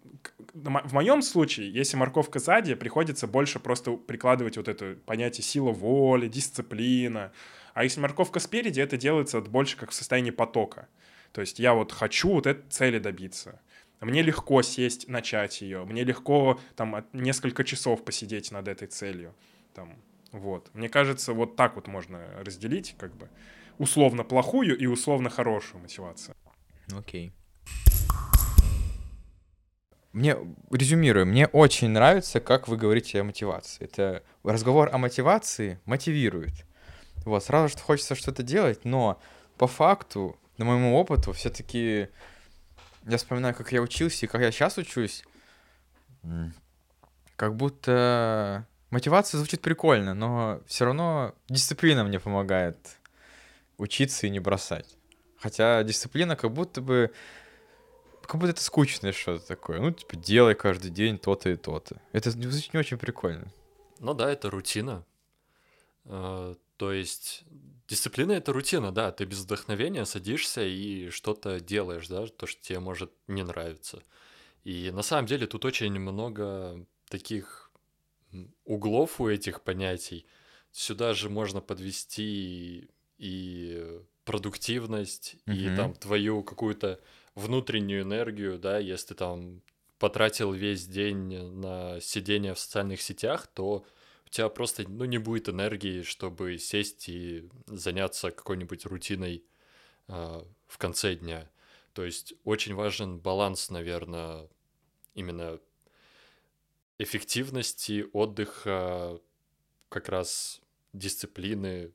на 0.56 0.71
мо- 0.71 0.82
в 0.86 0.93
моем 0.93 1.21
случае, 1.21 1.71
если 1.71 1.97
морковка 1.97 2.39
сзади, 2.39 2.73
приходится 2.73 3.27
больше 3.27 3.60
просто 3.60 3.91
прикладывать 3.91 4.58
вот 4.58 4.67
это 4.67 4.97
понятие 5.06 5.43
сила 5.43 5.69
воли, 5.71 6.27
дисциплина. 6.27 7.32
А 7.75 7.84
если 7.84 7.99
морковка 7.99 8.39
спереди, 8.39 8.82
это 8.82 8.97
делается 8.97 9.39
больше 9.41 9.77
как 9.77 9.91
в 9.91 9.93
состоянии 9.93 10.32
потока. 10.32 10.88
То 11.32 11.41
есть 11.41 11.60
я 11.60 11.75
вот 11.75 11.91
хочу 11.91 12.30
вот 12.30 12.47
этой 12.47 12.67
цели 12.69 12.97
добиться. 12.97 13.62
Мне 14.00 14.22
легко 14.22 14.62
сесть, 14.62 15.08
начать 15.08 15.62
ее. 15.62 15.84
Мне 15.86 16.04
легко 16.04 16.60
там 16.76 17.06
несколько 17.14 17.64
часов 17.64 18.04
посидеть 18.06 18.52
над 18.52 18.68
этой 18.68 18.88
целью. 18.88 19.34
Там, 19.74 19.96
вот. 20.32 20.70
Мне 20.74 20.88
кажется, 20.90 21.34
вот 21.34 21.56
так 21.56 21.76
вот 21.76 21.88
можно 21.88 22.26
разделить, 22.44 22.96
как 22.98 23.16
бы, 23.16 23.30
условно 23.80 24.24
плохую 24.24 24.78
и 24.78 24.86
условно 24.86 25.30
хорошую 25.30 25.82
мотивацию. 25.82 26.36
Окей. 26.96 27.32
Мне, 30.14 30.36
резюмирую, 30.72 31.26
мне 31.26 31.48
очень 31.48 31.90
нравится, 31.90 32.40
как 32.40 32.68
вы 32.68 32.78
говорите 32.78 33.20
о 33.22 33.24
мотивации. 33.24 33.84
Это 33.84 34.24
разговор 34.44 34.90
о 34.92 34.98
мотивации 34.98 35.80
мотивирует. 35.86 36.66
Вот, 37.26 37.44
сразу 37.44 37.70
же 37.70 37.84
хочется 37.84 38.16
что-то 38.16 38.42
делать, 38.42 38.86
но 38.86 39.20
по 39.58 39.68
факту, 39.68 40.40
на 40.58 40.66
моему 40.66 40.96
опыту, 40.96 41.34
все-таки 41.34 42.08
я 43.08 43.17
вспоминаю, 43.17 43.56
как 43.56 43.72
я 43.72 43.82
учился 43.82 44.26
и 44.26 44.30
как 44.30 44.41
я 44.41 44.52
сейчас 44.52 44.78
учусь, 44.78 45.24
как 47.36 47.56
будто 47.56 48.67
мотивация 48.89 49.38
звучит 49.38 49.62
прикольно, 49.62 50.13
но 50.13 50.62
все 50.68 50.86
равно 50.86 51.34
дисциплина 51.47 52.03
мне 52.03 52.20
помогает 52.20 52.78
учиться 53.78 54.28
и 54.28 54.30
не 54.30 54.39
бросать. 54.39 54.97
Хотя 55.38 55.84
дисциплина 55.84 56.36
как 56.36 56.51
будто 56.51 56.82
бы... 56.82 57.12
Как 58.24 58.41
будто 58.41 58.51
это 58.51 58.62
скучное 58.62 59.14
что-то 59.14 59.47
такое. 59.47 59.80
Ну, 59.80 59.91
типа, 59.91 60.18
делай 60.18 60.53
каждый 60.53 60.91
день 60.91 61.18
то-то 61.18 61.49
и 61.49 61.55
то-то. 61.55 62.01
Это 62.12 62.32
звучит 62.32 62.74
не 62.74 62.80
очень 62.80 62.97
прикольно. 62.97 63.47
Ну 63.99 64.14
да, 64.14 64.30
это 64.30 64.49
рутина. 64.49 65.05
Э, 66.03 66.55
То 66.76 66.91
есть 66.91 67.45
дисциплина— 67.88 68.32
это 68.34 68.54
рутина, 68.54 68.92
да. 68.92 69.12
Ты 69.12 69.26
без 69.26 69.40
вдохновения 69.44 70.06
садишься 70.06 70.64
и 70.66 71.10
что-то 71.10 71.60
делаешь, 71.60 72.08
да, 72.08 72.28
то, 72.28 72.46
что 72.48 72.62
тебе 72.62 72.80
может 72.80 73.12
не 73.28 73.44
нравиться. 73.44 74.04
И 74.64 74.92
на 74.92 75.02
самом 75.04 75.28
деле 75.28 75.48
тут 75.48 75.66
очень 75.66 76.00
много 76.00 76.86
таких 77.10 77.72
углов 78.66 79.20
у 79.22 79.30
этих 79.30 79.62
понятий. 79.64 80.26
Сюда 80.72 81.14
же 81.14 81.30
можно 81.30 81.62
подвести 81.62 82.90
и 83.18 84.02
продуктивность 84.26 85.38
и 85.48 85.70
Мгм. 85.70 85.76
там 85.76 85.94
твою 85.96 86.44
какую-то 86.44 87.00
внутреннюю 87.36 88.04
энергию, 88.04 88.60
да, 88.60 88.78
если 88.78 89.10
ты 89.10 89.16
там 89.16 89.64
потратил 90.00 90.52
весь 90.54 90.86
день 90.88 91.38
на 91.54 92.00
сидение 92.02 92.54
в 92.54 92.60
социальных 92.60 93.02
сетях, 93.02 93.48
то 93.48 93.86
у 94.28 94.30
тебя 94.30 94.49
просто, 94.49 94.84
ну, 94.88 95.05
не 95.05 95.17
будет 95.17 95.47
энергии, 95.47 96.01
чтобы 96.01 96.57
сесть 96.57 97.07
и 97.07 97.49
заняться 97.65 98.30
какой-нибудь 98.32 98.86
рутиной 98.86 99.45
а, 100.09 100.45
в 100.67 100.78
конце 100.78 101.15
дня. 101.15 101.49
То 101.93 102.03
есть 102.03 102.34
очень 102.43 102.75
важен 102.75 103.19
баланс, 103.19 103.69
наверное, 103.69 104.49
именно 105.13 105.59
эффективности, 106.99 108.05
отдыха, 108.11 109.19
как 109.88 110.09
раз 110.09 110.59
дисциплины, 110.91 111.93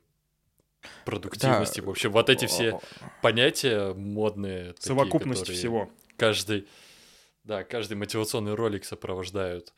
продуктивности. 1.04 1.80
В 1.80 1.90
общем, 1.90 2.12
вот 2.12 2.30
эти 2.30 2.46
все 2.46 2.80
понятия 3.20 3.92
модные. 3.92 4.72
такие, 4.72 4.86
Совокупность 4.86 5.42
которые 5.42 5.58
всего. 5.58 5.90
Каждый, 6.16 6.66
да, 7.44 7.62
каждый 7.62 7.94
мотивационный 7.98 8.54
ролик 8.54 8.86
сопровождают. 8.86 9.74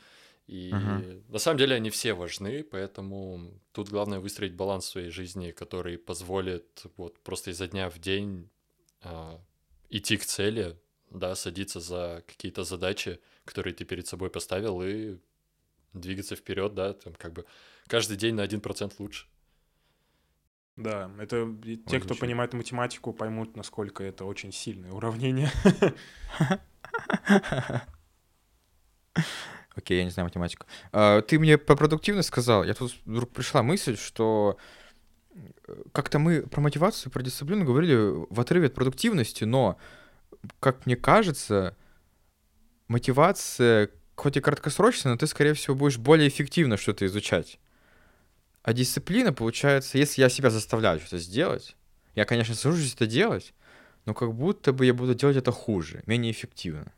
И 0.47 0.73
Мгм. 0.73 1.25
на 1.29 1.39
самом 1.39 1.59
деле 1.59 1.77
они 1.77 1.91
все 1.91 2.13
важны, 2.13 2.65
поэтому 2.65 3.61
тут 3.73 3.89
главное 3.89 4.21
выстроить 4.21 4.55
баланс 4.55 4.85
в 4.85 4.91
своей 4.91 5.11
жизни, 5.11 5.53
который 5.53 5.97
позволит 5.97 6.85
вот 6.97 7.19
просто 7.21 7.51
изо 7.51 7.67
дня 7.67 7.89
в 7.89 7.99
день 7.99 8.51
а, 9.01 9.41
идти 9.89 10.19
к 10.19 10.25
цели, 10.25 10.79
да, 11.11 11.35
садиться 11.35 11.81
за 11.81 12.23
какие-то 12.27 12.65
задачи, 12.65 13.21
которые 13.47 13.73
ты 13.73 13.85
перед 13.85 14.07
собой 14.07 14.29
поставил, 14.29 14.83
и 14.83 15.17
двигаться 15.95 16.37
вперед, 16.37 16.75
да, 16.75 16.93
там 16.93 17.15
как 17.15 17.33
бы 17.33 17.47
каждый 17.87 18.19
день 18.19 18.35
на 18.35 18.43
1% 18.43 18.93
лучше. 18.99 19.27
Да, 20.77 21.09
это 21.21 21.49
и 21.65 21.77
те, 21.77 22.01
кто 22.01 22.17
понимает 22.17 22.53
математику, 22.53 23.13
поймут, 23.13 23.57
насколько 23.57 24.03
это 24.03 24.25
очень 24.25 24.53
сильное 24.53 24.91
уравнение. 24.91 25.51
Окей, 29.77 29.99
я 29.99 30.05
не 30.05 30.11
знаю 30.11 30.27
математику. 30.27 30.67
А, 30.93 31.21
Ты 31.23 31.39
мне 31.39 31.59
по 31.59 31.77
продуктивности 31.77 32.29
сказал, 32.29 32.65
я 32.65 32.75
тут 32.75 32.95
вдруг 33.05 33.31
пришла 33.31 33.63
мысль, 33.63 33.97
что 33.97 34.57
э, 35.35 35.83
как-то 35.93 36.19
мы 36.19 36.43
про 36.43 36.61
мотивацию, 36.61 37.11
про 37.11 37.23
дисциплину 37.23 37.65
говорили 37.65 37.97
в 38.31 38.41
отрыве 38.41 38.69
от 38.69 38.75
продуктивности, 38.75 39.45
но, 39.45 39.79
как 40.61 40.87
мне 40.87 40.97
кажется, 40.97 41.77
мотивация 42.89 43.91
хоть 44.17 44.37
и 44.37 44.41
краткосрочная, 44.41 45.13
но 45.13 45.19
ты, 45.19 45.27
скорее 45.27 45.55
всего, 45.55 45.75
будешь 45.75 45.99
более 45.99 46.29
эффективно 46.29 46.77
что-то 46.77 47.05
изучать. 47.07 47.59
А 48.63 48.73
дисциплина, 48.73 49.33
получается, 49.33 49.99
если 49.99 50.23
я 50.23 50.29
себя 50.29 50.51
заставляю 50.51 51.01
что-то 51.01 51.19
сделать, 51.19 51.77
я, 52.15 52.25
конечно, 52.25 52.55
сажусь 52.55 52.95
это 52.95 53.07
делать, 53.07 53.53
но 54.07 54.15
как 54.15 54.35
будто 54.35 54.73
бы 54.73 54.87
я 54.87 54.95
буду 54.95 55.15
делать 55.15 55.37
это 55.37 55.51
хуже, 55.51 56.03
менее 56.07 56.33
эффективно. 56.33 56.93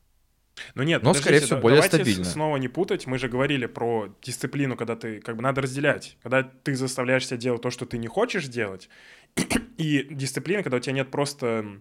Ну 0.75 0.83
нет, 0.83 1.03
Но, 1.03 1.13
скорее 1.15 1.41
всего, 1.41 1.61
более 1.61 1.77
давайте 1.81 1.97
стабильно. 1.97 2.25
снова 2.25 2.57
не 2.57 2.69
путать. 2.69 3.07
Мы 3.07 3.19
же 3.19 3.29
говорили 3.29 3.67
про 3.67 4.09
дисциплину, 4.23 4.77
когда 4.77 4.97
ты 4.97 5.21
как 5.21 5.37
бы 5.37 5.43
надо 5.43 5.63
разделять. 5.63 6.17
Когда 6.23 6.43
ты 6.43 6.75
заставляешь 6.75 7.27
себя 7.27 7.37
делать 7.37 7.63
то, 7.63 7.71
что 7.71 7.85
ты 7.87 7.99
не 7.99 8.07
хочешь 8.09 8.47
делать, 8.49 8.89
и 9.77 10.07
дисциплина, 10.11 10.63
когда 10.63 10.79
у 10.79 10.81
тебя 10.81 10.95
нет 10.95 11.11
просто 11.11 11.81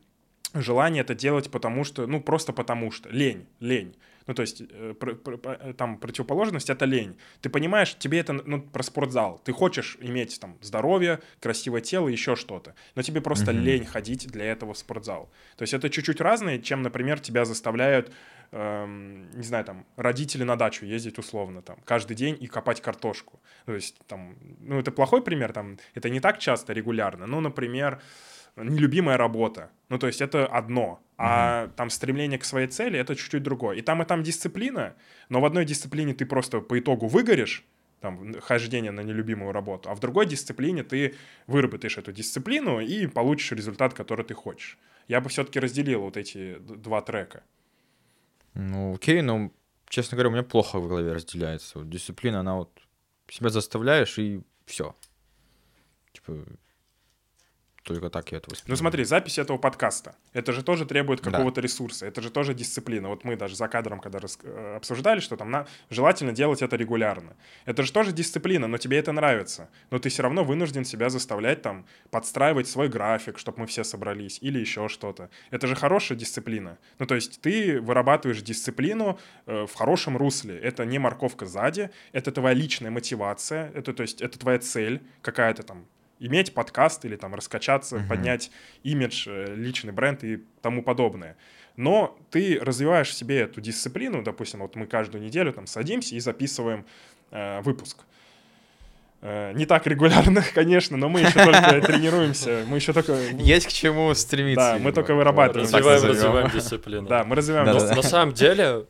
желания 0.54 1.02
это 1.02 1.16
делать, 1.16 1.50
потому 1.52 1.84
что, 1.84 2.08
ну 2.08 2.22
просто 2.22 2.54
потому 2.54 2.92
что 2.92 3.10
лень, 3.10 3.48
лень. 3.60 3.96
Ну 4.28 4.34
то 4.34 4.42
есть 4.42 4.62
э, 4.68 4.94
пр- 5.00 5.74
там 5.78 6.00
противоположность 6.00 6.70
это 6.72 6.86
лень. 6.86 7.16
Ты 7.42 7.50
понимаешь, 7.50 7.96
тебе 8.00 8.20
это 8.20 8.34
ну 8.34 8.60
про 8.62 8.82
спортзал. 8.82 9.40
Ты 9.46 9.52
хочешь 9.54 9.98
иметь 10.02 10.40
там 10.40 10.58
здоровье, 10.62 11.20
красивое 11.40 11.82
тело, 11.82 12.08
еще 12.08 12.36
что-то, 12.36 12.74
но 12.96 13.04
тебе 13.04 13.22
просто 13.22 13.52
Мгм. 13.54 13.62
лень 13.64 13.86
ходить 13.86 14.28
для 14.28 14.46
этого 14.46 14.74
в 14.74 14.78
спортзал. 14.78 15.30
То 15.58 15.62
есть 15.64 15.74
это 15.76 15.90
чуть-чуть 15.92 16.22
разное, 16.22 16.58
чем, 16.60 16.82
например, 16.82 17.20
тебя 17.20 17.46
заставляют 17.46 18.12
эм, 18.52 19.30
не 19.32 19.44
знаю, 19.44 19.66
там, 19.66 19.86
родители 19.96 20.44
на 20.44 20.56
дачу 20.56 20.86
ездить 20.86 21.18
условно, 21.18 21.62
там, 21.62 21.78
каждый 21.86 22.16
день 22.16 22.38
и 22.40 22.48
копать 22.48 22.82
картошку. 22.82 23.40
То 23.66 23.74
есть, 23.74 23.98
там, 24.08 24.36
ну, 24.60 24.80
это 24.80 24.92
плохой 24.92 25.22
пример, 25.22 25.54
там, 25.54 25.78
это 25.94 26.10
не 26.10 26.20
так 26.20 26.40
часто, 26.40 26.74
регулярно. 26.74 27.28
Ну, 27.28 27.42
например, 27.42 28.02
нелюбимая 28.56 29.18
работа. 29.18 29.72
Ну, 29.90 29.98
то 29.98 30.08
есть, 30.08 30.22
это 30.22 30.46
одно. 30.48 31.02
А 31.18 31.70
там 31.76 31.90
стремление 31.90 32.40
к 32.40 32.46
своей 32.46 32.68
цели— 32.68 33.00
это 33.00 33.16
чуть-чуть 33.16 33.44
другое. 33.44 33.78
И 33.78 33.82
там, 33.82 34.02
и 34.02 34.06
там 34.06 34.24
дисциплина, 34.24 34.96
но 35.30 35.40
в 35.40 35.46
одной 35.46 35.66
дисциплине 35.66 36.14
ты 36.14 36.26
просто 36.26 36.60
по 36.60 36.78
итогу 36.78 37.08
выгоришь, 37.08 37.66
там, 38.02 38.40
хождение 38.42 38.92
на 38.92 39.02
нелюбимую 39.02 39.52
работу, 39.52 39.90
а 39.90 39.96
в 39.96 40.00
другой 40.00 40.28
дисциплине 40.28 40.84
ты 40.84 41.16
выработаешь 41.48 41.98
эту 41.98 42.12
дисциплину 42.12 42.80
и 42.80 43.08
получишь 43.08 43.52
результат, 43.52 43.94
который 43.94 44.24
ты 44.24 44.34
хочешь. 44.36 44.78
Я 45.08 45.22
бы 45.22 45.30
все-таки 45.30 45.60
разделил 45.60 46.02
вот 46.02 46.18
эти 46.18 46.58
два 46.60 47.02
трека. 47.02 47.44
Ну, 48.56 48.96
окей, 48.96 49.22
но, 49.22 49.52
честно 49.90 50.16
говоря, 50.16 50.30
у 50.30 50.32
меня 50.32 50.44
плохо 50.44 50.80
в 50.80 50.88
голове 50.88 51.14
разделяется. 51.14 51.80
Вот 51.80 51.90
дисциплина, 51.90 52.40
она 52.40 52.56
вот 52.56 52.80
себя 53.30 53.50
заставляешь, 53.50 54.18
и 54.18 54.42
все. 54.66 54.96
Типа, 56.14 56.44
только 57.86 58.10
так 58.10 58.32
я 58.32 58.40
это 58.40 58.48
Ну 58.50 58.54
воспринимаю. 58.56 58.78
смотри, 58.78 59.04
запись 59.06 59.38
этого 59.38 59.58
подкаста, 59.58 60.16
это 60.34 60.52
же 60.52 60.64
тоже 60.64 60.86
требует 60.86 61.22
Да. 61.22 61.32
какого-то 61.32 61.62
ресурса, 61.62 62.06
это 62.08 62.22
же 62.22 62.30
тоже 62.30 62.54
дисциплина. 62.54 63.08
Вот 63.10 63.24
мы 63.24 63.36
даже 63.36 63.56
за 63.56 63.68
кадром, 63.68 64.00
когда 64.00 64.20
рас- 64.20 64.40
э, 64.44 64.76
обсуждали, 64.76 65.20
что 65.20 65.38
там 65.38 65.52
на... 65.52 65.68
желательно 65.90 66.32
делать 66.34 66.62
это 66.62 66.76
регулярно. 66.76 67.36
Это 67.66 67.84
же 67.84 67.92
тоже 67.94 68.12
дисциплина, 68.12 68.68
но 68.68 68.78
тебе 68.78 68.98
это 68.98 69.12
нравится. 69.12 69.70
Но 69.92 70.00
ты 70.00 70.10
все 70.10 70.24
равно 70.24 70.44
вынужден 70.44 70.84
себя 70.84 71.10
заставлять 71.10 71.62
там 71.62 71.86
подстраивать 72.10 72.68
свой 72.68 72.90
график, 72.90 73.38
чтобы 73.38 73.60
мы 73.62 73.68
все 73.68 73.84
собрались, 73.84 74.40
или 74.42 74.60
еще 74.60 74.88
что-то. 74.90 75.30
Это 75.52 75.68
же 75.68 75.76
хорошая 75.76 76.18
дисциплина. 76.18 76.78
Ну 77.00 77.06
то 77.06 77.16
есть 77.16 77.40
ты 77.42 77.80
вырабатываешь 77.80 78.42
дисциплину 78.42 79.20
э, 79.46 79.66
в 79.68 79.74
хорошем 79.76 80.18
русле. 80.18 80.58
Это 80.58 80.86
не 80.86 80.98
морковка 81.00 81.46
сзади, 81.46 81.92
это 82.14 82.32
твоя 82.32 82.56
личная 82.56 82.90
мотивация, 82.92 83.72
это 83.76 83.94
то 83.94 84.02
есть 84.02 84.22
это 84.22 84.40
твоя 84.40 84.58
цель 84.60 85.02
какая-то 85.22 85.62
там 85.64 85.86
иметь 86.20 86.54
подкаст 86.54 87.06
или 87.06 87.16
там 87.16 87.36
раскачаться, 87.36 87.98
Мгм. 87.98 88.08
поднять 88.08 88.52
имидж, 88.84 89.28
э, 89.28 89.54
личный 89.56 89.92
бренд 89.94 90.24
и 90.24 90.44
тому 90.62 90.82
подобное. 90.84 91.36
Но 91.78 92.18
ты 92.32 92.58
развиваешь 92.62 93.10
в 93.10 93.14
себе 93.14 93.42
эту 93.42 93.60
дисциплину, 93.62 94.24
допустим, 94.24 94.62
вот 94.62 94.76
мы 94.76 94.86
каждую 94.88 95.22
неделю 95.24 95.52
там 95.52 95.68
садимся 95.68 96.16
и 96.16 96.20
записываем 96.20 96.86
э, 97.32 97.60
выпуск. 97.62 97.98
Э, 99.22 99.52
не 99.54 99.66
так 99.66 99.88
регулярно, 99.88 100.42
конечно, 100.54 100.96
но 100.98 101.10
мы 101.10 101.22
еще 101.22 101.44
только 101.44 101.82
тренируемся, 101.86 102.64
мы 102.68 102.78
еще 102.78 102.94
только... 102.94 103.14
Есть 103.40 103.68
к 103.68 103.72
чему 103.72 104.14
стремиться. 104.14 104.74
Да, 104.74 104.80
мы 104.80 104.92
только 104.94 105.14
вырабатываем. 105.16 105.66
Развиваем, 105.66 106.04
развиваем 106.04 106.50
дисциплину. 106.52 107.08
Да, 107.08 107.24
мы 107.24 107.36
развиваем... 107.36 107.66
Дисциплину. 107.74 107.96
на 108.02 108.08
самом 108.08 108.34
деле, 108.34 108.86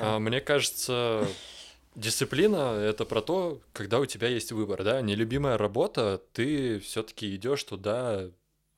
а, 0.00 0.18
мне 0.20 0.40
кажется, 0.40 1.26
дисциплина 1.94 2.76
это 2.76 3.04
про 3.04 3.20
то, 3.20 3.60
когда 3.72 4.00
у 4.00 4.06
тебя 4.06 4.28
есть 4.28 4.52
выбор, 4.52 4.82
да, 4.84 5.00
нелюбимая 5.00 5.58
работа, 5.58 6.20
ты 6.32 6.78
все-таки 6.80 7.34
идешь 7.34 7.64
туда, 7.64 8.30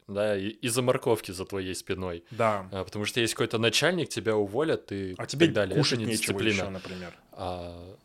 да, 0.07 0.37
из-за 0.37 0.83
морковки 0.83 1.33
за 1.33 1.45
твоей 1.45 1.75
спиной. 1.75 2.25
Да. 2.31 2.69
А, 2.73 2.85
потому 2.85 3.05
что 3.05 3.21
есть 3.21 3.35
какой-то 3.35 3.59
начальник, 3.59 4.09
тебя 4.09 4.37
уволят 4.37 4.93
и 4.93 5.15
А 5.19 5.27
тебе 5.27 5.47
так 5.47 5.55
далее. 5.55 5.73
Это 5.73 5.81
кушать 5.81 5.99
не 5.99 6.07
нечего 6.07 6.35
дисциплина. 6.35 6.53
еще, 6.53 6.69
например. 6.69 7.15
А, 7.33 7.97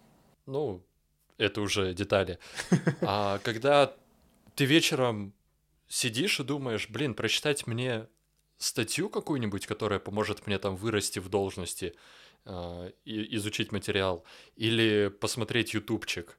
ну, 0.45 0.83
это 1.37 1.61
уже 1.61 1.93
детали. 1.93 2.39
А 3.01 3.39
когда 3.39 3.93
ты 4.55 4.65
вечером 4.65 5.33
сидишь 5.87 6.39
и 6.39 6.43
думаешь, 6.43 6.89
блин, 6.89 7.13
прочитать 7.13 7.67
мне 7.67 8.07
статью 8.57 9.09
какую-нибудь, 9.09 9.65
которая 9.65 9.99
поможет 9.99 10.45
мне 10.47 10.57
там 10.59 10.75
вырасти 10.75 11.19
в 11.19 11.29
должности, 11.29 11.95
изучить 12.45 13.71
материал, 13.71 14.23
или 14.55 15.09
посмотреть 15.09 15.73
ютубчик, 15.73 16.37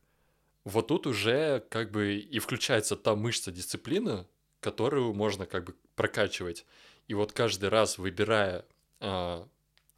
вот 0.65 0.89
тут 0.89 1.07
уже 1.07 1.65
как 1.71 1.91
бы 1.91 2.17
и 2.17 2.39
включается 2.39 2.97
та 2.97 3.17
мышца 3.17 3.51
дисциплины, 3.51 4.27
которую 4.61 5.13
можно 5.13 5.47
как 5.47 5.65
бы 5.65 5.75
прокачивать. 5.97 6.65
И 7.09 7.15
вот 7.15 7.33
каждый 7.33 7.69
раз 7.69 7.99
выбирая 7.99 8.65
а, 9.01 9.49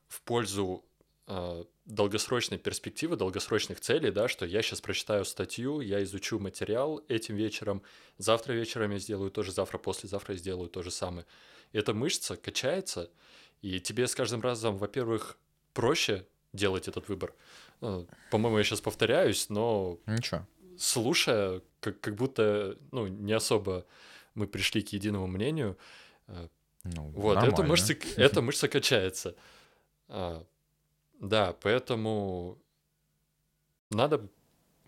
в 0.08 0.22
пользу 0.22 0.84
а, 1.26 1.64
долгосрочной 1.84 2.56
перспективы, 2.56 3.16
долгосрочных 3.16 3.78
целей, 3.80 4.10
да, 4.10 4.26
что 4.26 4.46
я 4.46 4.62
сейчас 4.62 4.80
прочитаю 4.80 5.26
статью, 5.26 5.80
я 5.80 6.02
изучу 6.02 6.38
материал 6.38 7.04
этим 7.08 7.36
вечером, 7.36 7.82
завтра 8.16 8.54
вечером 8.54 8.92
я 8.92 8.98
сделаю 8.98 9.30
то 9.30 9.42
же, 9.42 9.52
завтра, 9.52 9.76
послезавтра 9.76 10.34
я 10.34 10.38
сделаю 10.38 10.70
то 10.70 10.82
же 10.82 10.90
самое. 10.90 11.26
Эта 11.72 11.92
мышца 11.92 12.36
качается, 12.36 13.10
и 13.60 13.80
тебе 13.80 14.06
с 14.06 14.14
каждым 14.14 14.40
разом, 14.40 14.78
во-первых, 14.78 15.36
проще 15.74 16.26
делать 16.54 16.88
этот 16.88 17.08
выбор. 17.08 17.34
Ну, 17.80 18.06
По-моему, 18.30 18.58
я 18.58 18.64
сейчас 18.64 18.80
повторяюсь, 18.80 19.50
но 19.50 19.98
Ничего. 20.06 20.46
слушая, 20.78 21.60
как, 21.80 22.00
как 22.00 22.14
будто, 22.14 22.78
ну, 22.92 23.06
не 23.08 23.32
особо 23.32 23.84
мы 24.34 24.46
пришли 24.46 24.82
к 24.82 24.88
единому 24.92 25.26
мнению. 25.26 25.76
э, 26.28 26.48
Ну, 26.84 27.10
Вот, 27.10 27.36
эта 27.36 27.46
нормально. 27.46 27.66
мышца, 27.68 27.94
эта 28.16 28.40
мышца 28.42 28.68
качается. 28.68 29.34
А, 30.08 30.44
да, 31.20 31.52
поэтому 31.60 32.58
надо 33.90 34.28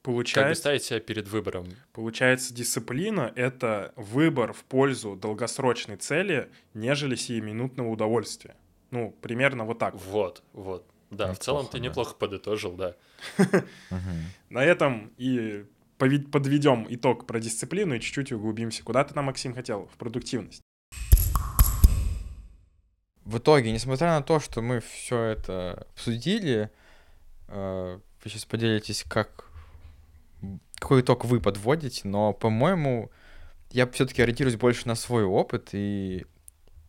Получается, 0.03 0.41
как 0.41 0.51
бы 0.51 0.55
ставить 0.55 0.85
себя 0.85 1.01
перед 1.01 1.27
выбором. 1.29 1.67
Получается, 1.93 2.55
дисциплина— 2.55 3.33
это 3.37 3.93
выбор 3.97 4.53
в 4.53 4.63
пользу 4.65 5.17
долгосрочной 5.17 5.97
цели, 5.97 6.49
нежели 6.75 7.17
сиюминутного 7.17 7.89
удовольствия. 7.89 8.55
Ну, 8.91 9.15
примерно 9.23 9.65
вот 9.65 9.79
так. 9.79 9.95
Вот, 9.95 10.43
вот. 10.53 10.87
Да, 11.11 11.33
в 11.33 11.39
целом 11.39 11.67
ты 11.67 11.79
да. 11.79 11.85
неплохо 11.85 12.15
подытожил, 12.15 12.73
да. 12.73 12.97
На 14.51 14.65
этом 14.65 15.13
и 15.17 15.65
подведем 15.99 16.87
итог 16.91 17.27
про 17.27 17.41
дисциплину 17.41 17.95
и 17.95 18.01
чуть-чуть 18.01 18.33
углубимся. 18.33 18.83
Куда 18.83 19.05
ты 19.05 19.15
там, 19.15 19.27
Максим, 19.27 19.55
хотел? 19.55 19.87
В 19.87 19.97
продуктивность. 19.97 20.61
В 23.25 23.39
итоге, 23.39 23.73
несмотря 23.73 24.11
на 24.11 24.23
то, 24.23 24.39
что 24.39 24.63
мы 24.63 24.81
все 24.81 25.21
это 25.21 25.87
обсудили, 25.95 26.71
э, 27.49 27.99
вы 28.23 28.31
сейчас 28.31 28.45
поделитесь, 28.45 29.05
как 29.09 29.51
какой 30.79 31.01
итог 31.01 31.25
вы 31.25 31.41
подводите, 31.41 32.07
но, 32.07 32.33
по-моему, 32.33 33.11
я 33.71 33.91
все-таки 33.91 34.23
ориентируюсь 34.23 34.57
больше 34.57 34.87
на 34.87 34.95
свой 34.95 35.25
опыт, 35.25 35.71
и 35.73 36.25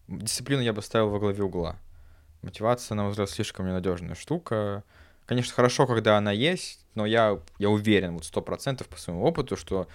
дисциплину 0.08 0.62
я 0.62 0.74
бы 0.74 0.82
ставил 0.82 1.10
во 1.10 1.20
главе 1.20 1.44
угла. 1.44 1.78
Мотивация, 2.42 2.96
на 2.96 3.04
мой 3.04 3.12
взгляд, 3.12 3.30
слишком 3.30 3.68
ненадежная 3.68 4.16
штука. 4.16 4.84
Конечно, 5.26 5.54
хорошо, 5.54 5.88
когда 5.88 6.18
она 6.18 6.32
есть, 6.32 6.86
но 6.96 7.06
я, 7.06 7.40
я 7.60 7.70
уверен, 7.70 8.14
вот 8.14 8.26
сто 8.26 8.42
процентов 8.42 8.88
по 8.88 8.98
своему 8.98 9.24
опыту, 9.24 9.58
что 9.58 9.88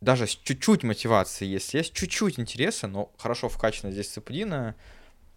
даже 0.00 0.26
с 0.26 0.30
чуть-чуть 0.36 0.82
мотивации, 0.82 1.46
если 1.46 1.78
есть 1.78 1.92
чуть-чуть 1.94 2.38
интереса, 2.38 2.86
но 2.86 3.12
хорошо 3.18 3.48
вкачанная 3.48 3.92
дисциплина, 3.94 4.74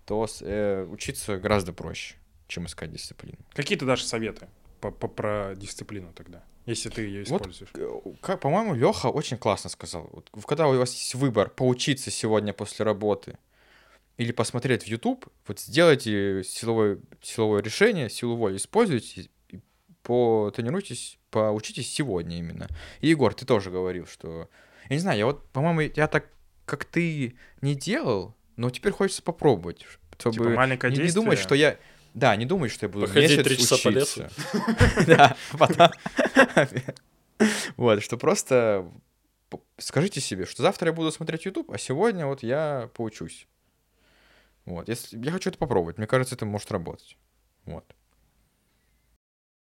то 0.06 0.28
э, 0.42 0.86
учиться 0.90 1.38
гораздо 1.38 1.74
проще, 1.74 2.16
чем 2.48 2.66
искать 2.66 2.92
дисциплину. 2.92 3.38
Какие 3.54 3.78
ты 3.78 3.86
дашь 3.86 4.04
советы 4.04 4.48
по- 4.82 4.92
по- 4.92 5.08
про 5.08 5.54
дисциплину 5.56 6.14
тогда, 6.14 6.44
если 6.66 6.90
ты 6.90 7.02
ее 7.02 7.24
Вот 7.26 7.42
используешь? 7.42 7.70
Э, 7.76 8.00
Как, 8.22 8.40
по-моему, 8.42 8.74
Леха 8.76 9.08
очень 9.08 9.38
классно 9.38 9.70
сказал. 9.70 10.10
Вот 10.12 10.30
когда 10.46 10.68
у 10.68 10.78
вас 10.78 10.94
есть 10.94 11.16
выбор 11.16 11.50
поучиться 11.50 12.12
сегодня 12.12 12.54
после 12.54 12.86
работы 12.86 13.38
или 14.18 14.32
посмотреть 14.32 14.84
в 14.84 14.88
YouTube, 14.88 15.28
вот 15.48 15.60
сделайте 15.60 16.44
силовое, 16.44 17.00
силовое 17.22 17.62
решение, 17.62 18.10
силу 18.10 18.36
воли 18.36 18.58
используйте, 18.58 19.30
потренируйтесь, 20.02 21.20
поучитесь 21.30 21.92
сегодня 21.92 22.38
именно. 22.38 22.68
И, 23.00 23.10
Егор, 23.10 23.34
ты 23.34 23.46
тоже 23.46 23.70
говорил, 23.70 24.08
что... 24.08 24.50
Я 24.90 24.96
не 24.96 25.02
знаю, 25.02 25.20
я 25.20 25.26
вот, 25.26 25.48
по-моему, 25.50 25.92
я 25.96 26.08
так, 26.08 26.30
как 26.66 26.86
ты, 26.86 27.36
не 27.62 27.76
делал, 27.76 28.36
но 28.56 28.70
теперь 28.70 28.92
хочется 28.92 29.22
попробовать, 29.22 29.86
чтобы 30.18 30.34
Типа 30.34 30.50
маленькое 30.50 30.94
не, 30.94 31.04
не 31.04 31.12
думать, 31.12 31.38
что 31.40 31.54
я... 31.54 31.78
Да, 32.14 32.36
не 32.36 32.46
думать, 32.46 32.72
что 32.72 32.88
я 32.88 32.90
буду 32.90 33.06
Походить 33.06 33.32
месяц 33.32 33.44
три 33.44 33.58
часа 33.58 33.78
по 33.78 33.90
учиться. 33.90 34.32
Да, 35.06 35.36
потом... 35.58 35.92
Вот, 37.76 38.02
что 38.02 38.18
просто 38.18 38.92
скажите 39.78 40.22
себе, 40.22 40.48
что 40.48 40.64
завтра 40.64 40.88
я 40.88 40.94
буду 40.94 41.12
смотреть 41.12 41.46
YouTube, 41.46 41.70
а 41.72 41.78
сегодня 41.78 42.26
вот 42.26 42.42
я 42.42 42.90
поучусь. 42.96 43.48
Вот, 44.68 44.90
если 44.90 45.18
я 45.24 45.32
хочу 45.32 45.50
это 45.50 45.58
попробовать, 45.58 45.98
мне 45.98 46.08
кажется, 46.08 46.36
это 46.36 46.46
может 46.46 46.70
работать. 46.72 47.18
Вот. 47.64 47.86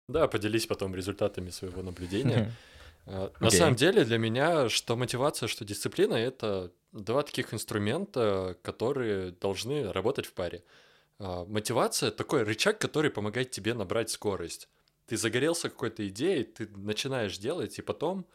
Да, 0.08 0.28
поделись 0.28 0.68
потом 0.68 0.96
результатами 0.96 1.50
своего 1.50 1.82
наблюдения. 1.84 2.54
А, 3.06 3.32
На 3.40 3.52
самом 3.52 3.76
деле 3.76 4.06
для 4.06 4.18
меня 4.18 4.70
что 4.70 4.96
мотивация, 4.96 5.48
что 5.48 5.66
дисциплина— 5.66 6.14
это 6.16 6.72
два 6.94 7.24
таких 7.24 7.54
инструмента, 7.54 8.58
которые 8.62 9.32
должны 9.32 9.92
работать 9.92 10.26
в 10.26 10.34
паре. 10.34 10.64
А, 11.20 11.44
Мотивация— 11.46 12.10
такой 12.12 12.44
рычаг, 12.44 12.80
который 12.80 13.12
помогает 13.12 13.52
тебе 13.52 13.74
набрать 13.74 14.10
скорость. 14.10 14.70
Ты 15.08 15.18
загорелся 15.18 15.70
какой-то 15.70 16.08
идеей, 16.08 16.46
ты 16.46 16.68
начинаешь 16.70 17.38
делать, 17.38 17.78
и 17.78 17.82
потом 17.82 18.26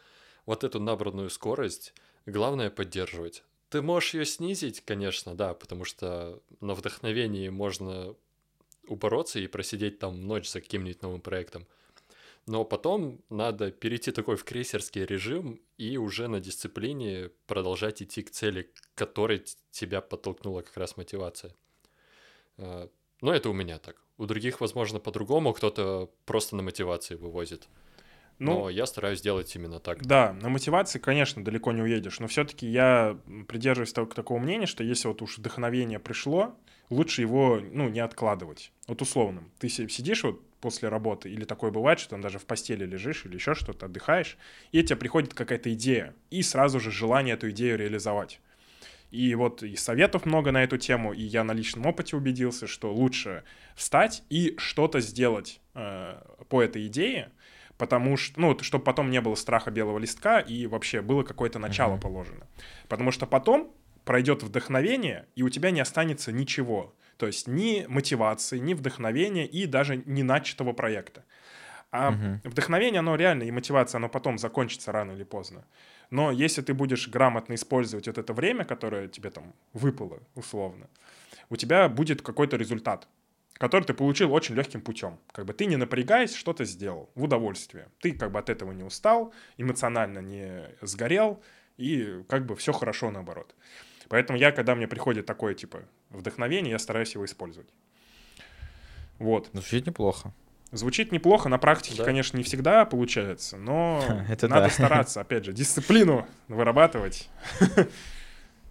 вот 0.45 0.63
эту 0.63 0.79
набранную 0.79 1.31
скорость 1.31 1.95
главное 2.27 2.69
поддерживать. 2.71 3.45
Ты 3.71 3.83
можешь 3.83 4.15
ее 4.15 4.27
снизить, 4.27 4.81
конечно, 4.81 5.35
да, 5.37 5.55
потому 5.55 5.85
что 5.85 6.43
на 6.61 6.75
вдохновении 6.75 7.49
можно 7.49 8.17
упороться 8.89 9.39
и 9.39 9.47
просидеть 9.47 10.01
там 10.01 10.27
ночь 10.27 10.51
за 10.51 10.61
каким-нибудь 10.61 11.03
новым 11.03 11.21
проектом. 11.21 11.67
Но 12.47 12.65
потом 12.65 13.21
надо 13.29 13.71
перейти 13.71 14.11
такой 14.11 14.37
в 14.37 14.43
крейсерский 14.43 15.05
режим 15.05 15.61
и 15.79 15.97
уже 15.99 16.27
на 16.27 16.41
дисциплине 16.41 17.31
продолжать 17.47 18.03
идти 18.03 18.23
к 18.23 18.31
цели, 18.31 18.73
которой 18.97 19.45
тебя 19.71 20.01
подтолкнула 20.01 20.63
как 20.63 20.77
раз 20.77 20.97
мотивация. 20.97 21.55
А, 22.59 22.91
Но 23.21 23.33
это 23.33 23.51
у 23.51 23.53
меня 23.53 23.79
так. 23.79 24.03
У 24.19 24.27
других, 24.27 24.61
возможно, 24.61 24.99
по-другому. 24.99 25.53
Кто-то 25.53 26.11
просто 26.25 26.57
на 26.57 26.63
мотивации 26.63 27.15
вывозит. 27.15 27.69
Ну, 28.41 28.63
Но 28.63 28.71
я 28.71 28.87
стараюсь 28.87 29.21
делать 29.21 29.55
именно 29.55 29.81
так. 29.81 30.03
Да, 30.03 30.33
на 30.33 30.49
мотивации, 30.49 30.99
конечно, 30.99 31.45
далеко 31.45 31.73
не 31.73 31.83
уедешь, 31.83 32.21
но 32.21 32.27
все-таки 32.27 32.67
я 32.67 33.19
придерживаюсь 33.47 33.93
так- 33.93 34.15
такого 34.15 34.39
мнения, 34.39 34.65
что 34.65 34.83
если 34.83 35.09
вот 35.09 35.21
уж 35.21 35.37
вдохновение 35.37 35.99
пришло, 35.99 36.57
лучше 36.89 37.21
его, 37.21 37.61
ну, 37.61 37.91
не 37.91 38.01
откладывать. 38.01 38.73
Вот 38.89 39.03
условно, 39.03 39.45
ты 39.59 39.69
си- 39.69 39.89
сидишь 39.89 40.25
вот 40.25 40.43
после 40.61 40.89
работы, 40.89 41.31
или 41.31 41.45
такое 41.45 41.71
бывает, 41.71 42.01
что 42.01 42.11
там 42.11 42.23
даже 42.23 42.39
в 42.39 42.47
постели 42.47 42.87
лежишь 42.87 43.27
или 43.27 43.35
еще 43.35 43.55
что-то, 43.55 43.87
отдыхаешь, 43.87 44.39
и 44.73 44.83
тебе 44.83 44.97
приходит 44.97 45.35
какая-то 45.35 45.73
идея, 45.75 46.15
и 46.31 46.43
сразу 46.43 46.81
же 46.81 46.91
желание 46.91 47.35
эту 47.35 47.51
идею 47.51 47.77
реализовать. 47.77 48.41
И 49.11 49.35
вот 49.35 49.63
и 49.63 49.77
советов 49.77 50.25
много 50.25 50.53
на 50.53 50.63
эту 50.63 50.79
тему, 50.79 51.13
и 51.13 51.23
я 51.23 51.45
на 51.45 51.53
личном 51.53 51.85
опыте 51.87 52.17
убедился, 52.17 52.67
что 52.67 52.93
лучше 52.95 53.43
встать 53.75 54.23
и 54.31 54.55
что-то 54.57 55.01
сделать 55.01 55.61
э, 55.75 56.23
по 56.49 56.63
этой 56.63 56.87
идее, 56.87 57.33
потому 57.81 58.17
что, 58.19 58.39
ну, 58.41 58.59
чтобы 58.61 58.85
потом 58.85 59.11
не 59.11 59.21
было 59.23 59.35
страха 59.35 59.71
белого 59.71 59.99
листка 59.99 60.39
и 60.41 60.67
вообще 60.67 61.01
было 61.01 61.23
какое-то 61.23 61.59
начало 61.59 61.93
Мгм. 61.93 62.01
положено. 62.03 62.47
Потому 62.89 63.11
что 63.11 63.27
потом 63.27 63.73
пройдет 64.05 64.43
вдохновение, 64.43 65.27
и 65.35 65.43
у 65.43 65.49
тебя 65.49 65.71
не 65.71 65.81
останется 65.81 66.31
ничего. 66.33 66.95
То 67.17 67.27
есть 67.27 67.49
ни 67.49 67.87
мотивации, 67.89 68.59
ни 68.59 68.75
вдохновения 68.75 69.47
и 69.47 69.67
даже 69.67 69.97
не 69.97 70.23
начатого 70.23 70.73
проекта. 70.75 71.25
А 71.93 72.11
Мгм. 72.11 72.41
вдохновение, 72.45 73.01
оно 73.01 73.17
реально, 73.17 73.45
и 73.45 73.51
мотивация, 73.51 73.99
оно 73.99 74.09
потом 74.09 74.39
закончится 74.39 74.93
рано 74.93 75.13
или 75.13 75.25
поздно. 75.25 75.65
Но 76.11 76.33
если 76.33 76.63
ты 76.63 76.75
будешь 76.75 77.09
грамотно 77.09 77.55
использовать 77.55 78.07
вот 78.09 78.19
это 78.19 78.33
время, 78.35 78.65
которое 78.65 79.09
тебе 79.09 79.31
там 79.31 79.55
выпало, 79.73 80.21
условно, 80.35 80.87
у 81.51 81.57
тебя 81.57 81.89
будет 81.89 82.23
какой-то 82.23 82.57
результат, 82.59 83.09
который 83.61 83.85
ты 83.85 83.93
получил 83.95 84.33
очень 84.33 84.55
легким 84.57 84.81
путем. 84.81 85.19
Как 85.33 85.45
бы 85.45 85.53
ты 85.53 85.67
не 85.67 85.77
напрягаясь, 85.77 86.35
что-то 86.35 86.65
сделал 86.65 87.11
в 87.15 87.23
удовольствие. 87.25 87.89
Ты 88.01 88.13
как 88.13 88.33
бы 88.33 88.39
от 88.39 88.49
этого 88.49 88.73
не 88.73 88.83
устал, 88.83 89.33
эмоционально 89.59 90.21
не 90.21 90.65
сгорел, 90.81 91.41
и 91.77 92.25
как 92.29 92.47
бы 92.47 92.57
все 92.57 92.73
хорошо 92.73 93.11
наоборот. 93.11 93.55
Поэтому 94.09 94.39
я, 94.39 94.51
когда 94.51 94.75
мне 94.75 94.89
приходит 94.89 95.27
такое, 95.27 95.55
типа, 95.55 95.83
вдохновение, 96.09 96.73
я 96.73 96.79
стараюсь 96.79 97.15
его 97.15 97.25
использовать. 97.27 97.69
Вот. 99.19 99.51
Ну, 99.53 99.61
звучит 99.61 99.87
неплохо. 99.87 100.33
Звучит 100.73 101.13
неплохо, 101.13 101.49
на 101.49 101.59
практике, 101.59 101.99
Да. 101.99 102.05
конечно, 102.05 102.37
не 102.39 102.43
всегда 102.45 102.85
получается, 102.87 103.57
но 103.59 104.03
Это 104.29 104.49
надо 104.49 104.69
да. 104.69 104.71
стараться, 104.71 105.21
опять 105.21 105.45
же, 105.45 105.53
дисциплину 105.53 106.27
вырабатывать, 106.49 107.29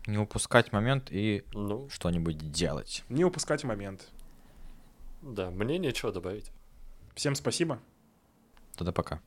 Не 0.08 0.18
упускать 0.18 0.72
момент 0.72 1.10
и 1.12 1.44
Ну, 1.54 1.88
что-нибудь 1.90 2.52
делать. 2.52 3.04
не 3.10 3.24
упускать 3.24 3.64
момент. 3.64 4.08
Да, 5.22 5.49
мне 5.51 5.78
нечего 5.78 6.11
добавить. 6.11 6.51
Всем 7.15 7.36
спасибо. 7.36 7.80
Тогда 8.76 8.91
пока. 8.91 9.22